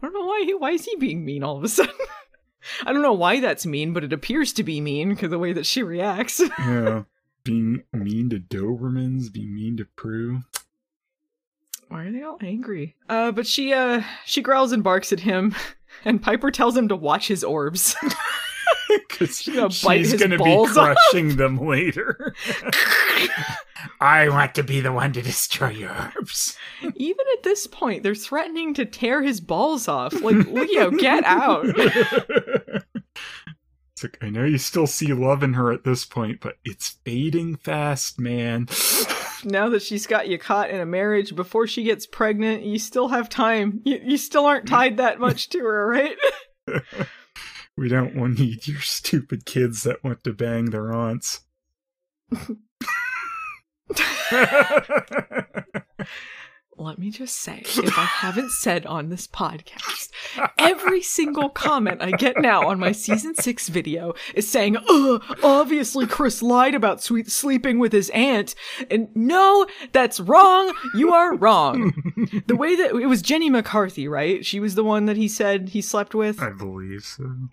don't 0.00 0.14
know 0.14 0.24
why. 0.26 0.44
He, 0.46 0.54
why 0.54 0.70
is 0.70 0.84
he 0.84 0.94
being 0.96 1.24
mean 1.24 1.42
all 1.42 1.56
of 1.56 1.64
a 1.64 1.68
sudden? 1.68 1.92
I 2.84 2.92
don't 2.92 3.02
know 3.02 3.12
why 3.12 3.40
that's 3.40 3.66
mean, 3.66 3.92
but 3.92 4.04
it 4.04 4.12
appears 4.12 4.52
to 4.54 4.62
be 4.62 4.80
mean 4.80 5.08
because 5.10 5.30
the 5.30 5.38
way 5.38 5.52
that 5.52 5.66
she 5.66 5.82
reacts. 5.82 6.40
yeah. 6.58 7.02
Being 7.48 7.82
mean 7.94 8.28
to 8.28 8.38
Dobermans, 8.38 9.32
being 9.32 9.54
mean 9.54 9.78
to 9.78 9.86
Prue. 9.86 10.42
Why 11.88 12.04
are 12.04 12.12
they 12.12 12.22
all 12.22 12.36
angry? 12.42 12.94
Uh, 13.08 13.32
but 13.32 13.46
she 13.46 13.72
uh 13.72 14.02
she 14.26 14.42
growls 14.42 14.72
and 14.72 14.84
barks 14.84 15.14
at 15.14 15.20
him, 15.20 15.54
and 16.04 16.20
Piper 16.20 16.50
tells 16.50 16.76
him 16.76 16.88
to 16.88 16.96
watch 16.96 17.26
his 17.28 17.42
orbs. 17.42 17.96
Because 19.08 19.40
She's 19.42 19.54
gonna 19.54 19.68
bite 19.82 19.98
she's 19.98 20.12
his 20.12 20.20
going 20.20 20.30
to 20.30 20.38
be 20.38 20.44
balls 20.44 20.76
off. 20.76 20.96
crushing 21.10 21.36
them 21.36 21.58
later. 21.58 22.34
I 24.00 24.28
want 24.30 24.54
to 24.54 24.62
be 24.62 24.80
the 24.80 24.92
one 24.92 25.12
to 25.12 25.20
destroy 25.22 25.70
your 25.70 25.90
herbs. 25.90 26.56
Even 26.94 27.26
at 27.36 27.42
this 27.42 27.66
point, 27.66 28.02
they're 28.02 28.14
threatening 28.14 28.72
to 28.74 28.84
tear 28.86 29.22
his 29.22 29.40
balls 29.40 29.88
off. 29.88 30.12
Like, 30.22 30.46
Leo, 30.46 30.90
get 30.90 31.24
out. 31.24 31.66
It's 33.98 34.04
like, 34.04 34.18
I 34.22 34.30
know 34.30 34.44
you 34.44 34.58
still 34.58 34.86
see 34.86 35.12
love 35.12 35.42
in 35.42 35.54
her 35.54 35.72
at 35.72 35.82
this 35.82 36.04
point, 36.04 36.40
but 36.40 36.58
it's 36.64 36.98
fading 37.04 37.56
fast, 37.56 38.20
man. 38.20 38.68
now 39.44 39.68
that 39.70 39.82
she's 39.82 40.06
got 40.06 40.28
you 40.28 40.38
caught 40.38 40.70
in 40.70 40.78
a 40.78 40.86
marriage 40.86 41.34
before 41.34 41.66
she 41.66 41.82
gets 41.82 42.06
pregnant, 42.06 42.62
you 42.62 42.78
still 42.78 43.08
have 43.08 43.28
time. 43.28 43.80
You, 43.82 44.00
you 44.04 44.16
still 44.16 44.46
aren't 44.46 44.68
tied 44.68 44.98
that 44.98 45.18
much 45.18 45.48
to 45.48 45.58
her, 45.64 45.88
right? 45.88 46.16
We 47.76 47.88
don't 47.88 48.16
want 48.16 48.40
need 48.40 48.66
your 48.66 48.80
stupid 48.80 49.46
kids 49.46 49.84
that 49.84 50.02
want 50.02 50.24
to 50.24 50.32
bang 50.32 50.70
their 50.70 50.92
aunts. 50.92 51.42
Let 56.78 56.96
me 56.96 57.10
just 57.10 57.36
say, 57.36 57.62
if 57.64 57.98
I 57.98 58.04
haven't 58.04 58.52
said 58.52 58.86
on 58.86 59.08
this 59.08 59.26
podcast, 59.26 60.10
every 60.56 61.02
single 61.02 61.48
comment 61.48 62.00
I 62.00 62.12
get 62.12 62.40
now 62.40 62.68
on 62.68 62.78
my 62.78 62.92
season 62.92 63.34
six 63.34 63.68
video 63.68 64.14
is 64.32 64.48
saying, 64.48 64.76
Ugh, 64.88 65.22
obviously 65.42 66.06
Chris 66.06 66.40
lied 66.40 66.76
about 66.76 67.02
sweet 67.02 67.32
sleeping 67.32 67.80
with 67.80 67.92
his 67.92 68.10
aunt. 68.10 68.54
And 68.92 69.08
no, 69.16 69.66
that's 69.90 70.20
wrong. 70.20 70.72
You 70.94 71.12
are 71.12 71.34
wrong. 71.34 71.92
the 72.46 72.56
way 72.56 72.76
that 72.76 72.94
it 72.94 73.06
was 73.06 73.22
Jenny 73.22 73.50
McCarthy, 73.50 74.06
right? 74.06 74.46
She 74.46 74.60
was 74.60 74.76
the 74.76 74.84
one 74.84 75.06
that 75.06 75.16
he 75.16 75.26
said 75.26 75.70
he 75.70 75.82
slept 75.82 76.14
with. 76.14 76.40
I 76.40 76.50
believe 76.50 77.02
so. 77.02 77.48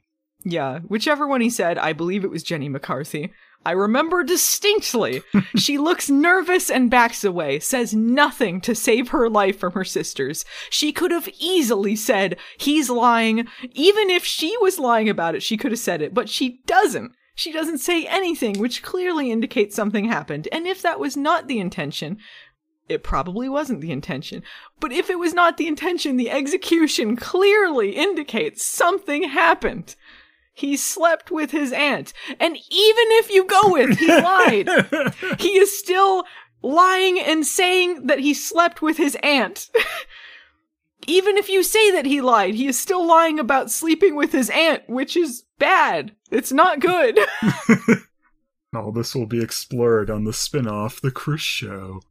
Yeah, 0.48 0.80
whichever 0.88 1.28
one 1.28 1.42
he 1.42 1.50
said, 1.50 1.80
I 1.80 1.92
believe 1.92 2.24
it 2.24 2.30
was 2.30 2.44
Jenny 2.44 2.70
McCarthy. 2.70 3.34
I 3.66 3.72
remember 3.72 4.24
distinctly. 4.24 5.24
she 5.56 5.80
looks 5.80 6.08
nervous 6.08 6.70
and 6.70 6.92
backs 6.92 7.24
away, 7.24 7.60
says 7.60 7.96
nothing 7.96 8.62
to 8.62 8.76
save 8.76 9.10
her 9.10 9.28
life 9.28 9.58
from 9.58 9.74
her 9.74 9.84
sisters. 9.84 10.46
She 10.70 10.92
could 10.92 11.10
have 11.10 11.28
easily 11.40 11.96
said, 11.96 12.38
he's 12.58 12.92
lying. 12.92 13.48
Even 13.72 14.12
if 14.12 14.24
she 14.24 14.56
was 14.62 14.78
lying 14.78 15.10
about 15.10 15.34
it, 15.34 15.42
she 15.42 15.58
could 15.58 15.72
have 15.72 15.80
said 15.80 16.04
it, 16.04 16.14
but 16.14 16.30
she 16.30 16.62
doesn't. 16.68 17.14
She 17.34 17.52
doesn't 17.52 17.80
say 17.80 18.06
anything, 18.06 18.60
which 18.60 18.84
clearly 18.84 19.32
indicates 19.32 19.76
something 19.76 20.06
happened. 20.06 20.48
And 20.52 20.68
if 20.68 20.84
that 20.84 21.00
was 21.00 21.18
not 21.18 21.48
the 21.48 21.60
intention, 21.60 22.18
it 22.88 23.04
probably 23.04 23.50
wasn't 23.50 23.82
the 23.82 23.92
intention. 23.92 24.44
But 24.80 24.92
if 24.92 25.10
it 25.10 25.18
was 25.18 25.34
not 25.34 25.58
the 25.58 25.68
intention, 25.68 26.18
the 26.18 26.30
execution 26.30 27.16
clearly 27.16 27.96
indicates 27.96 28.64
something 28.64 29.24
happened. 29.24 29.96
He 30.56 30.78
slept 30.78 31.32
with 31.32 31.52
his 31.52 31.72
aunt. 31.74 32.14
And 32.40 32.56
even 32.56 33.06
if 33.12 33.30
you 33.30 33.46
go 33.46 33.74
with 33.74 34.00
he 34.00 34.08
lied, 34.08 34.70
he 35.38 35.58
is 35.58 35.78
still 35.78 36.24
lying 36.64 37.20
and 37.20 37.46
saying 37.46 38.08
that 38.08 38.20
he 38.20 38.34
slept 38.34 38.82
with 38.82 38.98
his 38.98 39.18
aunt. 39.22 39.70
even 41.08 41.38
if 41.38 41.50
you 41.50 41.62
say 41.62 41.92
that 41.92 42.06
he 42.06 42.22
lied, 42.22 42.56
he 42.56 42.68
is 42.68 42.80
still 42.80 43.06
lying 43.06 43.38
about 43.38 43.70
sleeping 43.70 44.16
with 44.16 44.32
his 44.32 44.50
aunt, 44.50 44.88
which 44.88 45.16
is 45.16 45.44
bad. 45.60 46.16
It's 46.32 46.52
not 46.52 46.80
good. 46.80 47.20
All 48.76 48.92
this 48.92 49.14
will 49.14 49.28
be 49.28 49.44
explored 49.44 50.10
on 50.10 50.24
the 50.24 50.34
spin 50.34 50.68
off 50.68 51.00
The 51.02 51.12
Chris 51.12 51.42
Show. 51.42 52.02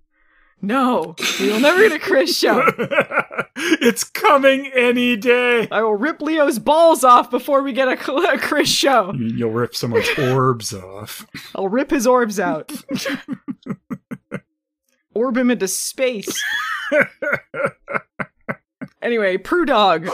No, 0.67 1.15
we'll 1.41 1.61
never 1.61 1.81
get 1.89 1.93
a 1.93 1.99
Chris 1.99 2.37
show. 2.37 2.63
it's 3.57 4.05
coming 4.05 4.67
any 4.75 5.17
day. 5.17 5.69
I 5.71 5.83
will 5.83 5.95
rip 5.97 6.21
Leo's 6.21 6.59
balls 6.59 7.05
off 7.05 7.31
before 7.31 7.63
we 7.63 7.73
get 7.73 7.89
a, 7.89 8.13
a 8.33 8.39
Chris 8.39 8.69
show. 8.69 9.13
You'll 9.15 9.51
rip 9.51 9.75
someone's 9.75 10.09
orbs 10.19 10.73
off? 10.73 11.27
I'll 11.55 11.69
rip 11.69 11.91
his 11.91 12.07
orbs 12.07 12.41
out. 12.41 12.73
orb 15.15 15.37
him 15.37 15.51
into 15.51 15.69
space. 15.69 16.43
anyway, 19.03 19.37
Prue 19.37 19.67
Dog 19.67 20.09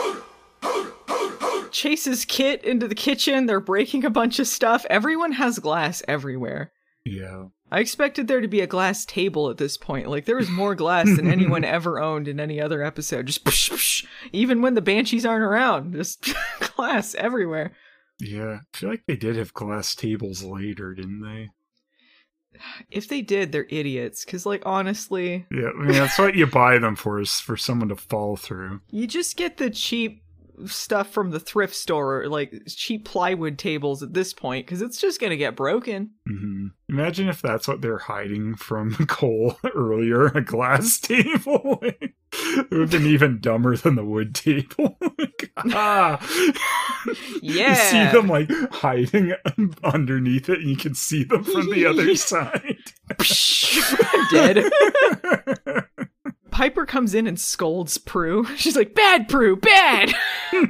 chases 1.71 2.25
Kit 2.25 2.63
into 2.65 2.87
the 2.87 2.95
kitchen. 2.95 3.45
They're 3.45 3.59
breaking 3.61 4.03
a 4.05 4.09
bunch 4.09 4.39
of 4.39 4.47
stuff. 4.47 4.85
Everyone 4.89 5.31
has 5.31 5.57
glass 5.59 6.03
everywhere. 6.07 6.71
yeah. 7.05 7.45
I 7.71 7.79
expected 7.79 8.27
there 8.27 8.41
to 8.41 8.47
be 8.49 8.59
a 8.61 8.67
glass 8.67 9.05
table 9.05 9.49
at 9.49 9.57
this 9.57 9.77
point. 9.77 10.07
Like 10.07 10.25
there 10.25 10.35
was 10.35 10.49
more 10.49 10.75
glass 10.75 11.07
than 11.15 11.31
anyone 11.31 11.63
ever 11.63 12.01
owned 12.01 12.27
in 12.27 12.39
any 12.39 12.59
other 12.59 12.83
episode. 12.83 13.27
Just 13.27 13.45
psh, 13.45 13.71
psh, 13.71 14.05
even 14.33 14.61
when 14.61 14.73
the 14.73 14.81
banshees 14.81 15.25
aren't 15.25 15.43
around, 15.45 15.93
just 15.93 16.33
glass 16.75 17.15
everywhere. 17.15 17.71
Yeah. 18.19 18.59
I 18.73 18.77
feel 18.77 18.89
like 18.89 19.03
they 19.07 19.15
did 19.15 19.37
have 19.37 19.53
glass 19.53 19.95
tables 19.95 20.43
later, 20.43 20.93
didn't 20.93 21.21
they? 21.21 21.49
If 22.91 23.07
they 23.07 23.21
did, 23.21 23.51
they're 23.51 23.67
idiots. 23.69 24.25
Cause 24.25 24.45
like 24.45 24.63
honestly, 24.65 25.45
Yeah. 25.49 25.69
I 25.69 25.81
mean, 25.81 25.93
that's 25.93 26.19
what 26.19 26.35
you 26.35 26.47
buy 26.47 26.77
them 26.77 26.95
for, 26.97 27.21
is 27.21 27.39
for 27.39 27.55
someone 27.55 27.87
to 27.89 27.95
fall 27.95 28.35
through. 28.35 28.81
you 28.89 29.07
just 29.07 29.37
get 29.37 29.55
the 29.57 29.69
cheap 29.69 30.23
stuff 30.67 31.09
from 31.11 31.31
the 31.31 31.39
thrift 31.39 31.75
store, 31.75 32.27
like 32.27 32.53
cheap 32.67 33.05
plywood 33.05 33.57
tables 33.57 34.01
at 34.03 34.13
this 34.13 34.33
point, 34.33 34.65
because 34.65 34.81
it's 34.81 34.99
just 34.99 35.19
gonna 35.19 35.37
get 35.37 35.55
broken. 35.55 36.11
hmm 36.27 36.67
Imagine 36.89 37.29
if 37.29 37.41
that's 37.41 37.69
what 37.69 37.81
they're 37.81 37.97
hiding 37.97 38.55
from 38.55 38.93
Cole 39.07 39.55
earlier 39.73 40.25
a 40.27 40.41
glass 40.43 40.99
table. 41.01 41.79
it 41.81 42.69
would 42.69 42.81
have 42.81 42.91
been 42.91 43.05
even 43.05 43.39
dumber 43.39 43.77
than 43.77 43.95
the 43.95 44.03
wood 44.03 44.35
table. 44.35 44.97
ah. 45.73 46.19
Yeah. 47.41 47.69
You 47.69 47.75
see 47.75 48.11
them 48.17 48.27
like 48.27 48.49
hiding 48.71 49.33
underneath 49.83 50.49
it, 50.49 50.59
and 50.59 50.69
you 50.69 50.75
can 50.75 50.93
see 50.95 51.23
them 51.23 51.43
from 51.45 51.71
the 51.71 51.85
other 51.85 52.13
side. 52.15 52.77
Dead. 54.31 54.65
Piper 56.51 56.85
comes 56.85 57.13
in 57.15 57.27
and 57.27 57.39
scolds 57.39 57.97
Prue. 57.97 58.45
She's 58.55 58.75
like, 58.75 58.93
"Bad 58.93 59.27
Prue, 59.27 59.55
bad." 59.55 60.13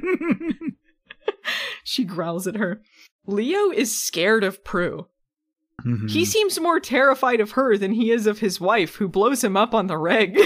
she 1.84 2.04
growls 2.04 2.48
at 2.48 2.56
her. 2.56 2.82
Leo 3.26 3.72
is 3.72 4.00
scared 4.00 4.44
of 4.44 4.64
Prue. 4.64 5.08
Mhm. 5.86 6.10
He 6.10 6.26
seems 6.26 6.60
more 6.60 6.80
terrified 6.80 7.40
of 7.40 7.52
her 7.52 7.78
than 7.78 7.92
he 7.94 8.12
is 8.12 8.28
of 8.28 8.40
his 8.40 8.62
wife, 8.62 8.96
who 8.96 9.08
blows 9.08 9.44
him 9.44 9.58
up 9.58 9.74
on 9.74 9.88
the 9.88 9.98
reg. 9.98 10.40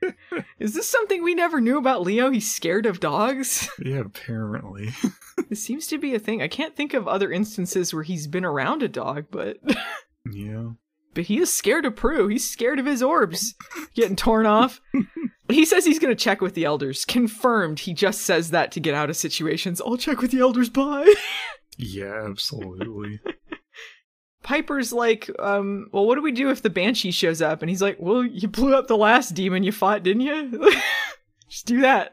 is 0.60 0.74
this 0.74 0.88
something 0.88 1.22
we 1.22 1.34
never 1.34 1.60
knew 1.60 1.78
about 1.78 2.02
Leo? 2.02 2.30
He's 2.30 2.52
scared 2.54 2.86
of 2.86 3.00
dogs? 3.00 3.68
yeah, 3.84 4.00
apparently. 4.00 4.90
This 5.48 5.62
seems 5.62 5.86
to 5.88 5.98
be 5.98 6.14
a 6.14 6.18
thing. 6.20 6.42
I 6.42 6.48
can't 6.48 6.76
think 6.76 6.94
of 6.94 7.08
other 7.08 7.30
instances 7.32 7.92
where 7.92 8.04
he's 8.04 8.26
been 8.28 8.44
around 8.44 8.82
a 8.84 8.88
dog, 8.88 9.26
but 9.30 9.58
yeah. 10.30 10.70
But 11.16 11.24
he 11.24 11.38
is 11.38 11.52
scared 11.52 11.84
of 11.84 11.96
Prue. 11.96 12.28
He's 12.28 12.48
scared 12.48 12.78
of 12.78 12.86
his 12.86 13.02
orbs 13.02 13.54
getting 13.94 14.14
torn 14.14 14.46
off. 14.46 14.80
He 15.48 15.64
says 15.64 15.84
he's 15.84 16.00
going 16.00 16.10
to 16.10 16.20
check 16.20 16.40
with 16.40 16.54
the 16.54 16.64
elders. 16.64 17.04
Confirmed. 17.04 17.78
He 17.78 17.94
just 17.94 18.22
says 18.22 18.50
that 18.50 18.72
to 18.72 18.80
get 18.80 18.94
out 18.94 19.10
of 19.10 19.16
situations. 19.16 19.80
I'll 19.80 19.96
check 19.96 20.20
with 20.20 20.32
the 20.32 20.40
elders. 20.40 20.68
Bye. 20.68 21.14
Yeah, 21.76 22.26
absolutely. 22.28 23.20
Piper's 24.42 24.92
like, 24.92 25.30
um, 25.38 25.88
well, 25.92 26.04
what 26.04 26.16
do 26.16 26.22
we 26.22 26.32
do 26.32 26.50
if 26.50 26.62
the 26.62 26.68
banshee 26.68 27.12
shows 27.12 27.40
up? 27.40 27.62
And 27.62 27.70
he's 27.70 27.80
like, 27.80 27.96
well, 28.00 28.24
you 28.24 28.48
blew 28.48 28.74
up 28.74 28.88
the 28.88 28.96
last 28.96 29.34
demon 29.34 29.62
you 29.62 29.70
fought, 29.70 30.02
didn't 30.02 30.22
you? 30.22 30.72
just 31.48 31.66
do 31.66 31.80
that. 31.82 32.12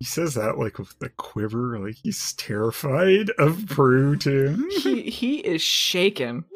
He 0.00 0.04
says 0.04 0.34
that 0.34 0.58
like 0.58 0.78
with 0.78 0.98
the 0.98 1.10
quiver, 1.10 1.78
like 1.78 1.96
he's 2.02 2.32
terrified 2.32 3.30
of 3.38 3.66
Prue 3.68 4.16
too. 4.16 4.68
he 4.82 5.02
he 5.10 5.36
is 5.36 5.60
shaken. 5.60 6.46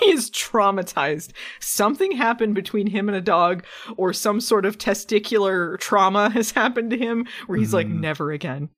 He 0.00 0.10
is 0.10 0.30
traumatized. 0.30 1.32
Something 1.60 2.12
happened 2.12 2.54
between 2.54 2.86
him 2.88 3.08
and 3.08 3.16
a 3.16 3.20
dog, 3.20 3.64
or 3.96 4.12
some 4.12 4.40
sort 4.40 4.64
of 4.66 4.78
testicular 4.78 5.78
trauma 5.78 6.30
has 6.30 6.50
happened 6.52 6.90
to 6.90 6.98
him 6.98 7.26
where 7.46 7.58
he's 7.58 7.72
like, 7.74 7.86
Mhm. 7.86 8.00
never 8.00 8.32
again. 8.32 8.68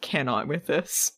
Cannot 0.00 0.48
with 0.48 0.66
this. 0.66 1.12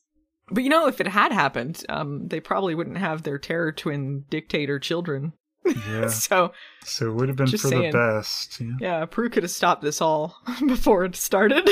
But 0.50 0.62
you 0.62 0.68
know, 0.68 0.86
if 0.86 1.00
it 1.00 1.06
had 1.08 1.32
happened, 1.32 1.84
um, 1.88 2.28
they 2.28 2.38
probably 2.40 2.74
wouldn't 2.74 2.98
have 2.98 3.22
their 3.22 3.38
terror 3.38 3.72
twin 3.72 4.24
dictator 4.28 4.78
children. 4.78 5.32
Yeah. 5.64 6.08
So 6.10 6.52
So 6.84 7.08
it 7.08 7.14
would 7.14 7.28
have 7.28 7.38
been 7.38 7.46
for 7.46 7.56
saying. 7.56 7.92
the 7.92 7.98
best. 7.98 8.60
Yeah. 8.60 8.72
yeah, 8.80 9.04
Prue 9.06 9.30
could 9.30 9.42
have 9.44 9.50
stopped 9.50 9.80
this 9.82 10.02
all 10.02 10.36
before 10.66 11.04
it 11.06 11.16
started. 11.16 11.70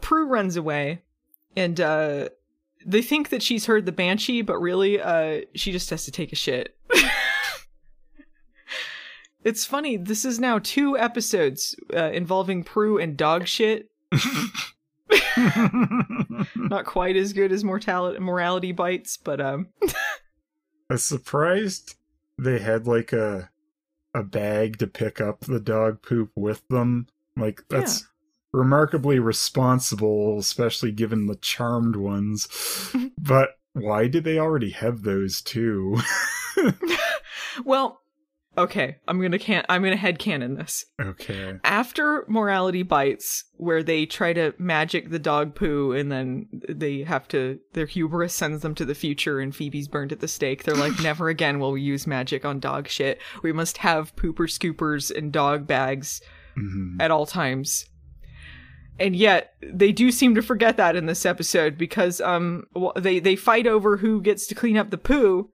Prue 0.00 0.28
runs 0.28 0.56
away, 0.56 1.02
and 1.56 1.80
uh, 1.80 2.28
they 2.86 3.02
think 3.02 3.30
that 3.30 3.42
she's 3.42 3.66
heard 3.66 3.84
the 3.84 3.92
banshee, 3.92 4.42
but 4.42 4.58
really, 4.58 5.00
uh, 5.00 5.40
she 5.54 5.72
just 5.72 5.90
has 5.90 6.04
to 6.04 6.12
take 6.12 6.32
a 6.32 6.36
shit. 6.36 6.76
it's 9.44 9.64
funny. 9.64 9.96
This 9.96 10.24
is 10.24 10.38
now 10.38 10.60
two 10.60 10.96
episodes 10.96 11.74
uh, 11.92 12.10
involving 12.12 12.62
Prue 12.62 12.96
and 12.98 13.16
dog 13.16 13.48
shit. 13.48 13.90
Not 16.54 16.84
quite 16.86 17.16
as 17.16 17.32
good 17.32 17.50
as 17.52 17.64
mortality 17.64 18.20
morality 18.20 18.70
bites, 18.72 19.16
but 19.16 19.40
um, 19.40 19.68
I 19.82 19.94
was 20.90 21.04
surprised 21.04 21.96
they 22.38 22.60
had 22.60 22.86
like 22.86 23.12
a 23.12 23.50
a 24.14 24.22
bag 24.22 24.78
to 24.78 24.86
pick 24.86 25.20
up 25.20 25.40
the 25.40 25.60
dog 25.60 26.02
poop 26.02 26.30
with 26.36 26.66
them. 26.68 27.08
Like 27.36 27.62
that's 27.68 28.06
remarkably 28.56 29.18
responsible, 29.18 30.38
especially 30.38 30.90
given 30.92 31.26
the 31.26 31.36
charmed 31.36 31.96
ones. 31.96 32.48
but 33.18 33.50
why 33.74 34.08
did 34.08 34.24
they 34.24 34.38
already 34.38 34.70
have 34.70 35.02
those 35.02 35.42
too? 35.42 35.98
well, 37.64 38.00
okay. 38.56 38.96
I'm 39.06 39.20
gonna 39.20 39.38
can 39.38 39.64
I'm 39.68 39.82
gonna 39.82 39.96
head 39.96 40.18
headcanon 40.18 40.56
this. 40.56 40.84
okay. 41.00 41.58
after 41.64 42.24
morality 42.28 42.82
bites 42.82 43.44
where 43.56 43.82
they 43.82 44.06
try 44.06 44.32
to 44.32 44.54
magic 44.58 45.10
the 45.10 45.18
dog 45.18 45.54
poo 45.54 45.92
and 45.92 46.10
then 46.10 46.48
they 46.68 47.02
have 47.02 47.28
to 47.28 47.58
their 47.74 47.86
hubris 47.86 48.32
sends 48.34 48.62
them 48.62 48.74
to 48.76 48.84
the 48.84 48.94
future 48.94 49.40
and 49.40 49.54
phoebe's 49.54 49.88
burned 49.88 50.12
at 50.12 50.20
the 50.20 50.28
stake 50.28 50.64
they're 50.64 50.74
like 50.74 50.98
never 51.02 51.28
again 51.28 51.58
will 51.58 51.72
we 51.72 51.80
use 51.82 52.06
magic 52.06 52.44
on 52.46 52.58
dog 52.60 52.88
shit 52.88 53.20
we 53.42 53.52
must 53.52 53.78
have 53.78 54.14
pooper 54.16 54.46
scoopers 54.48 55.14
and 55.14 55.32
dog 55.32 55.66
bags 55.66 56.20
Mhm. 56.58 56.96
at 57.00 57.10
all 57.10 57.26
times 57.26 57.84
and 58.98 59.14
yet 59.16 59.54
they 59.62 59.92
do 59.92 60.10
seem 60.10 60.34
to 60.34 60.42
forget 60.42 60.76
that 60.76 60.96
in 60.96 61.06
this 61.06 61.26
episode 61.26 61.76
because 61.78 62.20
um 62.20 62.64
they 62.96 63.18
they 63.18 63.36
fight 63.36 63.66
over 63.66 63.96
who 63.98 64.20
gets 64.20 64.46
to 64.46 64.54
clean 64.54 64.76
up 64.76 64.90
the 64.90 64.98
poo 64.98 65.50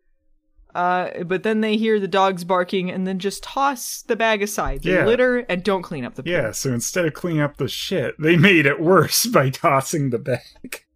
uh, 0.74 1.22
but 1.24 1.42
then 1.42 1.60
they 1.60 1.76
hear 1.76 2.00
the 2.00 2.08
dogs 2.08 2.44
barking 2.44 2.90
and 2.90 3.06
then 3.06 3.18
just 3.18 3.42
toss 3.42 4.00
the 4.08 4.16
bag 4.16 4.40
aside. 4.42 4.82
They 4.82 4.92
Yeah. 4.94 5.04
litter 5.04 5.40
and 5.40 5.62
don't 5.62 5.82
clean 5.82 6.02
up 6.02 6.14
the 6.14 6.22
poo. 6.22 6.30
Yeah, 6.30 6.52
so 6.52 6.72
instead 6.72 7.04
of 7.04 7.12
cleaning 7.12 7.42
up 7.42 7.58
the 7.58 7.68
shit, 7.68 8.14
they 8.18 8.38
made 8.38 8.64
it 8.64 8.80
worse 8.80 9.26
by 9.26 9.50
tossing 9.50 10.08
the 10.08 10.18
bag. 10.18 10.86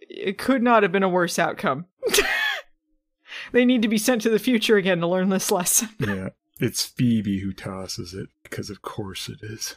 it 0.00 0.36
could 0.36 0.64
not 0.64 0.82
have 0.82 0.90
been 0.90 1.04
a 1.04 1.08
worse 1.08 1.38
outcome. 1.38 1.86
they 3.52 3.64
need 3.64 3.82
to 3.82 3.88
be 3.88 3.98
sent 3.98 4.20
to 4.22 4.30
the 4.30 4.40
future 4.40 4.76
again 4.76 4.98
to 4.98 5.06
learn 5.06 5.28
this 5.28 5.52
lesson. 5.52 5.90
Yeah. 6.00 6.30
It's 6.58 6.84
Phoebe 6.84 7.38
who 7.40 7.52
tosses 7.52 8.14
it, 8.14 8.28
because 8.42 8.68
of 8.68 8.82
course 8.82 9.28
it 9.28 9.38
is. 9.42 9.76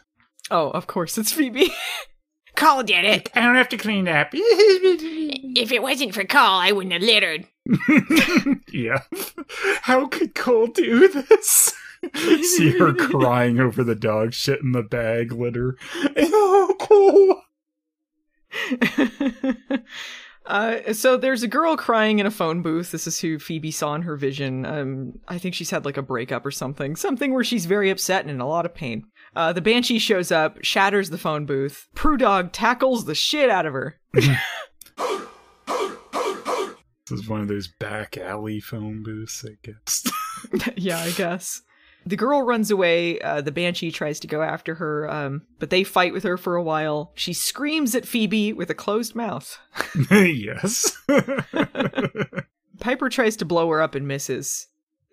Oh, 0.49 0.69
of 0.71 0.87
course, 0.87 1.17
it's 1.17 1.31
Phoebe. 1.31 1.71
Cole 2.55 2.83
did 2.83 3.05
it. 3.05 3.29
I 3.35 3.41
don't 3.41 3.55
have 3.55 3.69
to 3.69 3.77
clean 3.77 4.07
up. 4.07 4.29
If 5.59 5.71
it 5.71 5.81
wasn't 5.81 6.13
for 6.13 6.23
Cole, 6.23 6.39
I 6.41 6.71
wouldn't 6.71 6.93
have 6.93 7.01
littered. 7.01 7.47
yeah. 8.71 8.99
How 9.81 10.05
could 10.07 10.35
Cole 10.35 10.67
do 10.67 11.07
this? 11.07 11.73
See 12.43 12.77
her 12.77 12.93
crying 12.93 13.59
over 13.59 13.83
the 13.83 13.95
dog 13.95 14.33
shit 14.33 14.61
in 14.61 14.71
the 14.71 14.83
bag 14.83 15.31
litter. 15.31 15.77
Oh, 16.15 16.75
Cole. 16.79 17.41
uh, 20.45 20.93
so 20.93 21.17
there's 21.17 21.41
a 21.41 21.47
girl 21.47 21.75
crying 21.75 22.19
in 22.19 22.27
a 22.27 22.31
phone 22.31 22.61
booth. 22.61 22.91
This 22.91 23.07
is 23.07 23.19
who 23.19 23.39
Phoebe 23.39 23.71
saw 23.71 23.95
in 23.95 24.03
her 24.03 24.15
vision. 24.15 24.63
Um, 24.65 25.19
I 25.27 25.39
think 25.39 25.55
she's 25.55 25.71
had 25.71 25.85
like 25.85 25.97
a 25.97 26.03
breakup 26.03 26.45
or 26.45 26.51
something. 26.51 26.95
Something 26.95 27.33
where 27.33 27.43
she's 27.43 27.65
very 27.65 27.89
upset 27.89 28.21
and 28.21 28.29
in 28.29 28.41
a 28.41 28.47
lot 28.47 28.65
of 28.65 28.75
pain. 28.75 29.05
Uh, 29.37 29.53
the 29.53 29.61
banshee 29.61 29.99
shows 29.99 30.31
up, 30.31 30.57
shatters 30.63 31.11
the 31.11 31.17
phone 31.17 31.45
booth. 31.45 31.87
Prue 31.93 32.17
Dog 32.17 32.51
tackles 32.51 33.05
the 33.05 33.13
shit 33.13 33.51
out 33.51 33.67
of 33.67 33.73
her. 33.73 33.99
This 37.09 37.21
is 37.21 37.29
one 37.29 37.39
of 37.39 37.47
those 37.47 37.69
back 37.69 38.17
alley 38.17 38.59
phone 38.59 39.01
booths, 39.01 39.45
I 39.47 39.55
guess. 39.63 40.03
yeah, 40.75 40.99
I 40.99 41.11
guess. 41.11 41.61
The 42.05 42.17
girl 42.17 42.41
runs 42.41 42.69
away. 42.69 43.17
Uh, 43.21 43.39
the 43.39 43.53
banshee 43.53 43.91
tries 43.91 44.19
to 44.19 44.27
go 44.27 44.41
after 44.41 44.75
her, 44.75 45.09
um, 45.09 45.43
but 45.57 45.69
they 45.69 45.85
fight 45.85 46.11
with 46.11 46.23
her 46.23 46.35
for 46.35 46.57
a 46.57 46.63
while. 46.63 47.13
She 47.15 47.31
screams 47.31 47.95
at 47.95 48.05
Phoebe 48.05 48.51
with 48.51 48.69
a 48.69 48.75
closed 48.75 49.15
mouth. 49.15 49.57
yes. 50.11 50.97
Piper 52.81 53.07
tries 53.07 53.37
to 53.37 53.45
blow 53.45 53.69
her 53.69 53.81
up 53.81 53.95
and 53.95 54.05
misses. 54.05 54.67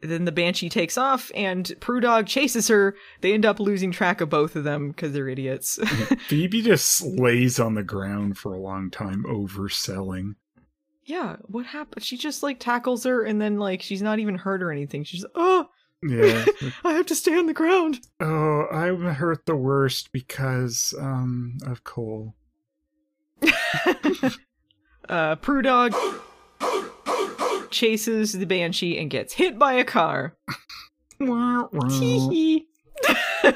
Then 0.05 0.27
the 0.27 0.33
banshee 0.33 0.69
takes 0.69 0.99
off, 0.99 1.31
and 1.35 1.73
Prue 1.81 2.01
Dog 2.01 2.27
chases 2.27 2.69
her. 2.69 2.95
They 3.23 3.33
end 3.33 3.47
up 3.47 3.59
losing 3.59 3.91
track 3.91 4.21
of 4.21 4.29
both 4.29 4.55
of 4.55 4.63
them 4.65 4.89
because 4.89 5.13
they're 5.13 5.29
idiots. 5.29 5.79
Phoebe 6.29 6.63
just 6.63 7.03
lays 7.03 7.59
on 7.59 7.75
the 7.75 7.83
ground 7.83 8.37
for 8.37 8.53
a 8.53 8.61
long 8.61 8.91
time, 8.91 9.25
overselling. 9.25 10.35
yeah, 11.07 11.37
what 11.43 11.67
happened? 11.67 12.05
She 12.05 12.17
just 12.17 12.43
like 12.43 12.61
tackles 12.61 13.05
her, 13.05 13.25
and 13.25 13.41
then 13.41 13.59
like 13.59 13.81
she's 13.83 14.03
not 14.03 14.19
even 14.19 14.37
hurt 14.37 14.63
or 14.63 14.71
anything. 14.71 15.05
She's 15.05 15.25
oh, 15.35 15.69
Yeah. 16.03 16.45
I 16.85 16.93
have 16.93 17.07
to 17.07 17.15
stay 17.15 17.37
on 17.39 17.47
the 17.47 17.55
ground. 17.55 18.01
oh, 18.21 18.67
I'm 18.71 19.03
hurt 19.07 19.47
the 19.47 19.57
worst 19.57 20.13
because 20.13 20.93
um 21.01 21.57
of 21.67 21.83
Cole. 21.85 22.35
Uh, 25.07 25.37
Prue 25.37 25.61
Dog 25.61 25.95
chases 27.75 28.33
the 28.33 28.47
banshee 28.47 28.99
and 28.99 29.11
gets 29.11 29.35
hit 29.35 29.59
by 29.59 29.75
a 29.75 29.85
car. 29.85 30.37
Wah, 31.21 31.69
wah. 31.73 31.89
Tee-hee. 31.89 32.67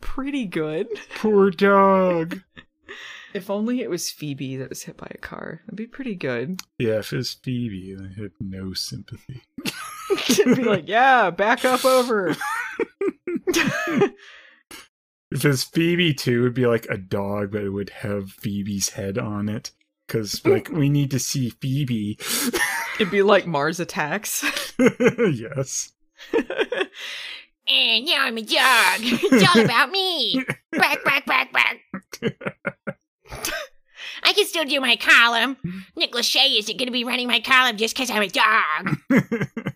Pretty 0.00 0.46
good. 0.46 0.88
Poor 1.16 1.50
dog. 1.50 2.40
If 3.34 3.48
only 3.48 3.80
it 3.80 3.88
was 3.88 4.10
Phoebe 4.10 4.58
that 4.58 4.68
was 4.68 4.82
hit 4.82 4.98
by 4.98 5.10
a 5.10 5.16
car. 5.16 5.62
That'd 5.64 5.76
be 5.78 5.86
pretty 5.86 6.14
good. 6.14 6.60
Yeah, 6.78 6.98
if 6.98 7.14
it's 7.14 7.32
Phoebe, 7.32 7.96
I 7.98 8.20
have 8.20 8.32
no 8.40 8.74
sympathy. 8.74 9.40
It'd 10.28 10.54
be 10.58 10.64
like, 10.64 10.86
yeah, 10.86 11.30
back 11.30 11.64
up 11.64 11.82
over. 11.82 12.36
If 15.30 15.46
it's 15.46 15.64
Phoebe 15.64 16.12
too, 16.12 16.42
it'd 16.42 16.52
be 16.52 16.66
like 16.66 16.86
a 16.90 16.98
dog, 16.98 17.52
but 17.52 17.64
it 17.64 17.70
would 17.70 17.88
have 17.88 18.32
Phoebe's 18.32 18.90
head 18.90 19.16
on 19.16 19.48
it. 19.48 19.70
Because 20.12 20.44
like 20.44 20.68
we 20.68 20.90
need 20.90 21.10
to 21.12 21.18
see 21.18 21.48
Phoebe. 21.48 22.18
It'd 22.96 23.10
be 23.10 23.22
like 23.22 23.46
Mars 23.46 23.80
attacks. 23.80 24.44
yes. 24.78 25.92
And 27.66 28.04
now 28.04 28.24
I'm 28.24 28.36
a 28.36 28.42
dog. 28.42 29.00
It's 29.00 29.56
all 29.56 29.64
about 29.64 29.90
me. 29.90 30.44
Back, 30.72 31.02
back, 31.02 31.24
back, 31.24 31.52
back. 31.52 31.78
I 34.22 34.34
can 34.34 34.44
still 34.44 34.66
do 34.66 34.82
my 34.82 34.96
column. 34.96 35.56
Nick 35.96 36.12
Lachey 36.12 36.58
isn't 36.58 36.76
going 36.76 36.88
to 36.88 36.92
be 36.92 37.04
running 37.04 37.26
my 37.26 37.40
column 37.40 37.78
just 37.78 37.96
because 37.96 38.10
I'm 38.10 38.22
a 38.22 38.28
dog. 38.28 38.96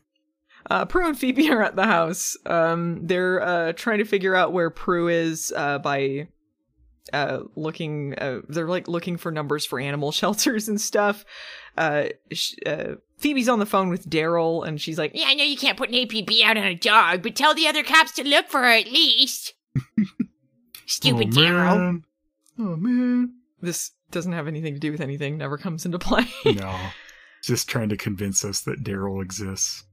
Uh, 0.68 0.84
Prue 0.84 1.06
and 1.06 1.16
Phoebe 1.16 1.48
are 1.48 1.62
at 1.62 1.76
the 1.76 1.84
house. 1.84 2.36
Um, 2.44 3.06
they're 3.06 3.40
uh, 3.40 3.72
trying 3.74 3.98
to 3.98 4.04
figure 4.04 4.34
out 4.34 4.52
where 4.52 4.68
Prue 4.68 5.06
is 5.06 5.52
uh, 5.56 5.78
by 5.78 6.26
uh, 7.12 7.40
looking. 7.54 8.14
Uh, 8.18 8.40
they're 8.48 8.68
like 8.68 8.88
looking 8.88 9.16
for 9.16 9.30
numbers 9.30 9.64
for 9.64 9.78
animal 9.78 10.12
shelters 10.12 10.68
and 10.68 10.80
stuff. 10.80 11.24
Uh, 11.76 12.06
sh- 12.32 12.54
uh, 12.64 12.94
Phoebe's 13.18 13.48
on 13.48 13.58
the 13.58 13.66
phone 13.66 13.88
with 13.88 14.08
Darryl, 14.08 14.66
and 14.66 14.80
she's 14.80 14.98
like, 14.98 15.12
Yeah, 15.14 15.26
I 15.28 15.34
know 15.34 15.44
you 15.44 15.56
can't 15.56 15.78
put 15.78 15.88
an 15.90 15.94
APB 15.94 16.42
out 16.42 16.56
on 16.56 16.64
a 16.64 16.74
dog, 16.74 17.22
but 17.22 17.36
tell 17.36 17.54
the 17.54 17.68
other 17.68 17.82
cops 17.82 18.12
to 18.12 18.24
look 18.24 18.48
for 18.48 18.60
her 18.60 18.72
at 18.72 18.86
least. 18.90 19.54
Stupid 20.86 21.28
oh, 21.32 21.40
Darryl. 21.40 21.76
man. 21.76 22.04
Oh 22.58 22.76
man. 22.76 23.34
"This 23.60 23.90
doesn't 24.10 24.32
have 24.32 24.46
anything 24.46 24.74
to 24.74 24.80
do 24.80 24.92
with 24.92 25.00
anything. 25.00 25.36
Never 25.36 25.58
comes 25.58 25.84
into 25.84 25.98
play." 26.00 26.26
No. 26.44 26.74
Just 27.42 27.68
trying 27.68 27.90
to 27.90 27.96
convince 27.96 28.44
us 28.44 28.60
that 28.62 28.82
Darryl 28.82 29.22
exists. 29.22 29.84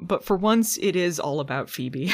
but 0.00 0.24
for 0.24 0.36
once, 0.36 0.76
it 0.78 0.96
is 0.96 1.18
all 1.18 1.40
about 1.40 1.70
Phoebe. 1.70 2.12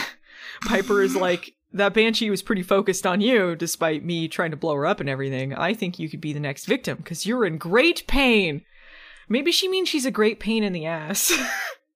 Piper 0.66 1.02
is 1.02 1.16
like, 1.16 1.54
that 1.72 1.94
banshee 1.94 2.30
was 2.30 2.42
pretty 2.42 2.62
focused 2.62 3.06
on 3.06 3.20
you, 3.20 3.54
despite 3.56 4.04
me 4.04 4.28
trying 4.28 4.50
to 4.50 4.56
blow 4.56 4.74
her 4.74 4.86
up 4.86 5.00
and 5.00 5.08
everything. 5.08 5.54
I 5.54 5.74
think 5.74 5.98
you 5.98 6.08
could 6.08 6.20
be 6.20 6.32
the 6.32 6.40
next 6.40 6.66
victim 6.66 6.98
because 6.98 7.26
you're 7.26 7.44
in 7.44 7.58
great 7.58 8.06
pain. 8.06 8.62
Maybe 9.28 9.50
she 9.52 9.68
means 9.68 9.88
she's 9.88 10.06
a 10.06 10.10
great 10.10 10.40
pain 10.40 10.62
in 10.62 10.72
the 10.72 10.86
ass. 10.86 11.32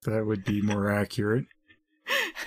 That 0.04 0.24
would 0.24 0.44
be 0.44 0.62
more 0.62 0.90
accurate. 0.90 1.44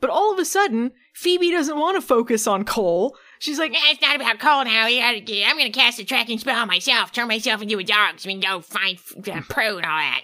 but 0.00 0.08
all 0.08 0.32
of 0.32 0.38
a 0.38 0.46
sudden, 0.46 0.92
Phoebe 1.12 1.50
doesn't 1.50 1.78
want 1.78 1.96
to 1.96 2.00
focus 2.00 2.46
on 2.46 2.64
Cole. 2.64 3.16
She's 3.38 3.58
like, 3.58 3.72
it's 3.74 4.00
not 4.00 4.16
about 4.16 4.38
Cole 4.38 4.64
now. 4.64 4.86
You 4.86 5.00
gotta 5.02 5.20
get- 5.20 5.46
I'm 5.46 5.58
going 5.58 5.70
to 5.70 5.78
cast 5.78 5.98
a 5.98 6.04
tracking 6.04 6.38
spell 6.38 6.58
on 6.58 6.68
myself, 6.68 7.12
turn 7.12 7.28
myself 7.28 7.60
into 7.60 7.78
a 7.78 7.84
dog 7.84 8.18
so 8.18 8.28
we 8.28 8.40
can 8.40 8.40
go 8.40 8.60
find 8.62 8.98
uh, 9.28 9.42
Prue 9.48 9.76
and 9.76 9.84
all 9.86 9.98
that. 9.98 10.22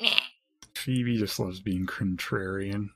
Phoebe 0.74 1.18
just 1.18 1.38
loves 1.38 1.60
being 1.60 1.84
contrarian. 1.86 2.88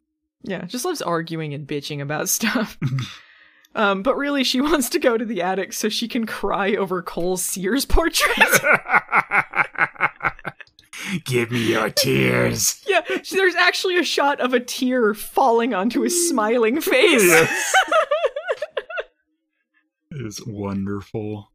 Yeah, 0.42 0.64
just 0.64 0.84
loves 0.84 1.02
arguing 1.02 1.54
and 1.54 1.66
bitching 1.66 2.00
about 2.00 2.28
stuff. 2.30 2.78
um, 3.74 4.02
but 4.02 4.16
really, 4.16 4.44
she 4.44 4.60
wants 4.60 4.88
to 4.90 4.98
go 4.98 5.16
to 5.16 5.24
the 5.24 5.42
attic 5.42 5.72
so 5.72 5.88
she 5.88 6.08
can 6.08 6.26
cry 6.26 6.74
over 6.74 7.02
Cole's 7.02 7.42
Sears 7.42 7.84
portrait. 7.84 8.60
Give 11.24 11.50
me 11.50 11.70
your 11.70 11.90
tears. 11.90 12.84
Yeah, 12.86 13.00
there's 13.32 13.54
actually 13.56 13.98
a 13.98 14.04
shot 14.04 14.38
of 14.38 14.54
a 14.54 14.60
tear 14.60 15.14
falling 15.14 15.74
onto 15.74 16.02
his 16.02 16.28
smiling 16.28 16.80
face. 16.80 17.24
Yes. 17.24 17.74
It 20.12 20.26
is 20.26 20.44
wonderful. 20.46 21.50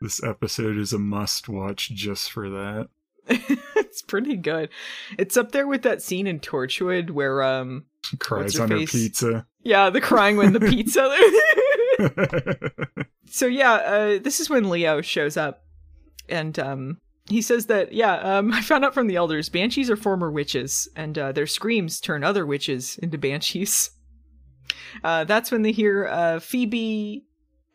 This 0.00 0.22
episode 0.22 0.76
is 0.76 0.92
a 0.92 0.98
must 0.98 1.48
watch 1.48 1.90
just 1.90 2.30
for 2.30 2.50
that. 2.50 2.88
it's 3.76 4.02
pretty 4.02 4.36
good. 4.36 4.68
It's 5.18 5.36
up 5.36 5.52
there 5.52 5.66
with 5.66 5.82
that 5.82 6.02
scene 6.02 6.26
in 6.26 6.40
Torchwood 6.40 7.10
where 7.10 7.42
um 7.42 7.84
Cries 8.18 8.56
her 8.56 8.64
on 8.64 8.70
her 8.70 8.78
face? 8.78 8.92
pizza. 8.92 9.46
yeah, 9.62 9.88
the 9.90 10.00
crying 10.00 10.36
when 10.36 10.52
the 10.52 10.60
pizza 10.68 11.08
So 13.30 13.46
yeah, 13.46 13.72
uh 13.72 14.18
this 14.22 14.40
is 14.40 14.50
when 14.50 14.68
Leo 14.68 15.00
shows 15.00 15.36
up 15.36 15.62
and 16.28 16.58
um 16.58 16.98
he 17.28 17.40
says 17.40 17.66
that 17.66 17.92
yeah, 17.92 18.14
um 18.38 18.52
I 18.52 18.60
found 18.60 18.84
out 18.84 18.94
from 18.94 19.06
the 19.06 19.16
elders 19.16 19.48
banshees 19.48 19.90
are 19.90 19.96
former 19.96 20.30
witches 20.30 20.88
and 20.94 21.18
uh 21.18 21.32
their 21.32 21.46
screams 21.46 22.00
turn 22.00 22.22
other 22.24 22.44
witches 22.46 22.98
into 22.98 23.16
banshees. 23.18 23.90
Uh 25.02 25.24
that's 25.24 25.50
when 25.50 25.62
they 25.62 25.72
hear 25.72 26.06
uh 26.06 26.40
Phoebe 26.40 27.24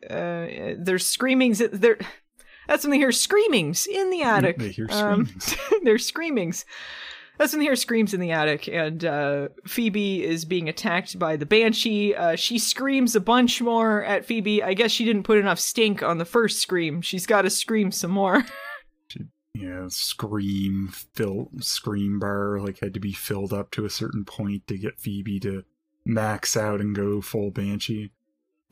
uh 0.10 0.76
there's 0.78 1.06
screamings 1.06 1.62
there 1.72 1.98
that's 2.70 2.84
when 2.86 2.92
they 2.92 2.98
hear 2.98 3.12
screamings 3.12 3.86
in 3.88 4.10
the 4.12 4.22
attic. 4.22 4.58
They 4.60 4.70
hear 4.70 4.88
Um, 4.90 5.26
screamings. 5.40 5.56
there's 5.84 6.06
screamings. 6.06 6.66
That's 7.38 7.54
when 7.54 7.60
they 7.60 7.66
hear 7.66 7.76
screams 7.78 8.14
in 8.14 8.20
the 8.20 8.32
attic, 8.32 8.68
and 8.68 9.04
uh, 9.06 9.48
Phoebe 9.66 10.24
is 10.26 10.44
being 10.46 10.68
attacked 10.68 11.18
by 11.18 11.38
the 11.38 11.46
banshee. 11.46 12.14
Uh, 12.14 12.36
she 12.36 12.60
screams 12.60 13.16
a 13.16 13.22
bunch 13.22 13.62
more 13.62 14.04
at 14.04 14.26
Phoebe. 14.26 14.62
I 14.62 14.74
guess 14.74 14.92
she 14.92 15.06
didn't 15.06 15.24
put 15.24 15.38
enough 15.38 15.58
stink 15.60 16.04
on 16.04 16.18
the 16.18 16.26
first 16.26 16.62
scream. 16.62 17.02
She's 17.02 17.26
got 17.26 17.44
to 17.44 17.50
scream 17.50 17.92
some 17.94 18.12
more. 18.12 18.44
yeah, 19.54 19.86
scream 19.88 20.90
fill 21.16 21.50
scream 21.60 22.20
bar 22.20 22.60
like 22.60 22.80
had 22.80 22.94
to 22.94 23.00
be 23.00 23.14
filled 23.14 23.54
up 23.54 23.72
to 23.72 23.86
a 23.86 23.90
certain 23.90 24.26
point 24.26 24.68
to 24.68 24.78
get 24.78 25.00
Phoebe 25.00 25.40
to 25.40 25.64
max 26.06 26.56
out 26.58 26.82
and 26.82 26.94
go 26.96 27.22
full 27.22 27.52
banshee. 27.52 28.12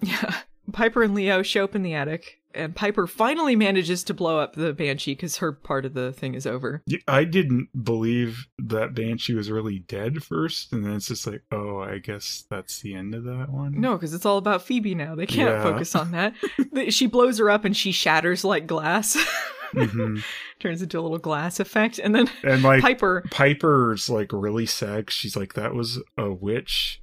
yeah. 0.01 0.41
Piper 0.73 1.03
and 1.03 1.15
Leo 1.15 1.41
show 1.41 1.63
up 1.63 1.75
in 1.75 1.83
the 1.83 1.93
attic, 1.93 2.41
and 2.58 2.76
Piper 2.76 3.08
finally 3.08 3.55
manages 3.55 4.03
to 4.05 4.14
blow 4.14 4.39
up 4.39 4.55
the 4.55 4.74
banshee 4.74 5.14
because 5.14 5.38
her 5.38 5.51
part 5.51 5.86
of 5.86 5.93
the 5.93 6.12
thing 6.12 6.34
is 6.34 6.45
over. 6.45 6.82
I 7.08 7.24
didn't 7.24 7.70
believe 7.84 8.47
that 8.58 8.93
banshee 8.93 9.34
was 9.36 9.49
really 9.51 9.80
dead 9.80 10.24
first, 10.24 10.74
and 10.74 10.84
then 10.86 10.93
it's 10.95 11.08
just 11.08 11.28
like, 11.28 11.43
oh, 11.51 11.80
I 11.80 11.99
guess 11.99 12.45
that's 12.49 12.82
the 12.82 12.95
end 12.95 13.16
of 13.16 13.24
that 13.26 13.49
one. 13.49 13.80
No, 13.80 13.93
because 13.95 14.14
it's 14.14 14.26
all 14.26 14.38
about 14.38 14.64
Phoebe 14.64 14.95
now. 14.95 15.16
They 15.16 15.26
can't 15.28 15.49
Yeah. 15.51 15.64
focus 15.64 15.95
on 15.95 16.12
that. 16.12 16.34
She 16.89 17.08
blows 17.08 17.38
her 17.39 17.49
up 17.49 17.66
and 17.66 17.76
she 17.76 17.91
shatters 17.91 18.43
like 18.43 18.68
glass. 18.68 19.18
Mhm. 19.74 20.24
Turns 20.62 20.82
into 20.82 20.97
a 20.97 21.01
little 21.01 21.18
glass 21.18 21.60
effect. 21.60 21.99
And 21.99 22.16
then 22.16 22.30
and 22.43 22.64
like 22.64 22.82
Piper. 22.82 23.26
Piper's 23.30 24.10
like 24.10 24.32
really 24.32 24.66
sad. 24.66 25.12
She's 25.12 25.36
like, 25.36 25.55
that 25.55 25.74
was 25.74 26.01
a 26.18 26.32
witch. 26.32 27.01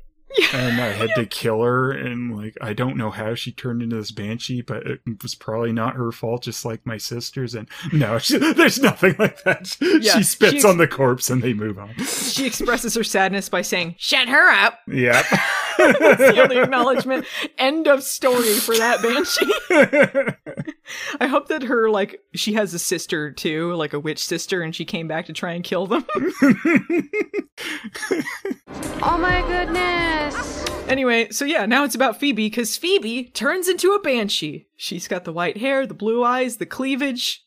And 0.52 0.80
I 0.80 0.88
had 0.88 1.10
to 1.16 1.26
kill 1.26 1.62
her. 1.62 1.90
And 1.92 2.36
like, 2.36 2.56
I 2.60 2.72
don't 2.72 2.96
know 2.96 3.10
how 3.10 3.34
she 3.34 3.52
turned 3.52 3.82
into 3.82 3.96
this 3.96 4.10
banshee, 4.10 4.62
but 4.62 4.86
it 4.86 5.00
was 5.22 5.34
probably 5.34 5.72
not 5.72 5.94
her 5.94 6.12
fault, 6.12 6.42
just 6.42 6.64
like 6.64 6.84
my 6.86 6.96
sister's. 6.96 7.54
And 7.54 7.68
no, 7.92 8.18
she, 8.20 8.38
there's 8.38 8.80
nothing 8.80 9.14
like 9.18 9.42
that. 9.44 9.76
Yeah, 9.80 10.16
she 10.16 10.22
spits 10.22 10.62
she- 10.62 10.68
on 10.68 10.78
the 10.78 10.88
corpse 10.88 11.30
and 11.30 11.42
they 11.42 11.54
move 11.54 11.78
on. 11.78 11.94
She 12.04 12.46
expresses 12.46 12.94
her 12.94 13.04
sadness 13.04 13.48
by 13.48 13.62
saying, 13.62 13.94
Shut 13.98 14.28
her 14.28 14.50
up. 14.50 14.78
Yeah. 14.86 15.22
That's 15.98 16.18
the 16.34 16.42
only 16.42 16.58
acknowledgement. 16.58 17.26
End 17.58 17.86
of 17.88 18.02
story 18.02 18.54
for 18.54 18.76
that 18.76 19.02
banshee. 19.02 19.52
I 21.20 21.26
hope 21.26 21.48
that 21.48 21.62
her, 21.64 21.90
like, 21.90 22.20
she 22.34 22.54
has 22.54 22.74
a 22.74 22.78
sister 22.78 23.30
too, 23.32 23.74
like 23.74 23.92
a 23.92 24.00
witch 24.00 24.24
sister, 24.24 24.62
and 24.62 24.74
she 24.74 24.84
came 24.84 25.08
back 25.08 25.26
to 25.26 25.32
try 25.32 25.52
and 25.52 25.64
kill 25.64 25.86
them. 25.86 26.04
Oh 29.06 29.18
my 29.18 29.42
goodness. 29.46 30.64
anyway, 30.88 31.28
so 31.30 31.44
yeah, 31.44 31.66
now 31.66 31.84
it's 31.84 31.94
about 31.94 32.18
Phoebe, 32.18 32.46
because 32.48 32.76
Phoebe 32.76 33.24
turns 33.24 33.68
into 33.68 33.92
a 33.92 34.00
banshee. 34.00 34.66
She's 34.76 35.06
got 35.08 35.24
the 35.24 35.32
white 35.32 35.58
hair, 35.58 35.86
the 35.86 35.94
blue 35.94 36.24
eyes, 36.24 36.56
the 36.56 36.66
cleavage. 36.66 37.44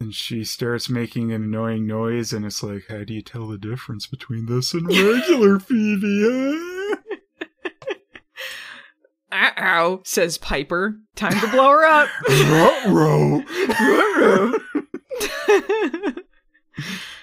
and 0.00 0.12
she 0.12 0.42
starts 0.44 0.90
making 0.90 1.32
an 1.32 1.42
annoying 1.44 1.86
noise, 1.86 2.32
and 2.32 2.44
it's 2.44 2.62
like, 2.62 2.84
how 2.88 3.04
do 3.04 3.14
you 3.14 3.22
tell 3.22 3.46
the 3.46 3.58
difference 3.58 4.06
between 4.06 4.46
this 4.46 4.74
and 4.74 4.86
regular 4.88 5.58
Phoebe? 5.60 6.22
huh? 6.24 6.96
Uh 9.34 9.50
oh, 9.58 10.00
says 10.04 10.38
Piper. 10.38 10.96
Time 11.16 11.38
to 11.40 11.48
blow 11.48 11.70
her 11.70 11.84
up. 11.84 12.08
Ruh-roh. 12.28 13.42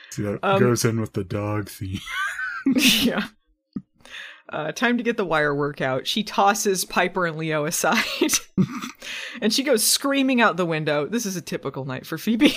See, 0.09 0.24
that 0.24 0.39
Um, 0.43 0.59
goes 0.59 0.84
in 0.84 0.99
with 0.99 1.14
the 1.14 1.24
dog 1.24 1.70
theme. 1.70 1.99
yeah. 2.76 3.28
Uh, 4.49 4.74
time 4.74 4.97
to 4.97 5.03
get 5.03 5.16
the 5.16 5.24
wire 5.26 5.55
work 5.55 5.80
out. 5.80 6.05
She 6.05 6.24
tosses 6.24 6.84
Piper 6.84 7.26
and 7.26 7.38
Leo 7.38 7.64
aside. 7.64 8.03
and 9.41 9.53
she 9.53 9.64
goes 9.64 9.82
screaming 9.84 10.41
out 10.41 10.57
the 10.57 10.66
window. 10.66 11.05
This 11.07 11.26
is 11.26 11.38
a 11.38 11.41
typical 11.41 11.86
night 11.86 12.05
for 12.05 12.18
Phoebe. 12.18 12.53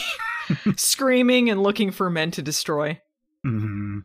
screaming 0.77 1.49
and 1.49 1.63
looking 1.63 1.93
for 1.93 2.11
men 2.11 2.33
to 2.33 2.43
destroy. 2.43 3.01
hmm 3.45 4.01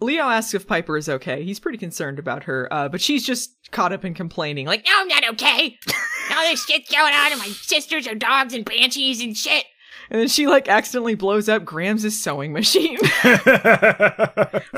Leo 0.00 0.24
asks 0.24 0.54
if 0.54 0.66
Piper 0.66 0.96
is 0.96 1.08
okay. 1.08 1.42
He's 1.44 1.58
pretty 1.60 1.78
concerned 1.78 2.18
about 2.18 2.44
her, 2.44 2.72
uh, 2.72 2.88
but 2.88 3.00
she's 3.00 3.24
just 3.26 3.56
caught 3.70 3.92
up 3.92 4.04
in 4.04 4.14
complaining, 4.14 4.66
like, 4.66 4.84
No, 4.84 4.92
I'm 4.96 5.08
not 5.08 5.28
okay. 5.30 5.76
All 6.36 6.42
this 6.48 6.64
shit's 6.64 6.90
going 6.90 7.14
on, 7.14 7.32
and 7.32 7.40
my 7.40 7.46
sisters 7.48 8.06
are 8.06 8.14
dogs 8.14 8.54
and 8.54 8.64
banshees 8.64 9.20
and 9.20 9.36
shit. 9.36 9.64
and 10.10 10.20
then 10.20 10.28
she 10.28 10.46
like 10.46 10.68
accidentally 10.68 11.14
blows 11.14 11.48
up 11.48 11.64
Grams' 11.64 12.18
sewing 12.20 12.52
machine. 12.52 12.98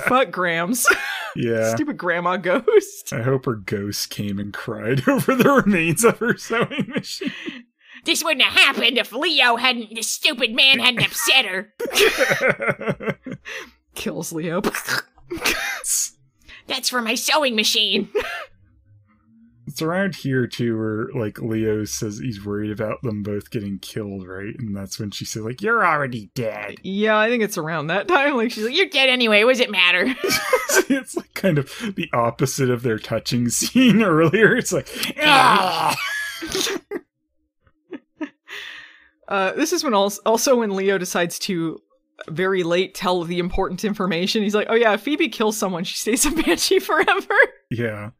Fuck 0.06 0.30
Grams. 0.30 0.86
yeah. 1.36 1.74
Stupid 1.74 1.98
grandma 1.98 2.36
ghost. 2.36 3.12
I 3.12 3.22
hope 3.22 3.44
her 3.46 3.56
ghost 3.56 4.10
came 4.10 4.38
and 4.38 4.52
cried 4.54 5.02
over 5.08 5.34
the 5.34 5.50
remains 5.50 6.04
of 6.04 6.18
her 6.18 6.36
sewing 6.36 6.88
machine. 6.94 7.32
This 8.04 8.24
wouldn't 8.24 8.42
have 8.44 8.54
happened 8.76 8.96
if 8.96 9.12
Leo 9.12 9.56
hadn't, 9.56 9.94
this 9.94 10.08
stupid 10.10 10.54
man 10.54 10.78
hadn't 10.78 11.04
upset 11.04 11.44
her. 11.44 11.74
Kills 13.94 14.32
Leo. 14.32 14.62
That's 16.66 16.88
for 16.88 17.02
my 17.02 17.14
sewing 17.14 17.56
machine. 17.56 18.08
it's 19.66 19.82
around 19.82 20.14
here 20.14 20.46
too 20.46 20.76
where 20.76 21.08
like 21.14 21.40
Leo 21.40 21.84
says 21.84 22.18
he's 22.18 22.44
worried 22.44 22.70
about 22.70 23.02
them 23.02 23.22
both 23.22 23.50
getting 23.50 23.78
killed, 23.78 24.26
right? 24.26 24.54
And 24.58 24.76
that's 24.76 24.98
when 24.98 25.10
she 25.10 25.24
said, 25.24 25.42
like, 25.42 25.62
you're 25.62 25.84
already 25.84 26.30
dead. 26.34 26.76
yeah, 26.82 27.18
I 27.18 27.28
think 27.28 27.42
it's 27.42 27.58
around 27.58 27.88
that 27.88 28.08
time. 28.08 28.36
Like 28.36 28.52
she's 28.52 28.64
like, 28.64 28.76
You're 28.76 28.88
dead 28.88 29.08
anyway, 29.08 29.42
what 29.44 29.52
does 29.52 29.60
it 29.60 29.70
matter? 29.70 30.04
it's 30.88 31.16
like 31.16 31.34
kind 31.34 31.58
of 31.58 31.72
the 31.96 32.08
opposite 32.12 32.70
of 32.70 32.82
their 32.82 32.98
touching 32.98 33.48
scene 33.48 34.02
earlier. 34.02 34.56
It's 34.56 34.72
like, 34.72 34.88
ah! 35.20 35.96
Uh, 39.30 39.52
this 39.52 39.72
is 39.72 39.84
when 39.84 39.94
also, 39.94 40.20
also 40.26 40.56
when 40.56 40.74
Leo 40.74 40.98
decides 40.98 41.38
to 41.38 41.80
very 42.28 42.62
late 42.62 42.94
tell 42.94 43.24
the 43.24 43.38
important 43.38 43.84
information. 43.84 44.42
He's 44.42 44.54
like, 44.54 44.66
"Oh 44.70 44.74
yeah, 44.74 44.94
if 44.94 45.00
Phoebe 45.02 45.28
kills 45.28 45.56
someone, 45.56 45.84
she 45.84 45.96
stays 45.96 46.26
a 46.26 46.30
banshee 46.42 46.78
forever." 46.78 47.34
yeah. 47.70 48.10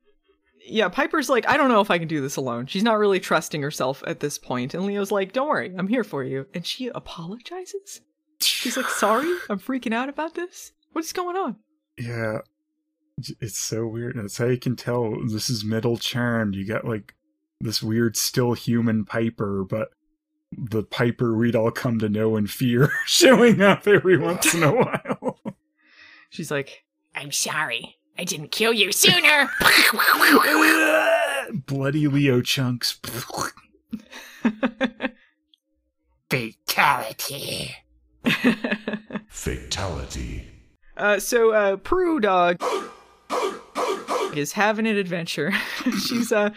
yeah, 0.66 0.88
Piper's 0.88 1.28
like, 1.28 1.48
"I 1.48 1.57
don't 1.57 1.68
know 1.68 1.80
if 1.80 1.90
I 1.90 1.98
can 1.98 2.09
do 2.09 2.20
this 2.20 2.36
alone." 2.36 2.66
She's 2.66 2.82
not 2.82 2.98
really 2.98 3.20
trusting 3.20 3.62
herself 3.62 4.03
at 4.07 4.20
this 4.20 4.38
point. 4.38 4.74
and 4.74 4.84
Leo's 4.84 5.12
like, 5.12 5.32
"Don't 5.32 5.48
worry, 5.48 5.74
I'm 5.76 5.88
here 5.88 6.05
for 6.05 6.24
you." 6.24 6.46
And 6.55 6.66
she 6.66 6.88
apologizes. 6.88 8.01
She's 8.40 8.76
like, 8.76 8.88
"Sorry, 8.88 9.28
I'm 9.51 9.59
freaking 9.59 9.94
out 9.94 10.09
about 10.09 10.34
this. 10.34 10.72
What's 10.92 11.12
going 11.12 11.36
on?" 11.36 11.57
Yeah. 11.98 12.38
It's 13.40 13.59
so 13.59 13.86
weird. 13.86 14.16
That's 14.16 14.38
how 14.38 14.46
you 14.46 14.57
can 14.59 14.76
tell 14.76 15.14
this 15.28 15.51
is 15.51 15.62
middle 15.62 15.98
charmed. 15.98 16.55
You 16.55 16.66
got 16.66 16.86
like 16.86 17.14
this 17.61 17.82
weird 17.82 18.16
still 18.16 18.55
human 18.55 19.05
Piper, 19.05 19.62
but 19.68 19.88
the 20.53 20.82
Piper 20.82 21.36
we'd 21.36 21.55
all 21.57 21.70
come 21.70 21.98
to 22.01 22.09
know 22.09 22.36
and 22.36 22.51
fear 22.51 22.90
showing 23.07 23.61
up 23.61 23.86
every 23.86 24.18
once 24.18 24.55
in 24.55 24.62
a 24.62 24.72
while. 24.74 25.40
She's 26.28 26.51
like, 26.51 26.84
I'm 27.14 27.32
sorry. 27.32 27.96
I 28.18 28.24
didn't 28.24 28.51
kill 28.53 28.72
you 28.72 28.92
sooner. 28.92 29.51
Bloody 31.66 32.07
Leo 32.07 32.42
chunks. 32.42 33.01
Fatality. 36.28 37.76
Fatality. 39.28 40.46
Uh, 40.96 41.18
so 41.18 41.53
uh, 41.53 41.76
Prue 41.76 42.20
dog 42.20 42.62
is 44.34 44.53
having 44.53 44.86
an 44.86 44.96
adventure. 44.96 45.53
She's 46.07 46.30
uh, 46.30 46.51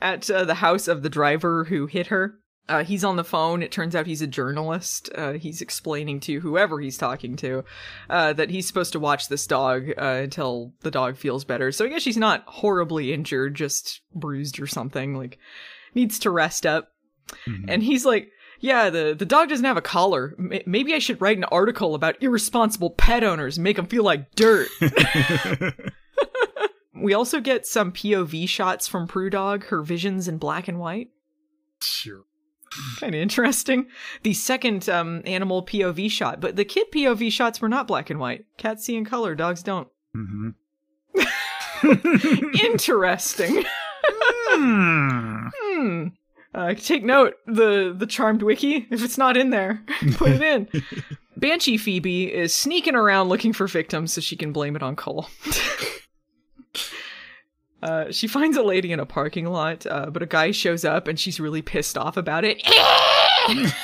at 0.00 0.30
uh, 0.30 0.44
the 0.44 0.54
house 0.54 0.86
of 0.86 1.02
the 1.02 1.10
driver 1.10 1.64
who 1.64 1.86
hit 1.86 2.06
her. 2.06 2.36
Uh, 2.70 2.84
he's 2.84 3.02
on 3.02 3.16
the 3.16 3.24
phone. 3.24 3.62
It 3.62 3.72
turns 3.72 3.96
out 3.96 4.06
he's 4.06 4.22
a 4.22 4.26
journalist. 4.28 5.10
Uh, 5.14 5.32
he's 5.32 5.60
explaining 5.60 6.20
to 6.20 6.38
whoever 6.40 6.80
he's 6.80 6.96
talking 6.96 7.34
to 7.36 7.64
uh, 8.08 8.32
that 8.34 8.50
he's 8.50 8.66
supposed 8.66 8.92
to 8.92 9.00
watch 9.00 9.28
this 9.28 9.46
dog 9.46 9.90
uh, 9.98 10.20
until 10.22 10.72
the 10.80 10.90
dog 10.90 11.16
feels 11.16 11.44
better. 11.44 11.72
So 11.72 11.84
I 11.84 11.88
guess 11.88 12.02
she's 12.02 12.16
not 12.16 12.44
horribly 12.46 13.12
injured, 13.12 13.56
just 13.56 14.00
bruised 14.14 14.60
or 14.60 14.68
something. 14.68 15.16
Like 15.16 15.38
needs 15.94 16.20
to 16.20 16.30
rest 16.30 16.64
up. 16.64 16.92
And 17.68 17.82
he's 17.82 18.04
like, 18.04 18.30
"Yeah, 18.60 18.90
the 18.90 19.14
the 19.18 19.26
dog 19.26 19.48
doesn't 19.48 19.64
have 19.64 19.76
a 19.76 19.82
collar. 19.82 20.34
M- 20.38 20.62
maybe 20.66 20.94
I 20.94 20.98
should 20.98 21.20
write 21.20 21.36
an 21.36 21.44
article 21.44 21.94
about 21.94 22.22
irresponsible 22.22 22.90
pet 22.90 23.22
owners 23.24 23.56
and 23.56 23.64
make 23.64 23.76
them 23.76 23.86
feel 23.86 24.04
like 24.04 24.34
dirt." 24.34 24.68
we 26.94 27.14
also 27.14 27.40
get 27.40 27.66
some 27.66 27.92
POV 27.92 28.48
shots 28.48 28.88
from 28.88 29.06
Prue 29.06 29.30
Dog, 29.30 29.66
her 29.66 29.82
visions 29.82 30.28
in 30.28 30.38
black 30.38 30.68
and 30.68 30.78
white. 30.78 31.10
sure. 31.82 32.24
Kind 32.98 33.14
of 33.14 33.20
interesting. 33.20 33.86
The 34.22 34.32
second 34.34 34.88
um, 34.88 35.22
animal 35.24 35.64
POV 35.64 36.10
shot, 36.10 36.40
but 36.40 36.56
the 36.56 36.64
kid 36.64 36.86
POV 36.92 37.32
shots 37.32 37.60
were 37.60 37.68
not 37.68 37.88
black 37.88 38.10
and 38.10 38.20
white. 38.20 38.44
Cats 38.58 38.84
see 38.84 38.96
in 38.96 39.04
color, 39.04 39.34
dogs 39.34 39.62
don't. 39.62 39.88
hmm 40.14 40.50
Interesting. 42.62 43.64
hmm. 44.50 46.06
Uh, 46.52 46.74
take 46.74 47.04
note 47.04 47.34
the 47.46 47.94
the 47.96 48.06
charmed 48.06 48.42
wiki. 48.42 48.86
If 48.90 49.04
it's 49.04 49.18
not 49.18 49.36
in 49.36 49.50
there, 49.50 49.82
put 50.14 50.32
it 50.32 50.42
in. 50.42 50.68
Banshee 51.36 51.76
Phoebe 51.76 52.32
is 52.32 52.54
sneaking 52.54 52.96
around 52.96 53.28
looking 53.28 53.52
for 53.52 53.66
victims 53.66 54.12
so 54.12 54.20
she 54.20 54.36
can 54.36 54.52
blame 54.52 54.76
it 54.76 54.82
on 54.82 54.96
Cole. 54.96 55.28
Uh, 57.82 58.10
she 58.10 58.26
finds 58.26 58.56
a 58.56 58.62
lady 58.62 58.92
in 58.92 59.00
a 59.00 59.06
parking 59.06 59.46
lot, 59.46 59.86
uh, 59.86 60.10
but 60.10 60.22
a 60.22 60.26
guy 60.26 60.50
shows 60.50 60.84
up 60.84 61.08
and 61.08 61.18
she's 61.18 61.40
really 61.40 61.62
pissed 61.62 61.96
off 61.96 62.16
about 62.16 62.44
it. 62.44 62.62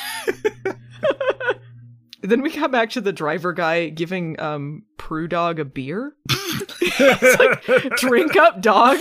then 2.22 2.42
we 2.42 2.50
come 2.50 2.70
back 2.70 2.90
to 2.90 3.00
the 3.00 3.12
driver 3.12 3.52
guy 3.52 3.88
giving 3.88 4.38
um 4.40 4.82
Prue 4.98 5.28
dog 5.28 5.60
a 5.60 5.64
beer. 5.64 6.14
it's 6.28 7.38
like 7.38 7.96
drink 7.96 8.36
up 8.36 8.60
dog. 8.60 8.98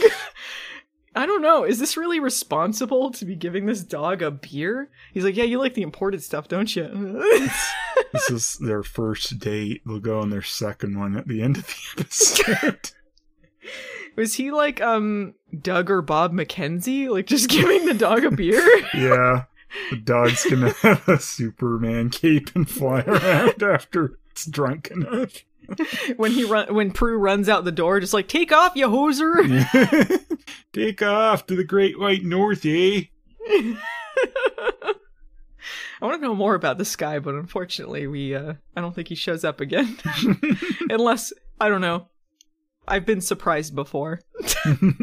I 1.16 1.26
don't 1.26 1.42
know. 1.42 1.64
Is 1.64 1.80
this 1.80 1.96
really 1.96 2.20
responsible 2.20 3.10
to 3.12 3.26
be 3.26 3.36
giving 3.36 3.66
this 3.66 3.82
dog 3.82 4.22
a 4.22 4.32
beer? 4.32 4.90
He's 5.14 5.24
like, 5.24 5.38
yeah, 5.38 5.46
you 5.46 5.60
like 5.60 5.74
the 5.74 5.82
imported 5.82 6.22
stuff, 6.22 6.50
don't 6.50 6.76
you? 6.76 6.90
This 8.12 8.30
is 8.30 8.58
their 8.60 8.84
first 8.84 9.40
date. 9.40 9.82
They'll 9.86 10.00
go 10.00 10.20
on 10.20 10.30
their 10.30 10.42
second 10.42 11.00
one 11.00 11.16
at 11.16 11.28
the 11.28 11.42
end 11.42 11.58
of 11.58 11.66
the 11.66 12.02
episode. 12.02 12.92
Was 14.16 14.36
he 14.36 14.52
like 14.52 14.82
um 14.82 15.34
Doug 15.62 15.90
or 15.90 16.02
Bob 16.02 16.34
McKenzie, 16.34 17.10
like 17.10 17.28
just 17.28 17.50
giving 17.50 17.86
the 17.86 17.94
dog 17.94 18.24
a 18.24 18.32
beer? 18.32 18.62
yeah. 18.94 19.44
The 19.92 19.98
dog's 19.98 20.46
gonna 20.46 20.70
have 20.82 21.08
a 21.08 21.20
Superman 21.20 22.10
cape 22.10 22.56
and 22.56 22.70
fly 22.70 23.02
around 23.02 23.62
after 23.62 24.18
it's 24.32 24.46
drunk 24.46 24.90
enough. 24.92 25.44
when 26.16 26.32
he 26.32 26.44
run 26.44 26.74
when 26.74 26.92
Prue 26.92 27.18
runs 27.18 27.50
out 27.50 27.66
the 27.66 27.72
door, 27.72 28.00
just 28.00 28.14
like 28.14 28.28
take 28.28 28.52
off, 28.52 28.76
you 28.76 28.88
hoser. 28.88 30.22
Take 30.72 31.02
off 31.02 31.48
to 31.48 31.56
the 31.56 31.64
Great 31.64 32.00
White 32.00 32.24
North, 32.24 32.66
eh? 32.66 33.04
I 33.48 34.94
want 36.02 36.22
to 36.22 36.28
know 36.28 36.36
more 36.36 36.54
about 36.56 36.78
this 36.78 36.96
guy, 36.96 37.20
but 37.20 37.34
unfortunately, 37.34 38.08
we 38.08 38.36
uh 38.36 38.54
I 38.76 38.82
don't 38.82 38.94
think 38.94 39.08
he 39.08 39.16
shows 39.16 39.44
up 39.44 39.60
again. 39.60 39.98
Unless 40.90 41.34
I 41.60 41.70
don't 41.70 41.82
know. 41.82 42.08
I've 42.88 43.06
been 43.06 43.22
surprised 43.22 43.76
before. 43.76 44.22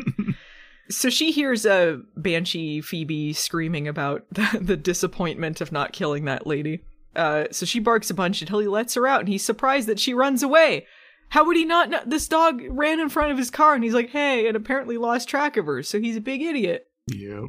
so 0.91 1.11
she 1.11 1.33
hears 1.33 1.67
a 1.67 2.01
banshee 2.17 2.81
Phoebe 2.81 3.33
screaming 3.33 3.89
about 3.89 4.25
the, 4.33 4.59
the 4.61 4.77
disappointment 4.77 5.61
of 5.61 5.73
not 5.73 5.93
killing 5.93 6.25
that 6.27 6.47
lady. 6.47 6.85
Uh, 7.15 7.45
so 7.51 7.67
she 7.67 7.79
barks 7.79 8.11
a 8.11 8.15
bunch 8.15 8.41
until 8.41 8.59
he 8.59 8.69
lets 8.69 8.95
her 8.95 9.07
out, 9.07 9.21
and 9.21 9.29
he's 9.29 9.45
surprised 9.45 9.89
that 9.89 10.01
she 10.01 10.15
runs 10.15 10.43
away. 10.43 10.87
How 11.29 11.45
would 11.45 11.57
he 11.57 11.65
not 11.65 11.91
know? 11.91 12.01
This 12.07 12.29
dog 12.29 12.63
ran 12.69 13.01
in 13.01 13.09
front 13.09 13.33
of 13.33 13.39
his 13.39 13.51
car, 13.51 13.75
and 13.75 13.85
he's 13.85 13.95
like, 13.95 14.11
"Hey," 14.11 14.47
and 14.47 14.57
apparently 14.57 14.97
lost 14.99 15.29
track 15.29 15.57
of 15.57 15.67
her. 15.67 15.83
So 15.83 15.99
he's 16.01 16.17
a 16.17 16.21
big 16.21 16.43
idiot. 16.43 16.87
Yep. 17.09 17.45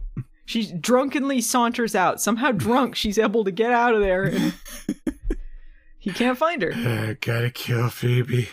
She 0.46 0.72
drunkenly 0.74 1.42
saunters 1.42 1.96
out. 1.96 2.22
Somehow 2.22 2.52
drunk, 2.52 2.96
she's 2.98 3.18
able 3.18 3.44
to 3.44 3.52
get 3.52 3.72
out 3.72 3.96
of 3.96 4.02
there, 4.02 4.24
and 4.24 4.54
he 5.98 6.12
can't 6.12 6.38
find 6.38 6.62
her. 6.62 6.74
Uh, 6.74 7.16
gotta 7.20 7.50
kill 7.50 7.90
Phoebe. 7.90 8.50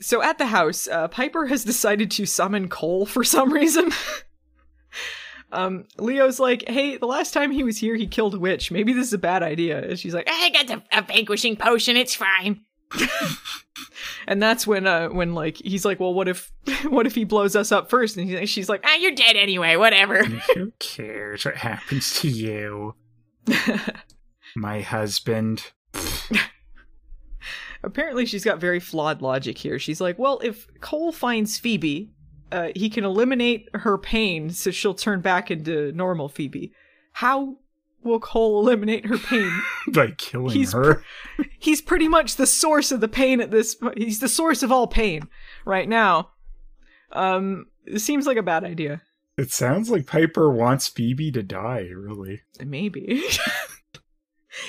So 0.00 0.22
at 0.22 0.38
the 0.38 0.46
house, 0.46 0.86
uh, 0.88 1.08
Piper 1.08 1.46
has 1.46 1.64
decided 1.64 2.10
to 2.12 2.26
summon 2.26 2.68
Cole 2.68 3.06
for 3.06 3.24
some 3.24 3.52
reason. 3.52 3.90
um, 5.52 5.84
Leo's 5.98 6.38
like, 6.38 6.68
"Hey, 6.68 6.96
the 6.96 7.06
last 7.06 7.34
time 7.34 7.50
he 7.50 7.64
was 7.64 7.78
here, 7.78 7.96
he 7.96 8.06
killed 8.06 8.34
a 8.34 8.38
witch. 8.38 8.70
Maybe 8.70 8.92
this 8.92 9.08
is 9.08 9.12
a 9.12 9.18
bad 9.18 9.42
idea." 9.42 9.82
And 9.82 9.98
she's 9.98 10.14
like, 10.14 10.28
I 10.30 10.50
got 10.50 10.66
the, 10.66 10.82
a 10.96 11.02
vanquishing 11.02 11.56
potion, 11.56 11.96
it's 11.96 12.14
fine. 12.14 12.62
and 14.28 14.42
that's 14.42 14.66
when, 14.66 14.86
uh, 14.86 15.08
when 15.08 15.34
like 15.34 15.56
he's 15.56 15.84
like, 15.84 16.00
"Well, 16.00 16.14
what 16.14 16.28
if, 16.28 16.52
what 16.88 17.06
if 17.06 17.14
he 17.14 17.24
blows 17.24 17.56
us 17.56 17.72
up 17.72 17.90
first? 17.90 18.16
And 18.16 18.28
he, 18.28 18.46
she's 18.46 18.68
like, 18.68 18.82
Ah, 18.84 18.96
you're 18.96 19.12
dead 19.12 19.36
anyway, 19.36 19.76
whatever. 19.76 20.24
Who 20.24 20.72
cares 20.78 21.44
what 21.44 21.56
happens 21.56 22.20
to 22.20 22.28
you? 22.28 22.94
My 24.56 24.80
husband. 24.80 25.72
Apparently 27.88 28.26
she's 28.26 28.44
got 28.44 28.60
very 28.60 28.80
flawed 28.80 29.22
logic 29.22 29.58
here. 29.58 29.78
She's 29.78 30.00
like, 30.00 30.18
well, 30.18 30.40
if 30.42 30.68
Cole 30.80 31.12
finds 31.12 31.58
Phoebe, 31.58 32.10
uh, 32.52 32.68
he 32.74 32.88
can 32.88 33.04
eliminate 33.04 33.68
her 33.74 33.98
pain 33.98 34.50
so 34.50 34.70
she'll 34.70 34.94
turn 34.94 35.20
back 35.20 35.50
into 35.50 35.92
normal 35.92 36.28
Phoebe. 36.28 36.72
How 37.12 37.56
will 38.02 38.20
Cole 38.20 38.60
eliminate 38.60 39.06
her 39.06 39.18
pain? 39.18 39.50
By 39.92 40.12
killing 40.12 40.54
He's 40.54 40.72
her. 40.72 41.02
he's 41.58 41.80
pretty 41.80 42.08
much 42.08 42.36
the 42.36 42.46
source 42.46 42.92
of 42.92 43.00
the 43.00 43.08
pain 43.08 43.40
at 43.40 43.50
this 43.50 43.76
he's 43.96 44.20
the 44.20 44.28
source 44.28 44.62
of 44.62 44.70
all 44.70 44.86
pain 44.86 45.28
right 45.64 45.88
now. 45.88 46.30
Um 47.12 47.66
it 47.84 48.00
seems 48.00 48.26
like 48.26 48.36
a 48.36 48.42
bad 48.42 48.64
idea. 48.64 49.02
It 49.36 49.52
sounds 49.52 49.88
like 49.88 50.06
Piper 50.06 50.50
wants 50.50 50.88
Phoebe 50.88 51.30
to 51.30 51.44
die, 51.44 51.88
really. 51.94 52.42
Maybe. 52.64 53.22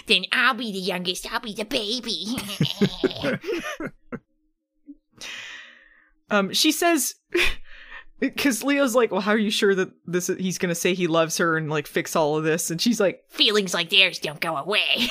Then 0.07 0.25
I'll 0.31 0.53
be 0.53 0.71
the 0.71 0.79
youngest. 0.79 1.31
I'll 1.31 1.39
be 1.39 1.53
the 1.53 1.65
baby. 1.65 2.25
um 6.29 6.53
she 6.53 6.71
says 6.71 7.15
cuz 8.37 8.63
Leo's 8.63 8.95
like, 8.95 9.11
"Well, 9.11 9.21
how 9.21 9.31
are 9.31 9.37
you 9.37 9.51
sure 9.51 9.73
that 9.75 9.91
this 10.05 10.27
he's 10.27 10.57
going 10.57 10.69
to 10.69 10.75
say 10.75 10.93
he 10.93 11.07
loves 11.07 11.37
her 11.37 11.57
and 11.57 11.69
like 11.69 11.87
fix 11.87 12.15
all 12.15 12.37
of 12.37 12.43
this?" 12.43 12.69
And 12.69 12.81
she's 12.81 12.99
like, 12.99 13.23
Feelings 13.29 13.73
like 13.73 13.89
theirs 13.89 14.19
don't 14.19 14.41
go 14.41 14.57
away. 14.57 15.07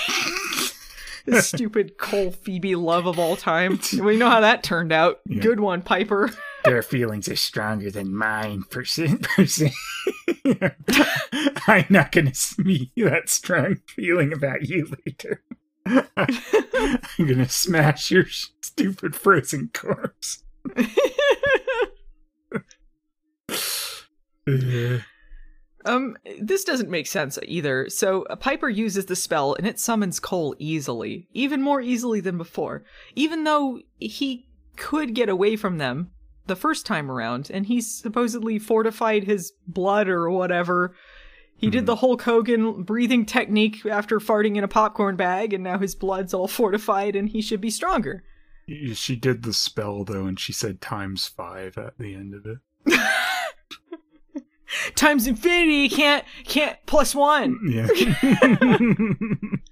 Stupid 1.40 1.98
Cole 1.98 2.30
Phoebe 2.30 2.74
love 2.74 3.06
of 3.06 3.18
all 3.18 3.36
time." 3.36 3.80
we 4.00 4.16
know 4.16 4.30
how 4.30 4.40
that 4.40 4.62
turned 4.62 4.92
out. 4.92 5.20
Yeah. 5.26 5.42
Good 5.42 5.60
one, 5.60 5.82
Piper. 5.82 6.30
Their 6.68 6.82
feelings 6.82 7.28
are 7.28 7.36
stronger 7.36 7.90
than 7.90 8.14
mine, 8.14 8.62
person. 8.70 9.18
person. 9.18 9.70
I'm 11.66 11.86
not 11.88 12.12
going 12.12 12.30
to 12.32 12.62
be 12.62 12.92
that 12.96 13.28
strong 13.28 13.76
feeling 13.86 14.32
about 14.32 14.68
you 14.68 14.88
later. 15.06 15.42
I'm 15.86 16.28
going 17.18 17.38
to 17.38 17.48
smash 17.48 18.10
your 18.10 18.26
stupid 18.62 19.16
frozen 19.16 19.70
corpse. 19.72 20.44
Um, 25.84 26.16
this 26.40 26.64
doesn't 26.64 26.90
make 26.90 27.06
sense 27.06 27.38
either. 27.42 27.88
So 27.88 28.24
uh, 28.24 28.36
Piper 28.36 28.68
uses 28.68 29.06
the 29.06 29.16
spell 29.16 29.54
and 29.54 29.66
it 29.66 29.80
summons 29.80 30.20
Cole 30.20 30.54
easily, 30.58 31.28
even 31.32 31.62
more 31.62 31.80
easily 31.80 32.20
than 32.20 32.36
before. 32.36 32.84
Even 33.14 33.44
though 33.44 33.80
he 33.98 34.48
could 34.76 35.14
get 35.14 35.28
away 35.28 35.56
from 35.56 35.78
them 35.78 36.10
the 36.48 36.56
first 36.56 36.86
time 36.86 37.10
around, 37.10 37.50
and 37.52 37.66
he 37.66 37.80
supposedly 37.80 38.58
fortified 38.58 39.24
his 39.24 39.52
blood 39.66 40.08
or 40.08 40.30
whatever. 40.30 40.94
He 41.56 41.70
did 41.70 41.80
hmm. 41.80 41.86
the 41.86 41.96
Hulk 41.96 42.22
Hogan 42.22 42.82
breathing 42.82 43.26
technique 43.26 43.84
after 43.84 44.18
farting 44.18 44.56
in 44.56 44.64
a 44.64 44.68
popcorn 44.68 45.16
bag, 45.16 45.52
and 45.52 45.64
now 45.64 45.78
his 45.78 45.94
blood's 45.94 46.34
all 46.34 46.48
fortified, 46.48 47.16
and 47.16 47.28
he 47.28 47.40
should 47.40 47.60
be 47.60 47.70
stronger. 47.70 48.24
she 48.94 49.16
did 49.16 49.42
the 49.42 49.52
spell, 49.52 50.04
though, 50.04 50.26
and 50.26 50.38
she 50.38 50.52
said 50.52 50.80
times 50.80 51.26
five 51.26 51.78
at 51.78 51.98
the 51.98 52.14
end 52.14 52.34
of 52.34 52.46
it. 52.46 52.58
Times 54.94 55.26
infinity 55.26 55.88
can't 55.88 56.24
can't 56.44 56.76
plus 56.86 57.14
one. 57.14 57.58
Yeah. 57.66 57.88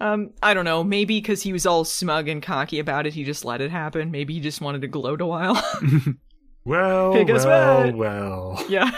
Um, 0.00 0.30
I 0.42 0.52
don't 0.54 0.64
know. 0.66 0.84
Maybe 0.84 1.18
because 1.20 1.42
he 1.42 1.52
was 1.52 1.64
all 1.66 1.84
smug 1.84 2.28
and 2.28 2.42
cocky 2.42 2.78
about 2.78 3.06
it, 3.06 3.14
he 3.14 3.24
just 3.24 3.44
let 3.44 3.60
it 3.60 3.70
happen. 3.70 4.10
Maybe 4.10 4.34
he 4.34 4.40
just 4.40 4.60
wanted 4.60 4.82
to 4.82 4.88
gloat 4.88 5.20
a 5.22 5.26
while. 5.26 5.54
well, 6.64 7.12
Hey, 7.14 7.24
well, 7.24 7.84
what? 7.86 7.96
well. 7.96 8.64
yeah. 8.68 8.90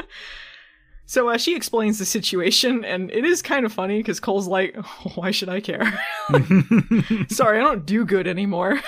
so 1.06 1.28
uh, 1.28 1.38
she 1.38 1.56
explains 1.56 1.98
the 1.98 2.04
situation, 2.04 2.84
and 2.84 3.10
it 3.10 3.24
is 3.24 3.42
kind 3.42 3.66
of 3.66 3.72
funny 3.72 3.98
because 3.98 4.20
Cole's 4.20 4.46
like, 4.46 4.76
"Why 5.14 5.30
should 5.32 5.48
I 5.48 5.60
care? 5.60 5.84
Sorry, 7.28 7.58
I 7.58 7.62
don't 7.62 7.84
do 7.84 8.04
good 8.04 8.26
anymore." 8.28 8.80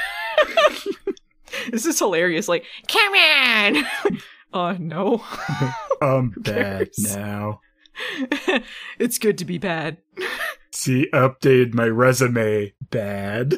this 1.71 1.85
is 1.87 1.99
hilarious. 1.99 2.47
Like, 2.49 2.65
Come 2.89 3.13
on. 3.15 3.87
uh, 4.53 4.77
no. 4.79 5.25
I'm 6.01 6.31
bad 6.37 6.91
now. 6.99 7.61
it's 8.99 9.19
good 9.19 9.39
to 9.39 9.45
be 9.45 9.59
bad. 9.59 9.99
See, 10.75 11.09
updated 11.13 11.73
my 11.73 11.87
resume. 11.87 12.75
Bad. 12.91 13.55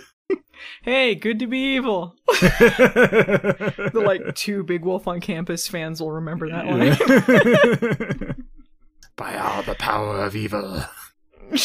Hey, 0.83 1.15
good 1.15 1.39
to 1.39 1.47
be 1.47 1.75
evil. 1.75 2.15
the 2.27 4.03
like 4.05 4.35
two 4.35 4.63
Big 4.63 4.85
Wolf 4.85 5.09
on 5.09 5.23
Campus 5.23 5.67
fans 5.67 6.03
will 6.03 6.13
remember 6.13 6.51
that 6.51 6.67
one. 6.67 8.45
By 9.17 9.39
all 9.39 9.63
the 9.63 9.77
power 9.77 10.25
of 10.25 10.37
evil. 10.37 10.83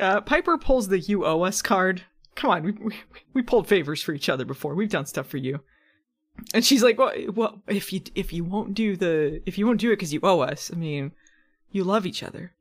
uh, 0.00 0.20
Piper 0.22 0.58
pulls 0.58 0.88
the 0.88 0.98
"You 0.98 1.24
owe 1.24 1.42
us" 1.42 1.62
card. 1.62 2.02
Come 2.34 2.50
on, 2.50 2.64
we, 2.64 2.72
we 2.72 2.94
we 3.34 3.42
pulled 3.42 3.68
favors 3.68 4.02
for 4.02 4.12
each 4.12 4.28
other 4.28 4.44
before. 4.44 4.74
We've 4.74 4.90
done 4.90 5.06
stuff 5.06 5.28
for 5.28 5.36
you. 5.36 5.60
And 6.54 6.64
she's 6.64 6.82
like, 6.82 6.98
"Well, 6.98 7.12
well, 7.34 7.62
if 7.68 7.92
you 7.92 8.00
if 8.16 8.32
you 8.32 8.42
won't 8.42 8.74
do 8.74 8.96
the 8.96 9.40
if 9.46 9.58
you 9.58 9.66
won't 9.66 9.80
do 9.80 9.90
it 9.90 9.96
because 9.96 10.12
you 10.12 10.18
owe 10.24 10.40
us, 10.40 10.72
I 10.74 10.76
mean, 10.76 11.12
you 11.70 11.84
love 11.84 12.04
each 12.04 12.24
other. 12.24 12.52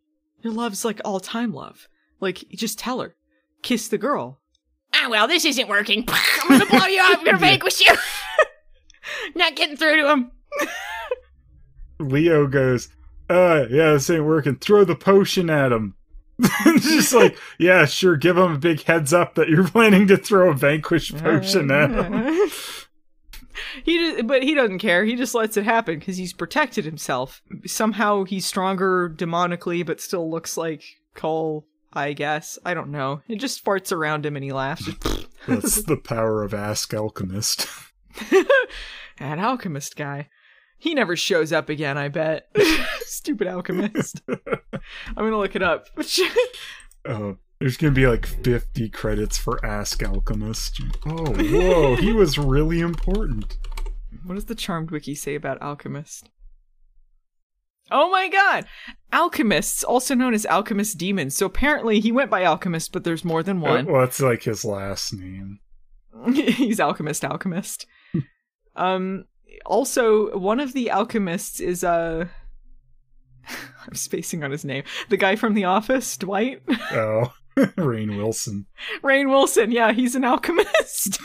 Your 0.41 0.53
love's 0.53 0.85
like 0.85 1.01
all 1.03 1.19
time 1.19 1.53
love. 1.53 1.87
Like, 2.19 2.45
just 2.49 2.79
tell 2.79 3.01
her, 3.01 3.15
kiss 3.61 3.87
the 3.87 3.97
girl. 3.97 4.39
Ah, 4.93 5.07
well, 5.09 5.27
this 5.27 5.45
isn't 5.45 5.67
working. 5.67 6.05
I'm 6.07 6.59
gonna 6.59 6.65
blow 6.69 6.87
you 6.87 7.01
up. 7.01 7.19
I'm 7.19 7.25
gonna 7.25 7.37
vanquish 7.37 7.81
you. 7.81 7.93
Not 9.35 9.55
getting 9.55 9.77
through 9.77 10.01
to 10.01 10.09
him. 10.09 10.31
Leo 11.99 12.47
goes, 12.47 12.89
uh, 13.29 13.65
yeah, 13.69 13.93
this 13.93 14.09
ain't 14.09 14.25
working. 14.25 14.57
Throw 14.57 14.83
the 14.85 14.95
potion 14.95 15.49
at 15.49 15.71
him. 15.71 15.95
It's 16.39 16.85
just 16.87 17.13
like, 17.13 17.35
yeah, 17.57 17.85
sure, 17.85 18.15
give 18.15 18.37
him 18.37 18.51
a 18.51 18.57
big 18.59 18.83
heads 18.83 19.11
up 19.11 19.35
that 19.35 19.49
you're 19.49 19.67
planning 19.67 20.07
to 20.07 20.17
throw 20.17 20.51
a 20.51 20.53
vanquish 20.53 21.11
potion 21.15 21.71
at 21.71 21.89
him. 21.89 22.49
He 23.87 23.97
just, 23.97 24.27
but 24.27 24.43
he 24.43 24.53
doesn't 24.53 24.79
care. 24.79 25.05
He 25.05 25.15
just 25.15 25.33
lets 25.33 25.55
it 25.55 25.63
happen 25.63 25.97
because 25.97 26.17
he's 26.17 26.33
protected 26.33 26.83
himself. 26.83 27.41
Somehow 27.65 28.25
he's 28.25 28.45
stronger 28.45 29.09
demonically, 29.09 29.85
but 29.85 30.01
still 30.01 30.29
looks 30.29 30.57
like 30.57 30.83
Cole. 31.15 31.65
I 31.93 32.11
guess 32.11 32.59
I 32.65 32.73
don't 32.73 32.91
know. 32.91 33.21
It 33.29 33.37
just 33.37 33.63
farts 33.63 33.93
around 33.93 34.25
him 34.25 34.35
and 34.35 34.43
he 34.43 34.51
laughs. 34.51 34.89
That's 35.47 35.83
the 35.83 35.95
power 35.95 36.43
of 36.43 36.53
Ask 36.53 36.93
Alchemist. 36.93 37.65
that 39.19 39.39
alchemist 39.39 39.95
guy. 39.95 40.27
He 40.77 40.93
never 40.93 41.15
shows 41.15 41.53
up 41.53 41.69
again. 41.69 41.97
I 41.97 42.09
bet. 42.09 42.49
Stupid 42.99 43.47
alchemist. 43.47 44.21
I'm 44.27 45.15
gonna 45.15 45.37
look 45.37 45.55
it 45.55 45.63
up. 45.63 45.87
Uh, 47.05 47.33
there's 47.59 47.77
gonna 47.77 47.93
be 47.93 48.05
like 48.05 48.25
50 48.25 48.89
credits 48.89 49.37
for 49.37 49.65
Ask 49.65 50.03
Alchemist. 50.03 50.81
Oh, 51.05 51.31
whoa, 51.31 51.95
he 51.95 52.11
was 52.11 52.37
really 52.37 52.81
important. 52.81 53.57
What 54.27 54.35
does 54.35 54.45
the 54.45 54.55
Charmed 54.55 54.91
Wiki 54.91 55.15
say 55.15 55.35
about 55.35 55.61
alchemist? 55.61 56.29
Oh 57.89 58.11
my 58.11 58.27
god! 58.27 58.65
Alchemists, 59.13 59.83
also 59.85 60.13
known 60.13 60.33
as 60.33 60.45
alchemist 60.45 60.97
demons. 60.97 61.35
So 61.37 61.45
apparently 61.45 62.01
he 62.01 62.11
went 62.11 62.29
by 62.29 62.43
alchemist, 62.43 62.91
but 62.91 63.05
there's 63.05 63.23
more 63.23 63.41
than 63.41 63.59
Uh, 63.59 63.69
one. 63.69 63.85
well, 63.85 64.01
that's 64.01 64.19
like 64.19 64.43
his 64.43 64.65
last 64.65 65.13
name. 65.13 65.59
He's 66.33 66.79
alchemist, 66.81 67.23
alchemist. 67.23 67.85
um, 68.75 69.23
also, 69.65 70.37
one 70.37 70.59
of 70.59 70.73
the 70.73 70.89
alchemists 70.91 71.61
is 71.61 71.83
uh 71.85 72.25
I'm 73.87 73.95
spacing 73.95 74.43
on 74.43 74.51
his 74.51 74.65
name. 74.65 74.83
The 75.07 75.15
guy 75.15 75.37
from 75.37 75.53
The 75.53 75.63
Office, 75.63 76.17
Dwight. 76.17 76.61
Oh, 76.91 77.31
Rainn 77.55 78.17
Wilson. 78.17 78.65
Rainn 79.01 79.29
Wilson, 79.29 79.71
yeah, 79.71 79.93
he's 79.93 80.15
an 80.15 80.25
alchemist. 80.25 81.19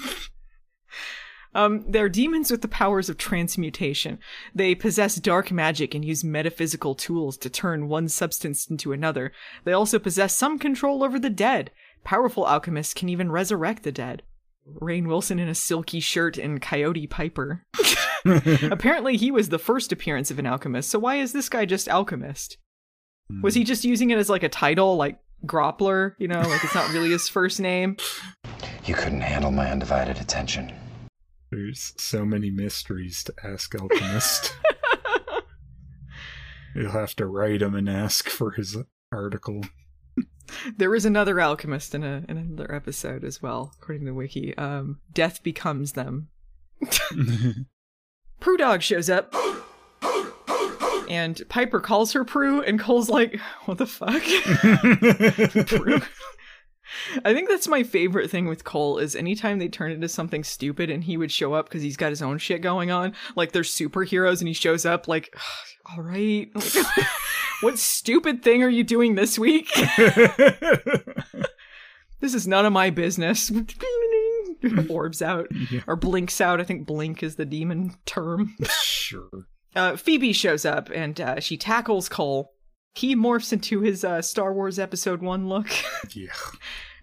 Um, 1.55 1.85
they're 1.87 2.09
demons 2.09 2.51
with 2.51 2.63
the 2.63 2.69
powers 2.69 3.09
of 3.09 3.19
transmutation. 3.19 4.19
They 4.55 4.75
possess 4.75 5.17
dark 5.17 5.53
magic 5.53 5.95
and 5.95 6.05
use 6.05 6.25
metaphysical 6.25 6.95
tools 6.95 7.37
to 7.39 7.51
turn 7.51 7.89
one 7.89 8.09
substance 8.09 8.67
into 8.67 8.93
another. 8.93 9.33
They 9.65 9.73
also 9.73 9.99
possess 9.99 10.37
some 10.37 10.59
control 10.59 11.03
over 11.05 11.19
the 11.19 11.31
dead. 11.31 11.71
Powerful 12.05 12.49
alchemists 12.49 12.95
can 12.95 13.09
even 13.09 13.31
resurrect 13.31 13.83
the 13.83 13.93
dead. 13.93 14.23
Rainn 14.81 15.07
Wilson 15.07 15.39
in 15.39 15.49
a 15.49 15.55
silky 15.55 16.01
shirt 16.01 16.39
and 16.39 16.63
Coyote 16.63 17.07
Piper. 17.07 17.65
Apparently, 18.25 19.17
he 19.17 19.31
was 19.31 19.49
the 19.49 19.59
first 19.59 19.93
appearance 19.93 20.31
of 20.31 20.39
an 20.39 20.47
alchemist, 20.47 20.89
so 20.89 20.99
why 20.99 21.17
is 21.17 21.33
this 21.33 21.49
guy 21.49 21.65
just 21.65 21.89
alchemist? 21.89 22.59
Was 23.43 23.55
he 23.55 23.65
just 23.65 23.85
using 23.85 24.11
it 24.11 24.19
as 24.19 24.29
like 24.29 24.43
a 24.43 24.49
title, 24.49 24.97
like 24.97 25.19
Groppler? 25.47 26.15
You 26.19 26.29
know, 26.29 26.41
like 26.41 26.63
it's 26.63 26.75
not 26.75 26.93
really 26.93 27.11
his 27.11 27.29
first 27.29 27.61
name. 27.61 27.97
You 28.85 28.95
couldn't 28.95 29.23
handle 29.23 29.51
my 29.51 29.71
undivided 29.71 30.19
attention. 30.19 30.73
There's 31.53 31.93
so 31.99 32.25
many 32.25 32.51
mysteries 32.51 33.23
to 33.25 33.35
Ask 33.45 33.75
Alchemist. 33.79 34.57
You'll 36.75 36.93
have 36.93 37.15
to 37.17 37.27
write 37.27 37.61
him 37.61 37.75
and 37.75 37.91
ask 37.91 38.31
for 38.31 38.53
his 38.53 38.79
article. 39.13 39.61
There 40.79 40.95
is 40.95 41.05
another 41.05 41.39
alchemist 41.43 41.95
in 41.95 42.05
a 42.05 42.25
in 42.27 42.39
another 42.39 42.75
episode 42.75 43.23
as 43.23 43.43
well, 43.43 43.75
according 43.79 44.07
to 44.07 44.13
the 44.13 44.15
Wiki. 44.15 44.57
Um, 44.57 45.01
Death 45.13 45.43
becomes 45.43 45.93
them. 45.93 46.29
Prue 48.41 48.57
Dog 48.57 48.81
shows 48.81 49.11
up, 49.11 49.35
and 51.11 51.43
Piper 51.51 51.81
calls 51.81 52.15
her 52.15 52.25
Prue, 52.25 52.63
and 52.63 52.81
Cole's 52.81 53.11
like, 53.11 53.39
"What 53.67 53.77
the 53.77 53.87
fuck?" 53.87 54.23
Prue. 55.67 56.01
I 57.25 57.33
think 57.35 57.49
that's 57.49 57.69
my 57.69 57.83
favorite 57.83 58.31
thing 58.31 58.47
with 58.47 58.65
Cole 58.65 58.99
is 58.99 59.15
anytime 59.17 59.59
they 59.59 59.69
turn 59.69 59.91
into 59.93 60.09
something 60.09 60.45
stupid 60.45 60.91
and 60.91 61.05
he 61.05 61.17
would 61.17 61.33
show 61.33 61.55
up 61.55 61.69
because 61.69 61.83
he's 61.83 61.97
got 61.97 62.11
his 62.11 62.23
own 62.23 62.39
shit 62.39 62.63
going 62.63 62.91
on. 62.91 63.15
Like 63.37 63.53
they're 63.53 63.63
superheroes 63.63 64.41
and 64.41 64.49
he 64.49 64.55
shows 64.55 64.85
up 64.87 65.09
like, 65.09 65.37
all 65.91 66.03
right, 66.03 66.49
like, 66.55 66.87
what 67.63 67.79
stupid 67.79 68.43
thing 68.43 68.63
are 68.63 68.69
you 68.69 68.85
doing 68.85 69.15
this 69.15 69.39
week? 69.39 69.69
this 72.21 72.35
is 72.35 72.47
none 72.47 72.67
of 72.67 72.73
my 72.73 72.91
business. 72.91 73.51
Orbs 74.89 75.23
out 75.23 75.49
Yeah. 75.71 75.81
or 75.87 75.97
blinks 75.97 76.41
out. 76.41 76.61
I 76.61 76.65
think 76.65 76.87
blink 76.87 77.23
is 77.23 77.35
the 77.37 77.45
demon 77.45 77.95
term. 78.07 78.55
sure. 78.71 79.29
Uh, 79.75 79.97
Phoebe 79.97 80.33
shows 80.33 80.65
up 80.65 80.91
and 80.95 81.21
uh, 81.21 81.41
she 81.41 81.57
tackles 81.57 82.09
Cole. 82.09 82.53
He 82.95 83.17
morphs 83.17 83.53
into 83.53 83.81
his 83.81 84.05
uh, 84.05 84.21
Star 84.23 84.53
Wars 84.53 84.79
Episode 84.79 85.23
1 85.23 85.49
look. 85.49 85.69
Yeah. 86.15 86.33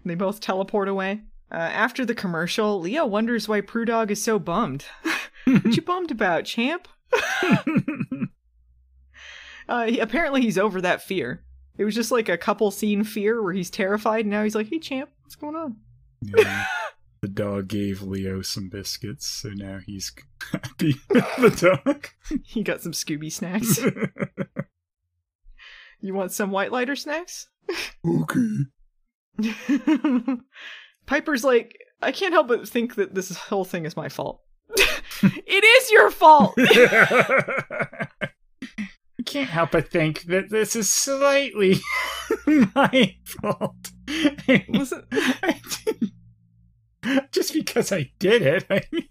they 0.04 0.14
both 0.14 0.40
teleport 0.40 0.88
away. 0.88 1.22
Uh, 1.50 1.56
after 1.56 2.04
the 2.06 2.14
commercial, 2.14 2.80
Leo 2.80 3.04
wonders 3.06 3.48
why 3.48 3.60
Prue 3.60 3.84
Dog 3.84 4.10
is 4.10 4.22
so 4.22 4.38
bummed. 4.38 4.84
what 5.44 5.76
you 5.76 5.82
bummed 5.82 6.10
about, 6.10 6.44
champ? 6.44 6.86
Uh, 9.68 9.86
he, 9.86 10.00
apparently, 10.00 10.40
he's 10.42 10.58
over 10.58 10.80
that 10.80 11.00
fear. 11.00 11.44
It 11.78 11.84
was 11.84 11.94
just 11.94 12.10
like 12.10 12.28
a 12.28 12.36
couple 12.36 12.72
scene 12.72 13.04
fear 13.04 13.40
where 13.40 13.52
he's 13.52 13.70
terrified, 13.70 14.24
and 14.24 14.30
now 14.30 14.42
he's 14.42 14.56
like, 14.56 14.68
hey, 14.68 14.80
champ, 14.80 15.10
what's 15.22 15.36
going 15.36 15.54
on? 15.54 15.76
Yeah. 16.20 16.66
The 17.22 17.28
dog 17.28 17.68
gave 17.68 18.02
Leo 18.02 18.42
some 18.42 18.68
biscuits, 18.68 19.28
so 19.28 19.50
now 19.50 19.78
he's 19.86 20.12
happy 20.50 20.94
the 21.08 21.78
dog. 21.84 22.08
He 22.44 22.64
got 22.64 22.80
some 22.80 22.90
Scooby 22.90 23.30
snacks. 23.30 23.78
You 26.00 26.14
want 26.14 26.32
some 26.32 26.50
whitelighter 26.50 26.98
snacks? 26.98 27.48
okay. 28.06 28.58
Piper's 31.06 31.44
like, 31.44 31.76
I 32.02 32.12
can't 32.12 32.32
help 32.32 32.48
but 32.48 32.68
think 32.68 32.96
that 32.96 33.14
this 33.14 33.36
whole 33.36 33.64
thing 33.64 33.84
is 33.84 33.96
my 33.96 34.08
fault. 34.08 34.40
it 35.22 35.64
is 35.64 35.90
your 35.90 36.10
fault. 36.10 36.54
I 36.58 38.08
can't 39.26 39.50
help 39.50 39.72
but 39.72 39.88
think 39.88 40.22
that 40.24 40.50
this 40.50 40.74
is 40.74 40.90
slightly 40.90 41.76
my 42.74 43.16
fault. 43.42 43.90
Listen, 44.68 45.04
Just 47.32 47.52
because 47.52 47.92
I 47.92 48.10
did 48.18 48.42
it, 48.42 48.66
I 48.70 48.82
mean, 48.92 49.08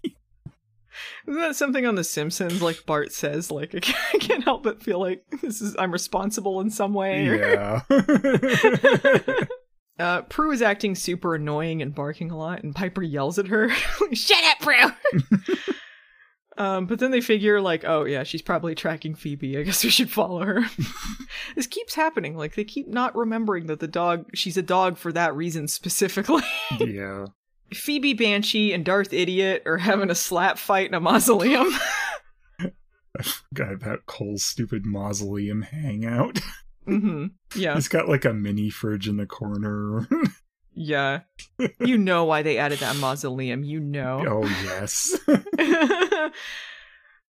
isn't 1.30 1.40
that 1.40 1.56
something 1.56 1.86
on 1.86 1.94
The 1.94 2.04
Simpsons? 2.04 2.60
Like 2.60 2.84
Bart 2.86 3.12
says, 3.12 3.50
like 3.50 3.74
I 4.14 4.18
can't, 4.18 4.44
help 4.44 4.62
but 4.64 4.82
feel 4.82 4.98
like 4.98 5.24
this 5.42 5.60
is 5.62 5.76
I'm 5.78 5.92
responsible 5.92 6.60
in 6.60 6.70
some 6.70 6.92
way. 6.92 7.24
yeah. 7.24 7.82
Uh, 9.98 10.22
Prue 10.22 10.50
is 10.50 10.62
acting 10.62 10.94
super 10.94 11.34
annoying 11.34 11.82
and 11.82 11.94
barking 11.94 12.30
a 12.30 12.38
lot, 12.38 12.62
and 12.62 12.74
Piper 12.74 13.02
yells 13.02 13.38
at 13.38 13.48
her. 13.48 13.68
Shut 14.14 14.42
up, 14.44 14.58
Prue. 14.60 15.36
um, 16.56 16.86
but 16.86 16.98
then 16.98 17.10
they 17.10 17.20
figure 17.20 17.60
like, 17.60 17.84
oh 17.84 18.06
yeah, 18.06 18.22
she's 18.22 18.40
probably 18.40 18.74
tracking 18.74 19.14
Phoebe. 19.14 19.58
I 19.58 19.62
guess 19.62 19.84
we 19.84 19.90
should 19.90 20.10
follow 20.10 20.42
her. 20.42 20.62
this 21.54 21.66
keeps 21.66 21.94
happening. 21.94 22.34
Like 22.34 22.54
they 22.54 22.64
keep 22.64 22.88
not 22.88 23.14
remembering 23.14 23.66
that 23.66 23.80
the 23.80 23.88
dog, 23.88 24.24
she's 24.34 24.56
a 24.56 24.62
dog 24.62 24.96
for 24.96 25.12
that 25.12 25.36
reason 25.36 25.68
specifically. 25.68 26.44
yeah. 26.80 27.26
Phoebe 27.72 28.14
Banshee 28.14 28.72
and 28.72 28.84
Darth 28.84 29.12
Idiot 29.12 29.62
are 29.66 29.78
having 29.78 30.10
a 30.10 30.14
slap 30.14 30.58
fight 30.58 30.88
in 30.88 30.94
a 30.94 31.00
mausoleum. 31.00 31.68
I 32.60 33.22
forgot 33.22 33.72
about 33.74 34.06
Cole's 34.06 34.42
stupid 34.44 34.86
mausoleum 34.86 35.62
hangout. 35.62 36.38
hmm 36.86 37.26
Yeah, 37.54 37.74
He's 37.74 37.88
got 37.88 38.08
like 38.08 38.24
a 38.24 38.32
mini 38.32 38.70
fridge 38.70 39.08
in 39.08 39.16
the 39.16 39.26
corner. 39.26 40.08
yeah. 40.74 41.20
You 41.80 41.98
know 41.98 42.24
why 42.24 42.42
they 42.42 42.56
added 42.58 42.78
that 42.78 42.96
mausoleum. 42.96 43.64
You 43.64 43.80
know. 43.80 44.24
oh, 44.28 44.46
yes. 44.64 45.18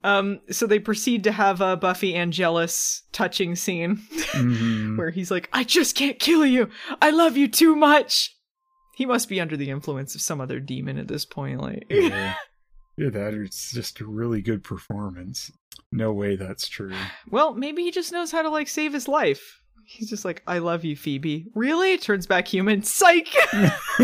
um. 0.03 0.39
So 0.51 0.67
they 0.67 0.79
proceed 0.79 1.23
to 1.25 1.31
have 1.31 1.61
a 1.61 1.77
Buffy 1.77 2.15
Angelus 2.15 3.03
touching 3.11 3.55
scene 3.55 3.97
Mhm. 4.33 4.97
where 4.97 5.09
he's 5.11 5.31
like, 5.31 5.49
"I 5.53 5.63
just 5.63 5.95
can't 5.95 6.19
kill 6.19 6.45
you. 6.45 6.69
I 7.01 7.09
love 7.11 7.37
you 7.37 7.47
too 7.47 7.75
much." 7.75 8.35
He 8.95 9.05
must 9.05 9.29
be 9.29 9.39
under 9.41 9.55
the 9.57 9.69
influence 9.69 10.15
of 10.15 10.21
some 10.21 10.41
other 10.41 10.59
demon 10.59 10.97
at 10.97 11.07
this 11.07 11.25
point. 11.25 11.61
Like, 11.61 11.85
Yeah. 11.89 12.35
yeah, 12.97 13.09
that 13.09 13.33
is 13.33 13.71
just 13.73 13.99
a 14.01 14.05
really 14.05 14.41
good 14.41 14.63
performance. 14.63 15.51
No 15.91 16.11
way 16.13 16.35
that's 16.35 16.67
true. 16.67 16.93
well, 17.29 17.53
maybe 17.53 17.81
he 17.83 17.91
just 17.91 18.11
knows 18.11 18.31
how 18.31 18.41
to 18.41 18.49
like 18.49 18.67
save 18.67 18.93
his 18.93 19.07
life. 19.07 19.59
He's 19.85 20.09
just 20.09 20.23
like, 20.23 20.41
"I 20.47 20.59
love 20.59 20.85
you, 20.85 20.95
Phoebe." 20.95 21.47
Really? 21.53 21.97
Turns 21.97 22.25
back 22.25 22.47
human. 22.47 22.81
Psych. 22.83 23.27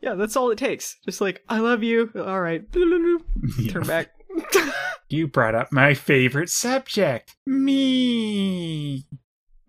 yeah, 0.00 0.14
that's 0.14 0.36
all 0.36 0.50
it 0.50 0.58
takes. 0.58 0.96
Just 1.04 1.20
like, 1.20 1.42
"I 1.48 1.58
love 1.58 1.82
you." 1.82 2.10
All 2.16 2.40
right. 2.40 2.62
Turn 2.72 3.86
back. 3.86 4.08
You 5.08 5.28
brought 5.28 5.54
up 5.54 5.72
my 5.72 5.92
favorite 5.94 6.48
subject. 6.48 7.36
Me. 7.46 9.06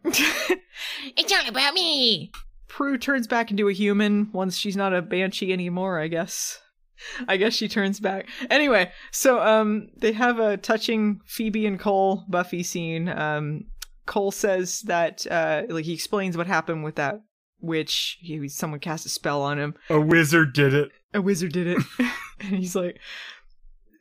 It's 0.04 1.32
all 1.34 1.48
about 1.50 1.74
me. 1.74 2.32
Prue 2.76 2.98
turns 2.98 3.26
back 3.26 3.52
into 3.52 3.70
a 3.70 3.74
human 3.74 4.30
once 4.34 4.58
she's 4.58 4.76
not 4.76 4.94
a 4.94 5.02
banshee 5.02 5.54
anymore, 5.54 5.98
I 5.98 6.10
guess. 6.10 6.60
I 7.26 7.38
guess 7.38 7.54
she 7.54 7.70
turns 7.70 8.02
back. 8.02 8.28
Anyway, 8.50 8.92
so 9.12 9.40
um 9.42 9.88
they 9.96 10.12
have 10.12 10.40
a 10.40 10.58
touching 10.58 11.22
Phoebe 11.26 11.66
and 11.66 11.80
Cole 11.80 12.26
Buffy 12.28 12.64
scene. 12.64 13.08
Um 13.08 13.68
Cole 14.06 14.32
says 14.32 14.82
that 14.88 15.26
uh 15.32 15.62
like 15.70 15.86
he 15.86 15.94
explains 15.94 16.36
what 16.36 16.48
happened 16.48 16.84
with 16.84 16.96
that 16.96 17.22
witch. 17.62 18.18
He, 18.20 18.50
someone 18.50 18.82
cast 18.82 19.06
a 19.06 19.10
spell 19.10 19.42
on 19.42 19.58
him. 19.58 19.76
A 19.90 20.02
wizard 20.02 20.52
did 20.52 20.74
it. 20.74 20.92
A 21.14 21.22
wizard 21.22 21.54
did 21.54 21.68
it. 21.68 21.78
and 22.42 22.58
he's 22.58 22.76
like 22.76 23.00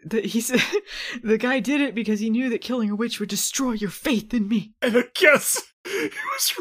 the, 0.05 0.21
he 0.23 0.41
said 0.41 0.61
the 1.23 1.39
guy 1.39 1.61
did 1.61 1.81
it 1.81 1.95
because 1.95 2.19
he 2.19 2.29
knew 2.29 2.51
that 2.51 2.61
killing 2.61 2.91
a 2.91 2.97
witch 2.97 3.21
would 3.21 3.29
destroy 3.29 3.75
your 3.75 3.91
faith 3.91 4.35
in 4.35 4.49
me. 4.49 4.73
And 4.83 4.97
I 4.97 5.05
guess 5.15 5.63
he 5.85 6.11
was 6.33 6.59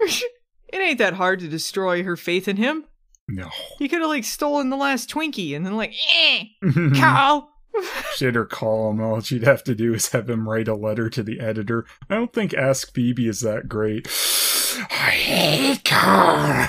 right. 0.00 0.24
It 0.68 0.78
ain't 0.78 0.98
that 0.98 1.14
hard 1.14 1.40
to 1.40 1.48
destroy 1.48 2.02
her 2.02 2.16
faith 2.16 2.48
in 2.48 2.56
him. 2.56 2.84
No. 3.28 3.50
He 3.78 3.88
could 3.88 4.00
have 4.00 4.08
like 4.08 4.24
stolen 4.24 4.70
the 4.70 4.76
last 4.76 5.10
Twinkie 5.10 5.54
and 5.54 5.64
then 5.66 5.76
like, 5.76 5.94
Eh. 6.16 6.44
Carl. 6.96 7.50
She'd 8.16 8.36
or 8.36 8.46
call 8.46 8.90
him. 8.90 9.00
All 9.00 9.20
she'd 9.20 9.44
have 9.44 9.62
to 9.64 9.74
do 9.74 9.94
is 9.94 10.08
have 10.10 10.28
him 10.28 10.48
write 10.48 10.66
a 10.68 10.74
letter 10.74 11.08
to 11.10 11.22
the 11.22 11.38
editor. 11.40 11.84
I 12.10 12.14
don't 12.14 12.32
think 12.32 12.54
Ask 12.54 12.92
Phoebe 12.92 13.28
is 13.28 13.40
that 13.40 13.68
great. 13.68 14.06
I 14.90 15.10
hate 15.10 15.84
Carl. 15.84 16.66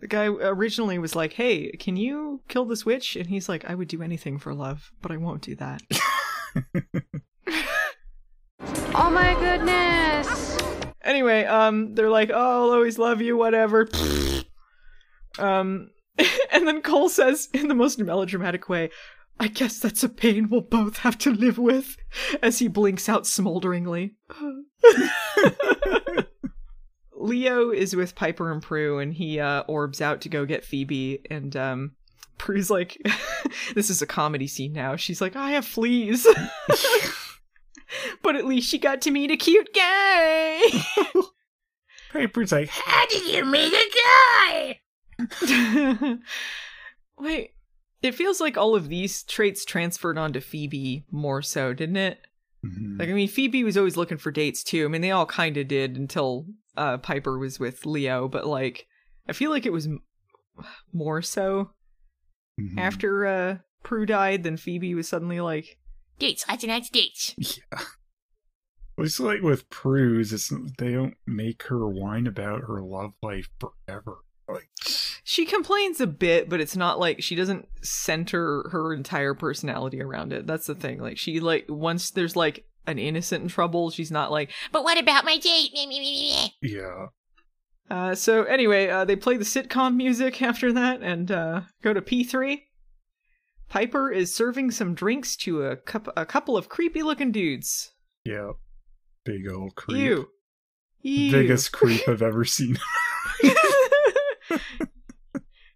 the 0.00 0.08
guy 0.08 0.26
originally 0.26 0.98
was 0.98 1.14
like, 1.14 1.34
"Hey, 1.34 1.70
can 1.72 1.96
you 1.96 2.40
kill 2.48 2.64
this 2.64 2.84
witch?" 2.84 3.14
And 3.16 3.28
he's 3.28 3.48
like, 3.48 3.64
"I 3.68 3.74
would 3.74 3.88
do 3.88 4.02
anything 4.02 4.38
for 4.38 4.54
love, 4.54 4.90
but 5.02 5.12
I 5.12 5.18
won't 5.18 5.42
do 5.42 5.54
that." 5.56 5.82
Oh 8.94 9.10
my 9.10 9.34
goodness! 9.40 10.56
Anyway, 11.04 11.44
um, 11.44 11.94
they're 11.94 12.10
like, 12.10 12.30
"Oh, 12.32 12.64
I'll 12.64 12.72
always 12.72 12.98
love 12.98 13.20
you, 13.20 13.36
whatever." 13.36 13.88
um, 15.38 15.90
and 16.52 16.68
then 16.68 16.82
Cole 16.82 17.08
says 17.08 17.48
in 17.52 17.68
the 17.68 17.74
most 17.74 17.98
melodramatic 17.98 18.68
way, 18.68 18.90
"I 19.40 19.48
guess 19.48 19.78
that's 19.78 20.04
a 20.04 20.08
pain 20.08 20.48
we'll 20.48 20.60
both 20.60 20.98
have 20.98 21.18
to 21.18 21.30
live 21.30 21.58
with," 21.58 21.96
as 22.42 22.58
he 22.58 22.68
blinks 22.68 23.08
out 23.08 23.26
smolderingly. 23.26 24.16
Leo 27.14 27.70
is 27.70 27.94
with 27.94 28.16
Piper 28.16 28.50
and 28.50 28.60
Prue, 28.60 28.98
and 28.98 29.14
he 29.14 29.38
uh, 29.38 29.62
orbs 29.68 30.00
out 30.00 30.22
to 30.22 30.28
go 30.28 30.44
get 30.44 30.64
Phoebe. 30.64 31.20
And 31.30 31.56
um, 31.56 31.92
Prue's 32.36 32.70
like, 32.70 32.98
"This 33.74 33.90
is 33.90 34.02
a 34.02 34.06
comedy 34.06 34.48
scene 34.48 34.72
now." 34.72 34.96
She's 34.96 35.20
like, 35.20 35.36
"I 35.36 35.52
have 35.52 35.64
fleas." 35.64 36.26
But 38.22 38.36
at 38.36 38.44
least 38.46 38.68
she 38.68 38.78
got 38.78 39.00
to 39.02 39.10
meet 39.10 39.30
a 39.30 39.36
cute 39.36 39.68
guy. 39.74 40.60
Piper's 42.12 42.52
like, 42.52 42.68
How 42.68 43.06
did 43.06 43.26
you 43.26 43.44
meet 43.44 43.72
a 43.72 44.78
guy? 45.38 46.18
Wait, 47.18 47.50
it 48.02 48.14
feels 48.14 48.40
like 48.40 48.56
all 48.56 48.74
of 48.74 48.88
these 48.88 49.22
traits 49.22 49.64
transferred 49.64 50.18
onto 50.18 50.40
Phoebe 50.40 51.04
more 51.10 51.42
so, 51.42 51.72
didn't 51.72 51.96
it? 51.96 52.18
Mhm. 52.64 52.98
Like, 52.98 53.08
I 53.08 53.12
mean, 53.12 53.28
Phoebe 53.28 53.64
was 53.64 53.76
always 53.76 53.96
looking 53.96 54.18
for 54.18 54.30
dates 54.30 54.62
too. 54.62 54.84
I 54.84 54.88
mean, 54.88 55.00
they 55.02 55.10
all 55.10 55.26
kind 55.26 55.56
of 55.56 55.68
did 55.68 55.96
until 55.96 56.46
uh, 56.76 56.98
Piper 56.98 57.38
was 57.38 57.58
with 57.60 57.86
Leo, 57.86 58.28
but 58.28 58.46
like, 58.46 58.86
I 59.28 59.32
feel 59.32 59.50
like 59.50 59.66
it 59.66 59.72
was 59.72 59.86
m- 59.86 60.00
more 60.92 61.22
so 61.22 61.70
Mhm. 62.60 62.78
after 62.78 63.26
uh, 63.26 63.58
Prue 63.82 64.04
died 64.06 64.42
than 64.42 64.56
Phoebe 64.58 64.94
was 64.94 65.08
suddenly 65.08 65.40
like, 65.40 65.78
Dates, 66.22 66.44
lots 66.48 66.62
and 66.64 66.72
lots 66.72 66.88
of 66.88 66.92
dates. 66.92 67.34
Yeah. 67.36 67.80
Well, 68.96 69.06
It's 69.06 69.18
like 69.18 69.42
with 69.42 69.68
Prue's, 69.68 70.32
it's, 70.32 70.52
they 70.78 70.92
don't 70.92 71.16
make 71.26 71.64
her 71.64 71.88
whine 71.88 72.26
about 72.26 72.62
her 72.62 72.80
love 72.80 73.12
life 73.22 73.48
forever. 73.58 74.18
Like, 74.48 74.68
she 75.24 75.46
complains 75.46 76.00
a 76.00 76.06
bit, 76.06 76.48
but 76.48 76.60
it's 76.60 76.76
not 76.76 76.98
like 76.98 77.22
she 77.22 77.34
doesn't 77.34 77.66
center 77.82 78.68
her 78.70 78.92
entire 78.92 79.34
personality 79.34 80.02
around 80.02 80.32
it. 80.32 80.46
That's 80.46 80.66
the 80.66 80.74
thing. 80.74 81.00
Like 81.00 81.16
she 81.16 81.40
like 81.40 81.66
once 81.68 82.10
there's 82.10 82.36
like 82.36 82.64
an 82.86 82.98
innocent 82.98 83.42
in 83.42 83.48
trouble. 83.48 83.90
She's 83.90 84.10
not 84.10 84.30
like. 84.30 84.50
But 84.72 84.84
what 84.84 84.98
about 84.98 85.24
my 85.24 85.38
date? 85.38 85.70
Yeah. 86.60 87.06
Uh, 87.90 88.14
so 88.14 88.44
anyway, 88.44 88.88
uh, 88.88 89.04
they 89.04 89.16
play 89.16 89.36
the 89.36 89.44
sitcom 89.44 89.96
music 89.96 90.42
after 90.42 90.72
that 90.72 91.02
and 91.02 91.30
uh, 91.30 91.62
go 91.82 91.92
to 91.92 92.02
P 92.02 92.24
three. 92.24 92.66
Piper 93.72 94.10
is 94.10 94.34
serving 94.34 94.70
some 94.70 94.94
drinks 94.94 95.34
to 95.34 95.62
a, 95.62 95.76
cup- 95.76 96.12
a 96.14 96.26
couple 96.26 96.58
of 96.58 96.68
creepy 96.68 97.02
looking 97.02 97.32
dudes. 97.32 97.92
Yeah. 98.22 98.50
Big 99.24 99.50
old 99.50 99.76
creep. 99.76 99.96
Ew. 99.96 100.28
Ew. 101.00 101.32
Biggest 101.32 101.72
creep 101.72 102.06
I've 102.06 102.20
ever 102.20 102.44
seen. 102.44 102.78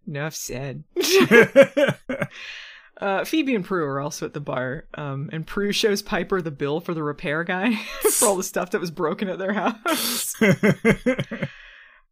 Enough 0.07 0.34
said. 0.34 0.84
Uh, 2.99 3.26
Phoebe 3.26 3.55
and 3.55 3.62
Prue 3.62 3.84
are 3.84 4.01
also 4.01 4.24
at 4.24 4.32
the 4.32 4.40
bar, 4.40 4.86
um, 4.94 5.28
and 5.30 5.47
Prue 5.47 5.70
shows 5.70 6.01
Piper 6.01 6.40
the 6.40 6.51
bill 6.51 6.80
for 6.80 6.94
the 6.94 7.03
repair 7.03 7.44
guy 7.44 7.74
for 8.11 8.28
all 8.28 8.36
the 8.36 8.42
stuff 8.42 8.70
that 8.70 8.80
was 8.80 8.90
broken 8.90 9.28
at 9.28 9.38
their 9.38 9.53
house. 9.53 10.34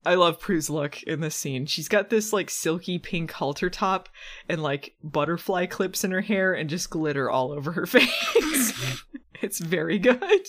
I 0.07 0.15
love 0.15 0.41
Prue's 0.41 0.69
look 0.69 1.03
in 1.05 1.21
this 1.21 1.35
scene. 1.35 1.67
She's 1.67 1.89
got 1.89 2.11
this 2.11 2.33
like 2.33 2.51
silky 2.51 2.99
pink 2.99 3.33
halter 3.33 3.71
top 3.71 4.09
and 4.49 4.63
like 4.63 4.95
butterfly 5.03 5.67
clips 5.67 6.05
in 6.05 6.11
her 6.11 6.21
hair 6.21 6.53
and 6.53 6.69
just 6.69 6.91
glitter 6.91 7.31
all 7.31 7.53
over 7.53 7.73
her 7.73 7.87
face. 7.87 9.03
it's 9.41 9.59
very 9.59 9.99
good. 9.99 10.47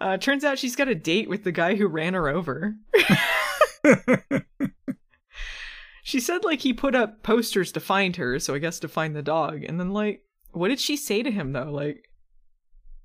Uh, 0.00 0.16
turns 0.16 0.44
out 0.44 0.58
she's 0.58 0.76
got 0.76 0.88
a 0.88 0.94
date 0.94 1.28
with 1.28 1.44
the 1.44 1.52
guy 1.52 1.74
who 1.74 1.86
ran 1.86 2.14
her 2.14 2.28
over. 2.28 2.74
She 6.10 6.18
said 6.18 6.42
like 6.42 6.62
he 6.62 6.72
put 6.72 6.96
up 6.96 7.22
posters 7.22 7.70
to 7.70 7.78
find 7.78 8.16
her, 8.16 8.40
so 8.40 8.52
I 8.52 8.58
guess 8.58 8.80
to 8.80 8.88
find 8.88 9.14
the 9.14 9.22
dog. 9.22 9.62
And 9.62 9.78
then 9.78 9.92
like, 9.92 10.24
what 10.50 10.66
did 10.66 10.80
she 10.80 10.96
say 10.96 11.22
to 11.22 11.30
him 11.30 11.52
though? 11.52 11.70
Like, 11.70 12.08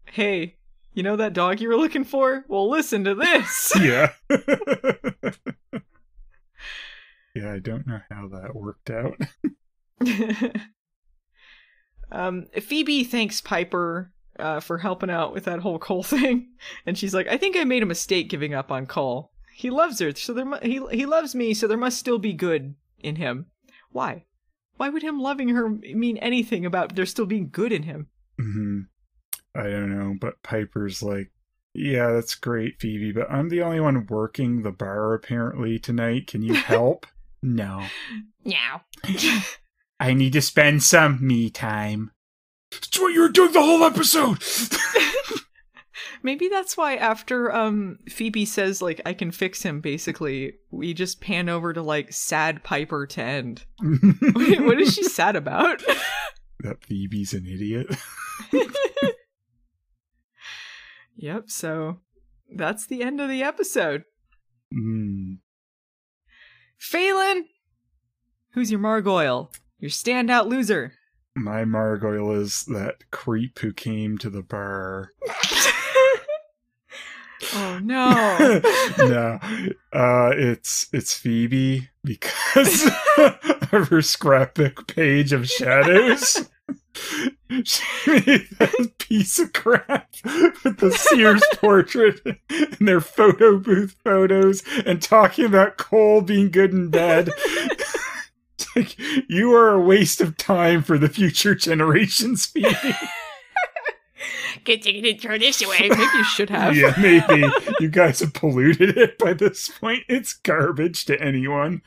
hey, 0.06 0.55
you 0.96 1.04
know 1.04 1.18
that 1.18 1.34
dog 1.34 1.60
you 1.60 1.68
were 1.68 1.76
looking 1.76 2.06
for? 2.06 2.46
Well, 2.48 2.70
listen 2.70 3.04
to 3.04 3.14
this. 3.14 3.74
yeah. 3.80 4.14
yeah, 7.36 7.54
I 7.54 7.60
don't 7.60 7.86
know 7.86 8.00
how 8.10 8.30
that 8.30 8.56
worked 8.56 8.90
out. 8.90 9.20
um, 12.12 12.46
Phoebe 12.60 13.04
thanks 13.04 13.42
Piper 13.42 14.14
uh, 14.40 14.62
for 14.62 14.78
helping 14.78 15.10
out 15.10 15.34
with 15.34 15.44
that 15.46 15.60
whole 15.60 15.80
Cole 15.80 16.04
thing, 16.04 16.54
and 16.86 16.98
she's 16.98 17.14
like, 17.14 17.28
"I 17.28 17.38
think 17.38 17.58
I 17.58 17.66
made 17.66 17.84
a 17.84 17.88
mistake 17.88 18.30
giving 18.30 18.54
up 18.54 18.72
on 18.72 18.86
Cole. 18.86 19.32
He 19.54 19.70
loves 19.70 20.00
her, 20.00 20.16
so 20.16 20.34
there 20.34 20.46
mu- 20.46 20.60
he 20.62 20.82
he 20.92 21.06
loves 21.06 21.36
me, 21.36 21.54
so 21.54 21.68
there 21.68 21.78
must 21.78 22.00
still 22.00 22.20
be 22.20 22.34
good 22.34 22.76
in 23.00 23.18
him. 23.18 23.48
Why? 23.92 24.26
Why 24.78 24.90
would 24.90 25.04
him 25.04 25.22
loving 25.22 25.50
her 25.50 25.70
mean 25.70 26.18
anything 26.18 26.66
about 26.66 26.96
there 26.96 27.06
still 27.06 27.26
being 27.26 27.50
good 27.50 27.72
in 27.72 27.84
him? 27.84 28.08
hmm 28.40 28.82
I 29.56 29.64
don't 29.64 29.98
know, 29.98 30.16
but 30.20 30.42
Piper's 30.44 31.02
like, 31.02 31.32
yeah, 31.74 32.12
that's 32.12 32.36
great, 32.36 32.80
Phoebe, 32.80 33.12
but 33.12 33.30
I'm 33.32 33.50
the 33.50 33.62
only 33.62 33.80
one 33.80 34.06
working 34.08 34.62
the 34.64 34.72
bar 34.72 35.14
apparently 35.14 35.80
tonight. 35.80 36.28
Can 36.28 36.42
you 36.42 36.54
help? 36.56 37.06
no. 37.42 37.84
No. 38.44 38.82
I 40.00 40.14
need 40.14 40.34
to 40.34 40.42
spend 40.42 40.84
some 40.84 41.26
me 41.26 41.50
time. 41.50 42.12
That's 42.72 43.00
what 43.00 43.14
you 43.14 43.22
were 43.22 43.30
doing 43.30 43.54
the 43.54 43.62
whole 43.62 43.84
episode! 43.84 44.44
Maybe 46.24 46.50
that's 46.50 46.76
why 46.76 46.96
after 46.96 47.54
um 47.54 48.00
Phoebe 48.10 48.46
says 48.46 48.82
like 48.82 49.00
I 49.06 49.14
can 49.14 49.32
fix 49.32 49.62
him 49.62 49.80
basically, 49.80 50.54
we 50.72 50.94
just 50.94 51.22
pan 51.22 51.48
over 51.50 51.72
to 51.72 51.82
like 51.82 52.12
sad 52.12 52.64
Piper 52.64 53.06
to 53.08 53.22
end. 53.22 53.66
What 54.34 54.82
is 54.82 54.94
she 54.96 55.04
sad 55.04 55.36
about? 55.36 55.84
that 56.62 56.84
Phoebe's 56.84 57.34
an 57.34 57.46
idiot. 57.46 57.88
Yep, 61.16 61.50
so 61.50 62.00
that's 62.54 62.86
the 62.86 63.04
end 63.04 63.20
of 63.20 63.30
the 63.30 63.44
episode. 63.44 64.04
Mm. 64.74 65.40
Phelan! 66.78 67.46
Who's 68.54 68.72
your 68.72 68.80
Margoyle? 68.80 69.54
Your 69.80 69.92
standout 69.92 70.48
loser. 70.48 70.94
My 71.36 71.66
Margoyle 71.66 72.40
is 72.40 72.64
that 72.66 73.12
creep 73.12 73.60
who 73.60 73.74
came 73.74 74.18
to 74.20 74.30
the 74.30 74.42
bar. 74.42 75.12
oh 77.54 77.80
no. 77.84 78.62
no, 78.98 79.40
uh, 79.92 80.32
it's 80.34 80.88
it's 80.94 81.14
Phoebe 81.14 81.90
because 82.04 82.90
of 83.18 83.90
her 83.90 84.02
scrapbook 84.02 84.88
page 84.88 85.34
of 85.34 85.50
shadows. 85.50 86.50
She 87.64 87.84
made 88.08 88.48
that 88.60 88.92
piece 88.98 89.40
of 89.40 89.54
crap 89.54 90.10
with 90.64 90.78
the 90.78 90.92
Sears 90.92 91.44
portrait 91.56 92.20
and 92.26 92.88
their 92.88 93.02
photo 93.02 93.58
booth 93.58 93.96
photos 94.04 94.64
and 94.86 95.02
talking 95.02 95.46
about 95.46 95.78
Cole 95.78 96.22
being 96.22 96.52
good 96.52 96.74
and 96.74 96.92
bad. 96.92 97.30
It's 97.38 98.68
like, 98.76 98.96
you 99.30 99.54
are 99.54 99.72
a 99.72 99.80
waste 99.80 100.22
of 100.22 100.38
time 100.38 100.82
for 100.82 100.98
the 100.98 101.10
future 101.10 101.56
generations, 101.56 102.46
Phoebe. 102.46 102.96
Good 104.64 104.84
thing 104.84 104.96
you 104.96 105.02
didn't 105.02 105.22
throw 105.22 105.38
this 105.38 105.62
away. 105.64 105.78
Maybe 105.82 106.02
you 106.02 106.24
should 106.24 106.50
have. 106.50 106.76
Yeah, 106.76 106.96
maybe. 107.00 107.48
you 107.80 107.90
guys 107.90 108.22
have 108.22 108.34
polluted 108.34 108.98
it 108.98 109.18
by 109.20 109.34
this 109.34 109.70
point. 109.70 110.04
It's 110.08 110.34
garbage 110.34 111.06
to 111.06 111.22
anyone. 111.22 111.82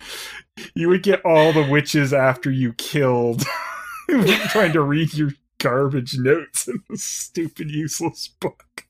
You 0.75 0.89
would 0.89 1.03
get 1.03 1.25
all 1.25 1.53
the 1.53 1.67
witches 1.69 2.13
after 2.13 2.51
you 2.51 2.75
killed 2.75 3.45
trying 4.49 4.73
to 4.73 4.83
read 4.83 5.15
your 5.15 5.33
garbage 5.59 6.17
notes 6.19 6.69
in 6.69 6.83
this 6.89 7.05
stupid, 7.05 7.71
useless 7.71 8.29
book. 8.29 8.87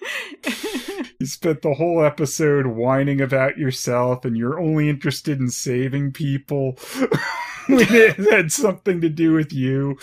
You 1.18 1.26
spent 1.26 1.62
the 1.62 1.74
whole 1.74 2.04
episode 2.04 2.66
whining 2.66 3.22
about 3.22 3.56
yourself 3.56 4.24
and 4.24 4.36
you're 4.36 4.60
only 4.60 4.90
interested 4.90 5.40
in 5.40 5.48
saving 5.48 6.12
people 6.12 6.72
when 7.68 7.86
it 7.88 8.16
had 8.30 8.52
something 8.52 9.00
to 9.00 9.08
do 9.08 9.32
with 9.32 9.52
you. 9.52 9.96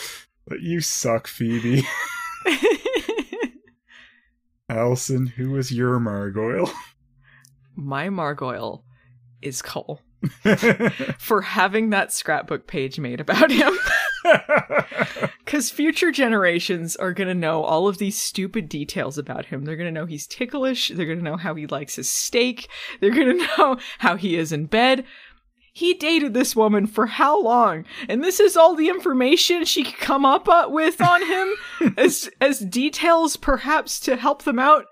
But 0.48 0.62
you 0.62 0.82
suck, 0.82 1.28
Phoebe. 1.28 1.88
Allison, 4.70 5.28
who 5.28 5.52
was 5.52 5.72
your 5.72 6.00
Margoyle? 6.00 6.72
My 7.76 8.10
Margoyle 8.10 8.82
is 9.42 9.62
Cole 9.62 10.02
for 11.20 11.42
having 11.42 11.92
that 11.92 12.12
scrapbook 12.12 12.66
page 12.66 13.00
made 13.00 13.20
about 13.20 13.52
him. 13.52 13.78
Because 15.46 15.70
future 15.70 16.12
generations 16.12 16.96
are 16.96 17.14
going 17.14 17.28
to 17.28 17.36
know 17.36 17.64
all 17.64 17.88
of 17.88 18.00
these 18.00 18.20
stupid 18.20 18.68
details 18.70 19.20
about 19.20 19.46
him. 19.46 19.66
They're 19.66 19.76
going 19.76 19.94
to 19.94 20.00
know 20.00 20.08
he's 20.08 20.26
ticklish. 20.26 20.90
They're 20.90 21.06
going 21.06 21.20
to 21.20 21.24
know 21.24 21.38
how 21.38 21.54
he 21.54 21.68
likes 21.68 21.96
his 21.98 22.10
steak. 22.10 22.68
They're 23.00 23.12
going 23.12 23.38
to 23.38 23.48
know 23.58 23.78
how 24.00 24.16
he 24.16 24.36
is 24.36 24.52
in 24.52 24.66
bed. 24.66 25.06
He 25.72 25.94
dated 25.94 26.34
this 26.34 26.56
woman 26.56 26.88
for 26.88 27.08
how 27.08 27.40
long? 27.40 27.86
And 28.08 28.24
this 28.24 28.40
is 28.40 28.56
all 28.56 28.74
the 28.74 28.90
information 28.90 29.66
she 29.66 29.84
could 29.84 29.98
come 30.00 30.26
up 30.26 30.48
uh, 30.48 30.68
with 30.70 31.02
on 31.02 31.24
him 31.26 31.94
as 31.98 32.30
as 32.40 32.60
details 32.60 33.38
perhaps 33.38 34.00
to 34.02 34.16
help 34.16 34.44
them 34.44 34.60
out. 34.60 34.86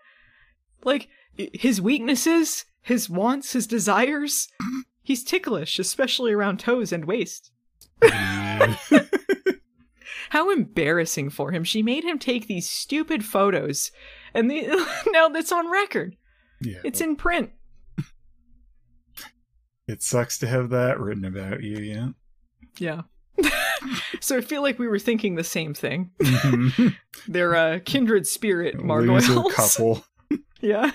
Like 0.83 1.07
his 1.35 1.81
weaknesses, 1.81 2.65
his 2.81 3.09
wants, 3.09 3.53
his 3.53 3.67
desires. 3.67 4.47
He's 5.03 5.23
ticklish, 5.23 5.79
especially 5.79 6.33
around 6.33 6.59
toes 6.59 6.91
and 6.91 7.05
waist. 7.05 7.51
How 10.31 10.49
embarrassing 10.49 11.29
for 11.29 11.51
him. 11.51 11.65
She 11.65 11.83
made 11.83 12.05
him 12.05 12.17
take 12.17 12.47
these 12.47 12.69
stupid 12.69 13.25
photos 13.25 13.91
and 14.33 14.49
the, 14.49 14.63
now 15.07 15.27
that's 15.27 15.51
on 15.51 15.69
record. 15.69 16.15
yeah, 16.61 16.77
It's 16.85 17.01
in 17.01 17.17
print. 17.17 17.49
it 19.87 20.01
sucks 20.01 20.37
to 20.39 20.47
have 20.47 20.69
that 20.69 20.99
written 21.01 21.25
about 21.25 21.61
you, 21.63 21.79
yeah. 21.79 22.07
Yeah. 22.79 23.01
so 24.21 24.37
I 24.37 24.41
feel 24.41 24.61
like 24.61 24.79
we 24.79 24.87
were 24.87 24.99
thinking 24.99 25.35
the 25.35 25.43
same 25.43 25.73
thing. 25.73 26.11
Mhm. 26.21 26.95
They're 27.27 27.53
a 27.53 27.79
kindred 27.81 28.25
spirit 28.25 28.77
Margoyles. 28.77 29.51
couple. 29.53 30.05
Yeah. 30.61 30.91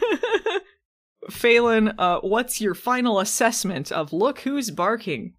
Phelan, 1.31 1.93
uh, 1.99 2.21
what's 2.21 2.61
your 2.61 2.75
final 2.75 3.21
assessment 3.21 3.91
of 3.93 4.13
Look 4.13 4.41
Who's 4.41 4.71
Barking? 4.71 5.35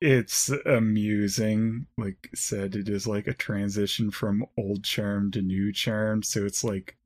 It's 0.00 0.50
amusing. 0.64 1.86
Like 1.98 2.30
said, 2.34 2.74
it 2.74 2.88
is 2.88 3.06
like 3.06 3.26
a 3.26 3.34
transition 3.34 4.10
from 4.10 4.46
old 4.56 4.84
charm 4.84 5.30
to 5.32 5.42
new 5.42 5.72
charm. 5.72 6.22
So 6.22 6.44
it's 6.44 6.64
like, 6.64 6.96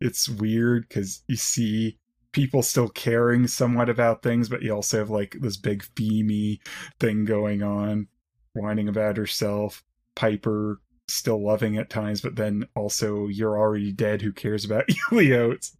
it's 0.00 0.28
weird 0.28 0.88
because 0.88 1.22
you 1.28 1.36
see 1.36 1.98
people 2.32 2.62
still 2.62 2.88
caring 2.88 3.46
somewhat 3.46 3.88
about 3.88 4.22
things, 4.22 4.48
but 4.48 4.62
you 4.62 4.74
also 4.74 4.98
have 4.98 5.10
like 5.10 5.36
this 5.40 5.56
big 5.56 5.84
themey 5.94 6.58
thing 6.98 7.24
going 7.24 7.62
on, 7.62 8.08
whining 8.54 8.88
about 8.88 9.16
herself. 9.16 9.82
Piper 10.14 10.80
still 11.08 11.42
loving 11.42 11.76
at 11.76 11.90
times, 11.90 12.20
but 12.20 12.36
then 12.36 12.66
also 12.74 13.28
you're 13.28 13.58
already 13.58 13.92
dead. 13.92 14.22
Who 14.22 14.32
cares 14.32 14.64
about 14.64 14.84
Elio? 15.12 15.52
It's 15.52 15.76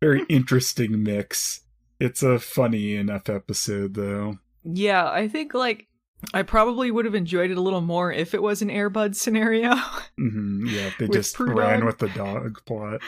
very 0.00 0.24
interesting 0.28 1.02
mix. 1.02 1.62
It's 1.98 2.22
a 2.22 2.38
funny 2.38 2.94
enough 2.96 3.28
episode 3.28 3.94
though. 3.94 4.38
Yeah, 4.64 5.08
I 5.10 5.28
think 5.28 5.54
like 5.54 5.86
I 6.34 6.42
probably 6.42 6.90
would 6.90 7.04
have 7.04 7.14
enjoyed 7.14 7.50
it 7.50 7.56
a 7.56 7.62
little 7.62 7.80
more 7.80 8.12
if 8.12 8.34
it 8.34 8.42
was 8.42 8.62
an 8.62 8.68
Airbud 8.68 9.14
scenario. 9.14 9.74
hmm 10.18 10.66
yeah, 10.68 10.90
they 10.98 11.08
just 11.08 11.36
Prudon. 11.36 11.54
ran 11.56 11.84
with 11.86 11.98
the 11.98 12.08
dog 12.08 12.58
plot. 12.66 13.00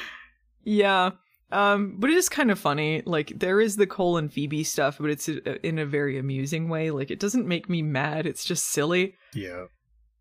yeah. 0.65 1.11
Um, 1.51 1.97
but 1.99 2.09
it 2.09 2.17
is 2.17 2.31
kind 2.31 2.51
of 2.51 2.59
funny. 2.59 3.03
Like 3.05 3.39
there 3.39 3.61
is 3.61 3.77
the 3.77 3.87
Cole 3.87 4.17
and 4.17 4.33
Phoebe 4.33 4.65
stuff, 4.65 4.97
but 4.99 5.11
it's 5.11 5.29
uh, 5.29 5.59
in 5.63 5.79
a 5.79 5.85
very 5.85 6.17
amusing 6.19 6.71
way. 6.71 6.91
Like 6.91 7.11
it 7.11 7.21
doesn't 7.21 7.47
make 7.47 7.69
me 7.69 7.83
mad. 7.83 8.25
It's 8.25 8.45
just 8.45 8.69
silly. 8.71 9.17
Yeah. 9.35 9.67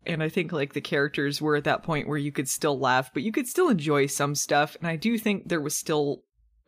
And 0.04 0.22
I 0.22 0.28
think 0.28 0.52
like 0.52 0.74
the 0.74 0.82
characters 0.82 1.40
were 1.40 1.56
at 1.56 1.64
that 1.64 1.84
point 1.84 2.06
where 2.06 2.18
you 2.18 2.32
could 2.32 2.48
still 2.50 2.78
laugh, 2.78 3.10
but 3.14 3.22
you 3.22 3.32
could 3.32 3.48
still 3.48 3.70
enjoy 3.70 4.06
some 4.06 4.34
stuff. 4.34 4.76
And 4.80 4.86
I 4.86 4.96
do 4.96 5.16
think 5.16 5.48
there 5.48 5.60
was 5.60 5.74
still 5.74 6.22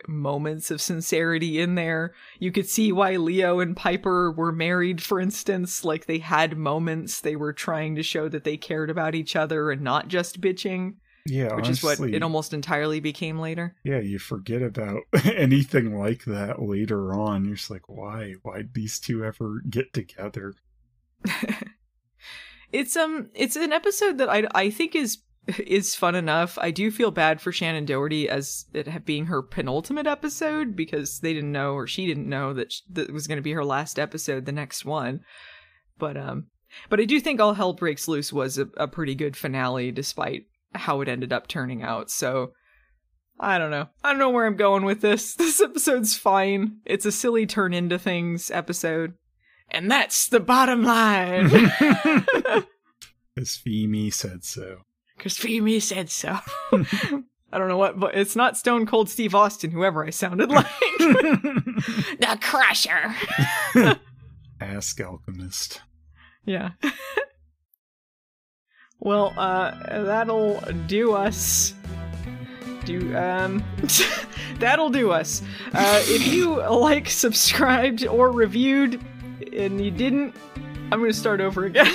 moments 0.09 0.71
of 0.71 0.81
sincerity 0.81 1.61
in 1.61 1.75
there. 1.75 2.15
You 2.39 2.53
could 2.53 2.69
see 2.69 2.93
why 2.93 3.17
Leo 3.17 3.61
and 3.61 3.77
Piper 3.77 4.31
were 4.33 4.53
married, 4.53 5.03
for 5.03 5.21
instance. 5.21 5.85
Like 5.85 6.07
they 6.07 6.19
had 6.19 6.57
moments. 6.57 7.21
They 7.21 7.37
were 7.37 7.53
trying 7.53 7.95
to 7.97 8.03
show 8.03 8.29
that 8.29 8.45
they 8.45 8.57
cared 8.57 8.91
about 8.91 9.15
each 9.15 9.37
other 9.37 9.71
and 9.71 9.83
not 9.83 10.09
just 10.09 10.41
bitching, 10.41 10.95
Yeah, 11.27 11.55
which 11.55 11.69
is 11.69 11.83
what 11.83 12.01
it 12.01 12.23
almost 12.23 12.53
entirely 12.53 13.01
became 13.01 13.39
later. 13.39 13.77
Yeah, 13.85 14.01
you 14.01 14.19
forget 14.19 14.63
about 14.63 15.03
anything 15.25 15.99
like 15.99 16.25
that 16.25 16.63
later 16.63 17.13
on. 17.15 17.45
You're 17.45 17.57
just 17.57 17.71
like, 17.71 17.89
why? 17.89 18.35
Why'd 18.43 18.75
these 18.75 18.99
two 18.99 19.25
ever 19.25 19.63
get 19.69 19.93
together? 19.93 20.55
It's 22.73 22.97
um 22.97 23.31
it's 23.35 23.55
an 23.55 23.73
episode 23.73 24.19
that 24.19 24.29
I 24.29 24.49
I 24.53 24.69
think 24.69 24.97
is 24.97 25.19
is 25.59 25.95
fun 25.95 26.15
enough. 26.15 26.59
I 26.61 26.71
do 26.71 26.91
feel 26.91 27.11
bad 27.11 27.41
for 27.41 27.53
Shannen 27.53 27.87
Doherty 27.87 28.29
as 28.29 28.67
it 28.73 29.05
being 29.05 29.27
her 29.27 29.43
penultimate 29.43 30.07
episode 30.07 30.75
because 30.75 31.21
they 31.21 31.33
didn't 31.35 31.53
know 31.53 31.75
or 31.75 31.87
she 31.87 32.07
didn't 32.07 32.29
know 32.29 32.53
that 32.55 32.73
sh- 32.73 32.81
that 32.91 33.09
it 33.09 33.13
was 33.13 33.27
going 33.27 33.37
to 33.37 33.43
be 33.43 33.53
her 33.53 33.65
last 33.65 33.99
episode, 33.99 34.47
the 34.47 34.53
next 34.53 34.85
one. 34.85 35.21
But 35.99 36.17
um 36.17 36.47
but 36.89 37.01
I 37.01 37.05
do 37.05 37.21
think 37.21 37.41
All 37.41 37.55
Hell 37.55 37.73
Breaks 37.73 38.09
Loose 38.09 38.33
was 38.33 38.59
a, 38.59 38.69
a 38.77 38.89
pretty 38.89 39.15
good 39.15 39.37
finale 39.37 39.93
despite 39.93 40.47
how 40.75 41.01
it 41.01 41.09
ended 41.09 41.33
up 41.33 41.47
turning 41.47 41.83
out. 41.83 42.11
So 42.11 42.53
I 43.39 43.59
don't 43.59 43.71
know. 43.71 43.89
I 44.03 44.11
don't 44.11 44.19
know 44.19 44.31
where 44.31 44.47
I'm 44.47 44.57
going 44.57 44.85
with 44.85 45.01
this. 45.01 45.35
This 45.45 45.61
episode's 45.61 46.17
fine. 46.17 46.79
It's 46.85 47.07
a 47.07 47.13
silly 47.13 47.47
turn 47.47 47.75
into 47.75 47.99
things 47.99 48.51
episode. 48.51 49.15
And 49.71 49.91
that's 49.91 50.29
the 50.29 50.41
bottom 50.41 50.83
line. 50.83 51.47
As 53.37 53.59
Femi 53.59 54.13
said 54.13 54.45
so. 54.45 54.79
Because 55.17 55.39
Femi 55.39 55.81
said 55.81 56.11
so. 56.11 56.39
I 57.53 57.59
don't 57.59 57.69
know 57.69 57.79
what, 57.79 58.01
but 58.01 58.17
it's 58.17 58.35
not 58.35 58.57
Stone 58.57 58.87
Cold 58.87 59.09
Steve 59.09 59.35
Austin, 59.35 59.71
whoever 59.71 60.05
I 60.05 60.11
sounded 60.11 60.51
like. 60.51 60.67
The 62.19 62.39
Crusher. 62.41 63.15
Ask 64.61 65.01
Alchemist. 65.01 65.83
yeah. 66.45 66.71
well, 68.99 69.33
uh, 69.37 69.73
that'll 70.05 70.61
do 70.87 71.13
us. 71.13 71.75
Do, 72.85 73.17
um, 73.17 73.63
that'll 74.59 74.91
do 74.91 75.11
us. 75.11 75.43
Uh, 75.73 76.01
if 76.05 76.27
you 76.27 76.57
like, 76.57 77.09
subscribed, 77.09 78.07
or 78.07 78.31
reviewed, 78.31 79.01
and 79.53 79.85
you 79.85 79.91
didn't, 79.91 80.35
I'm 80.93 81.01
gonna 81.01 81.13
start 81.13 81.41
over 81.41 81.65
again. 81.65 81.87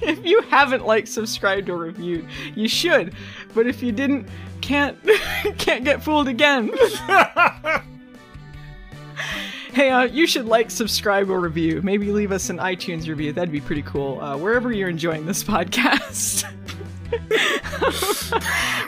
if 0.00 0.24
you 0.24 0.40
haven't 0.42 0.84
liked, 0.86 1.08
subscribed, 1.08 1.68
or 1.68 1.76
reviewed, 1.76 2.26
you 2.54 2.66
should. 2.66 3.14
But 3.54 3.66
if 3.66 3.82
you 3.82 3.92
didn't, 3.92 4.28
can't 4.60 4.98
can't 5.58 5.84
get 5.84 6.02
fooled 6.02 6.28
again. 6.28 6.72
hey, 9.72 9.90
uh, 9.90 10.04
you 10.04 10.26
should 10.26 10.46
like, 10.46 10.70
subscribe, 10.70 11.30
or 11.30 11.40
review. 11.40 11.82
Maybe 11.82 12.10
leave 12.10 12.32
us 12.32 12.50
an 12.50 12.58
iTunes 12.58 13.06
review. 13.06 13.32
That'd 13.32 13.52
be 13.52 13.60
pretty 13.60 13.82
cool. 13.82 14.20
Uh, 14.20 14.36
wherever 14.36 14.72
you're 14.72 14.88
enjoying 14.88 15.26
this 15.26 15.44
podcast. 15.44 16.50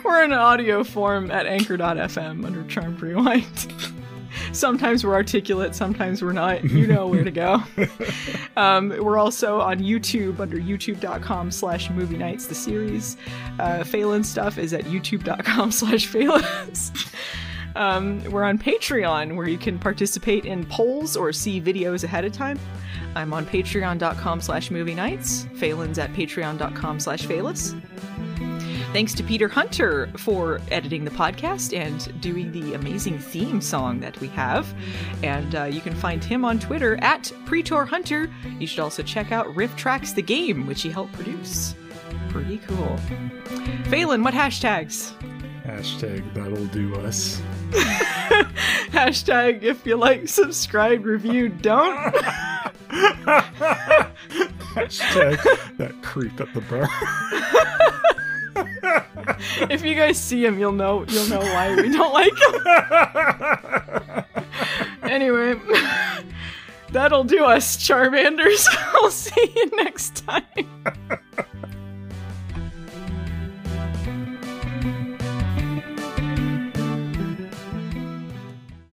we're 0.04 0.24
in 0.24 0.32
audio 0.32 0.82
form 0.82 1.30
at 1.30 1.46
anchor.fm 1.46 2.44
under 2.44 2.64
Charmed 2.64 3.00
Rewind. 3.00 3.92
Sometimes 4.56 5.04
we're 5.04 5.14
articulate, 5.14 5.74
sometimes 5.74 6.22
we're 6.22 6.32
not. 6.32 6.64
You 6.64 6.86
know 6.92 7.06
where 7.06 7.24
to 7.24 7.30
go. 7.30 7.62
Um, 8.58 8.88
we're 8.88 9.18
also 9.18 9.60
on 9.60 9.80
YouTube 9.80 10.40
under 10.40 10.56
youtube.com 10.56 11.50
slash 11.50 11.90
movie 11.90 12.16
nights, 12.16 12.46
the 12.46 12.54
series. 12.54 13.18
Uh, 13.58 13.84
Phelan 13.84 14.24
stuff 14.24 14.56
is 14.56 14.72
at 14.72 14.84
youtube.com 14.84 15.70
slash 15.72 16.06
Phelan's. 16.06 16.90
Um, 17.74 18.24
we're 18.30 18.44
on 18.44 18.56
Patreon 18.56 19.36
where 19.36 19.46
you 19.46 19.58
can 19.58 19.78
participate 19.78 20.46
in 20.46 20.64
polls 20.64 21.18
or 21.18 21.34
see 21.34 21.60
videos 21.60 22.02
ahead 22.02 22.24
of 22.24 22.32
time. 22.32 22.58
I'm 23.14 23.34
on 23.34 23.44
patreon.com 23.44 24.40
slash 24.40 24.70
movie 24.70 24.94
nights. 24.94 25.46
Phelan's 25.56 25.98
at 25.98 26.14
patreon.com 26.14 26.98
slash 26.98 27.26
Phelis. 27.26 27.78
Thanks 28.96 29.12
to 29.12 29.22
Peter 29.22 29.46
Hunter 29.46 30.08
for 30.16 30.58
editing 30.70 31.04
the 31.04 31.10
podcast 31.10 31.76
and 31.76 32.18
doing 32.22 32.50
the 32.50 32.72
amazing 32.72 33.18
theme 33.18 33.60
song 33.60 34.00
that 34.00 34.18
we 34.22 34.28
have. 34.28 34.74
And 35.22 35.54
uh, 35.54 35.64
you 35.64 35.82
can 35.82 35.94
find 35.94 36.24
him 36.24 36.46
on 36.46 36.58
Twitter 36.58 36.96
at 37.02 37.30
Pretor 37.44 37.84
Hunter. 37.84 38.32
You 38.58 38.66
should 38.66 38.78
also 38.78 39.02
check 39.02 39.32
out 39.32 39.48
RiffTrax 39.48 40.14
the 40.14 40.22
Game, 40.22 40.66
which 40.66 40.80
he 40.80 40.88
helped 40.88 41.12
produce. 41.12 41.74
Pretty 42.30 42.56
cool. 42.66 42.96
Phelan, 43.90 44.24
what 44.24 44.32
hashtags? 44.32 45.12
Hashtag 45.66 46.32
that'll 46.32 46.64
do 46.68 46.94
us. 46.94 47.42
Hashtag 48.92 49.62
if 49.62 49.84
you 49.84 49.96
like, 49.96 50.26
subscribe, 50.26 51.04
review, 51.04 51.50
don't. 51.50 52.14
Hashtag 54.72 55.76
that 55.76 55.92
creep 56.00 56.40
at 56.40 56.54
the 56.54 56.62
bar. 56.62 56.88
if 59.70 59.84
you 59.84 59.94
guys 59.94 60.18
see 60.18 60.44
him, 60.44 60.58
you'll 60.58 60.72
know 60.72 61.04
you'll 61.08 61.28
know 61.28 61.40
why 61.40 61.74
we 61.74 61.90
don't 61.90 62.12
like 62.12 62.32
him. 62.32 62.54
anyway, 65.10 65.54
that'll 66.92 67.24
do 67.24 67.44
us, 67.44 67.76
Charmanders. 67.76 68.66
I'll 68.94 69.10
see 69.10 69.52
you 69.54 69.66
next 69.76 70.24
time. 70.26 70.46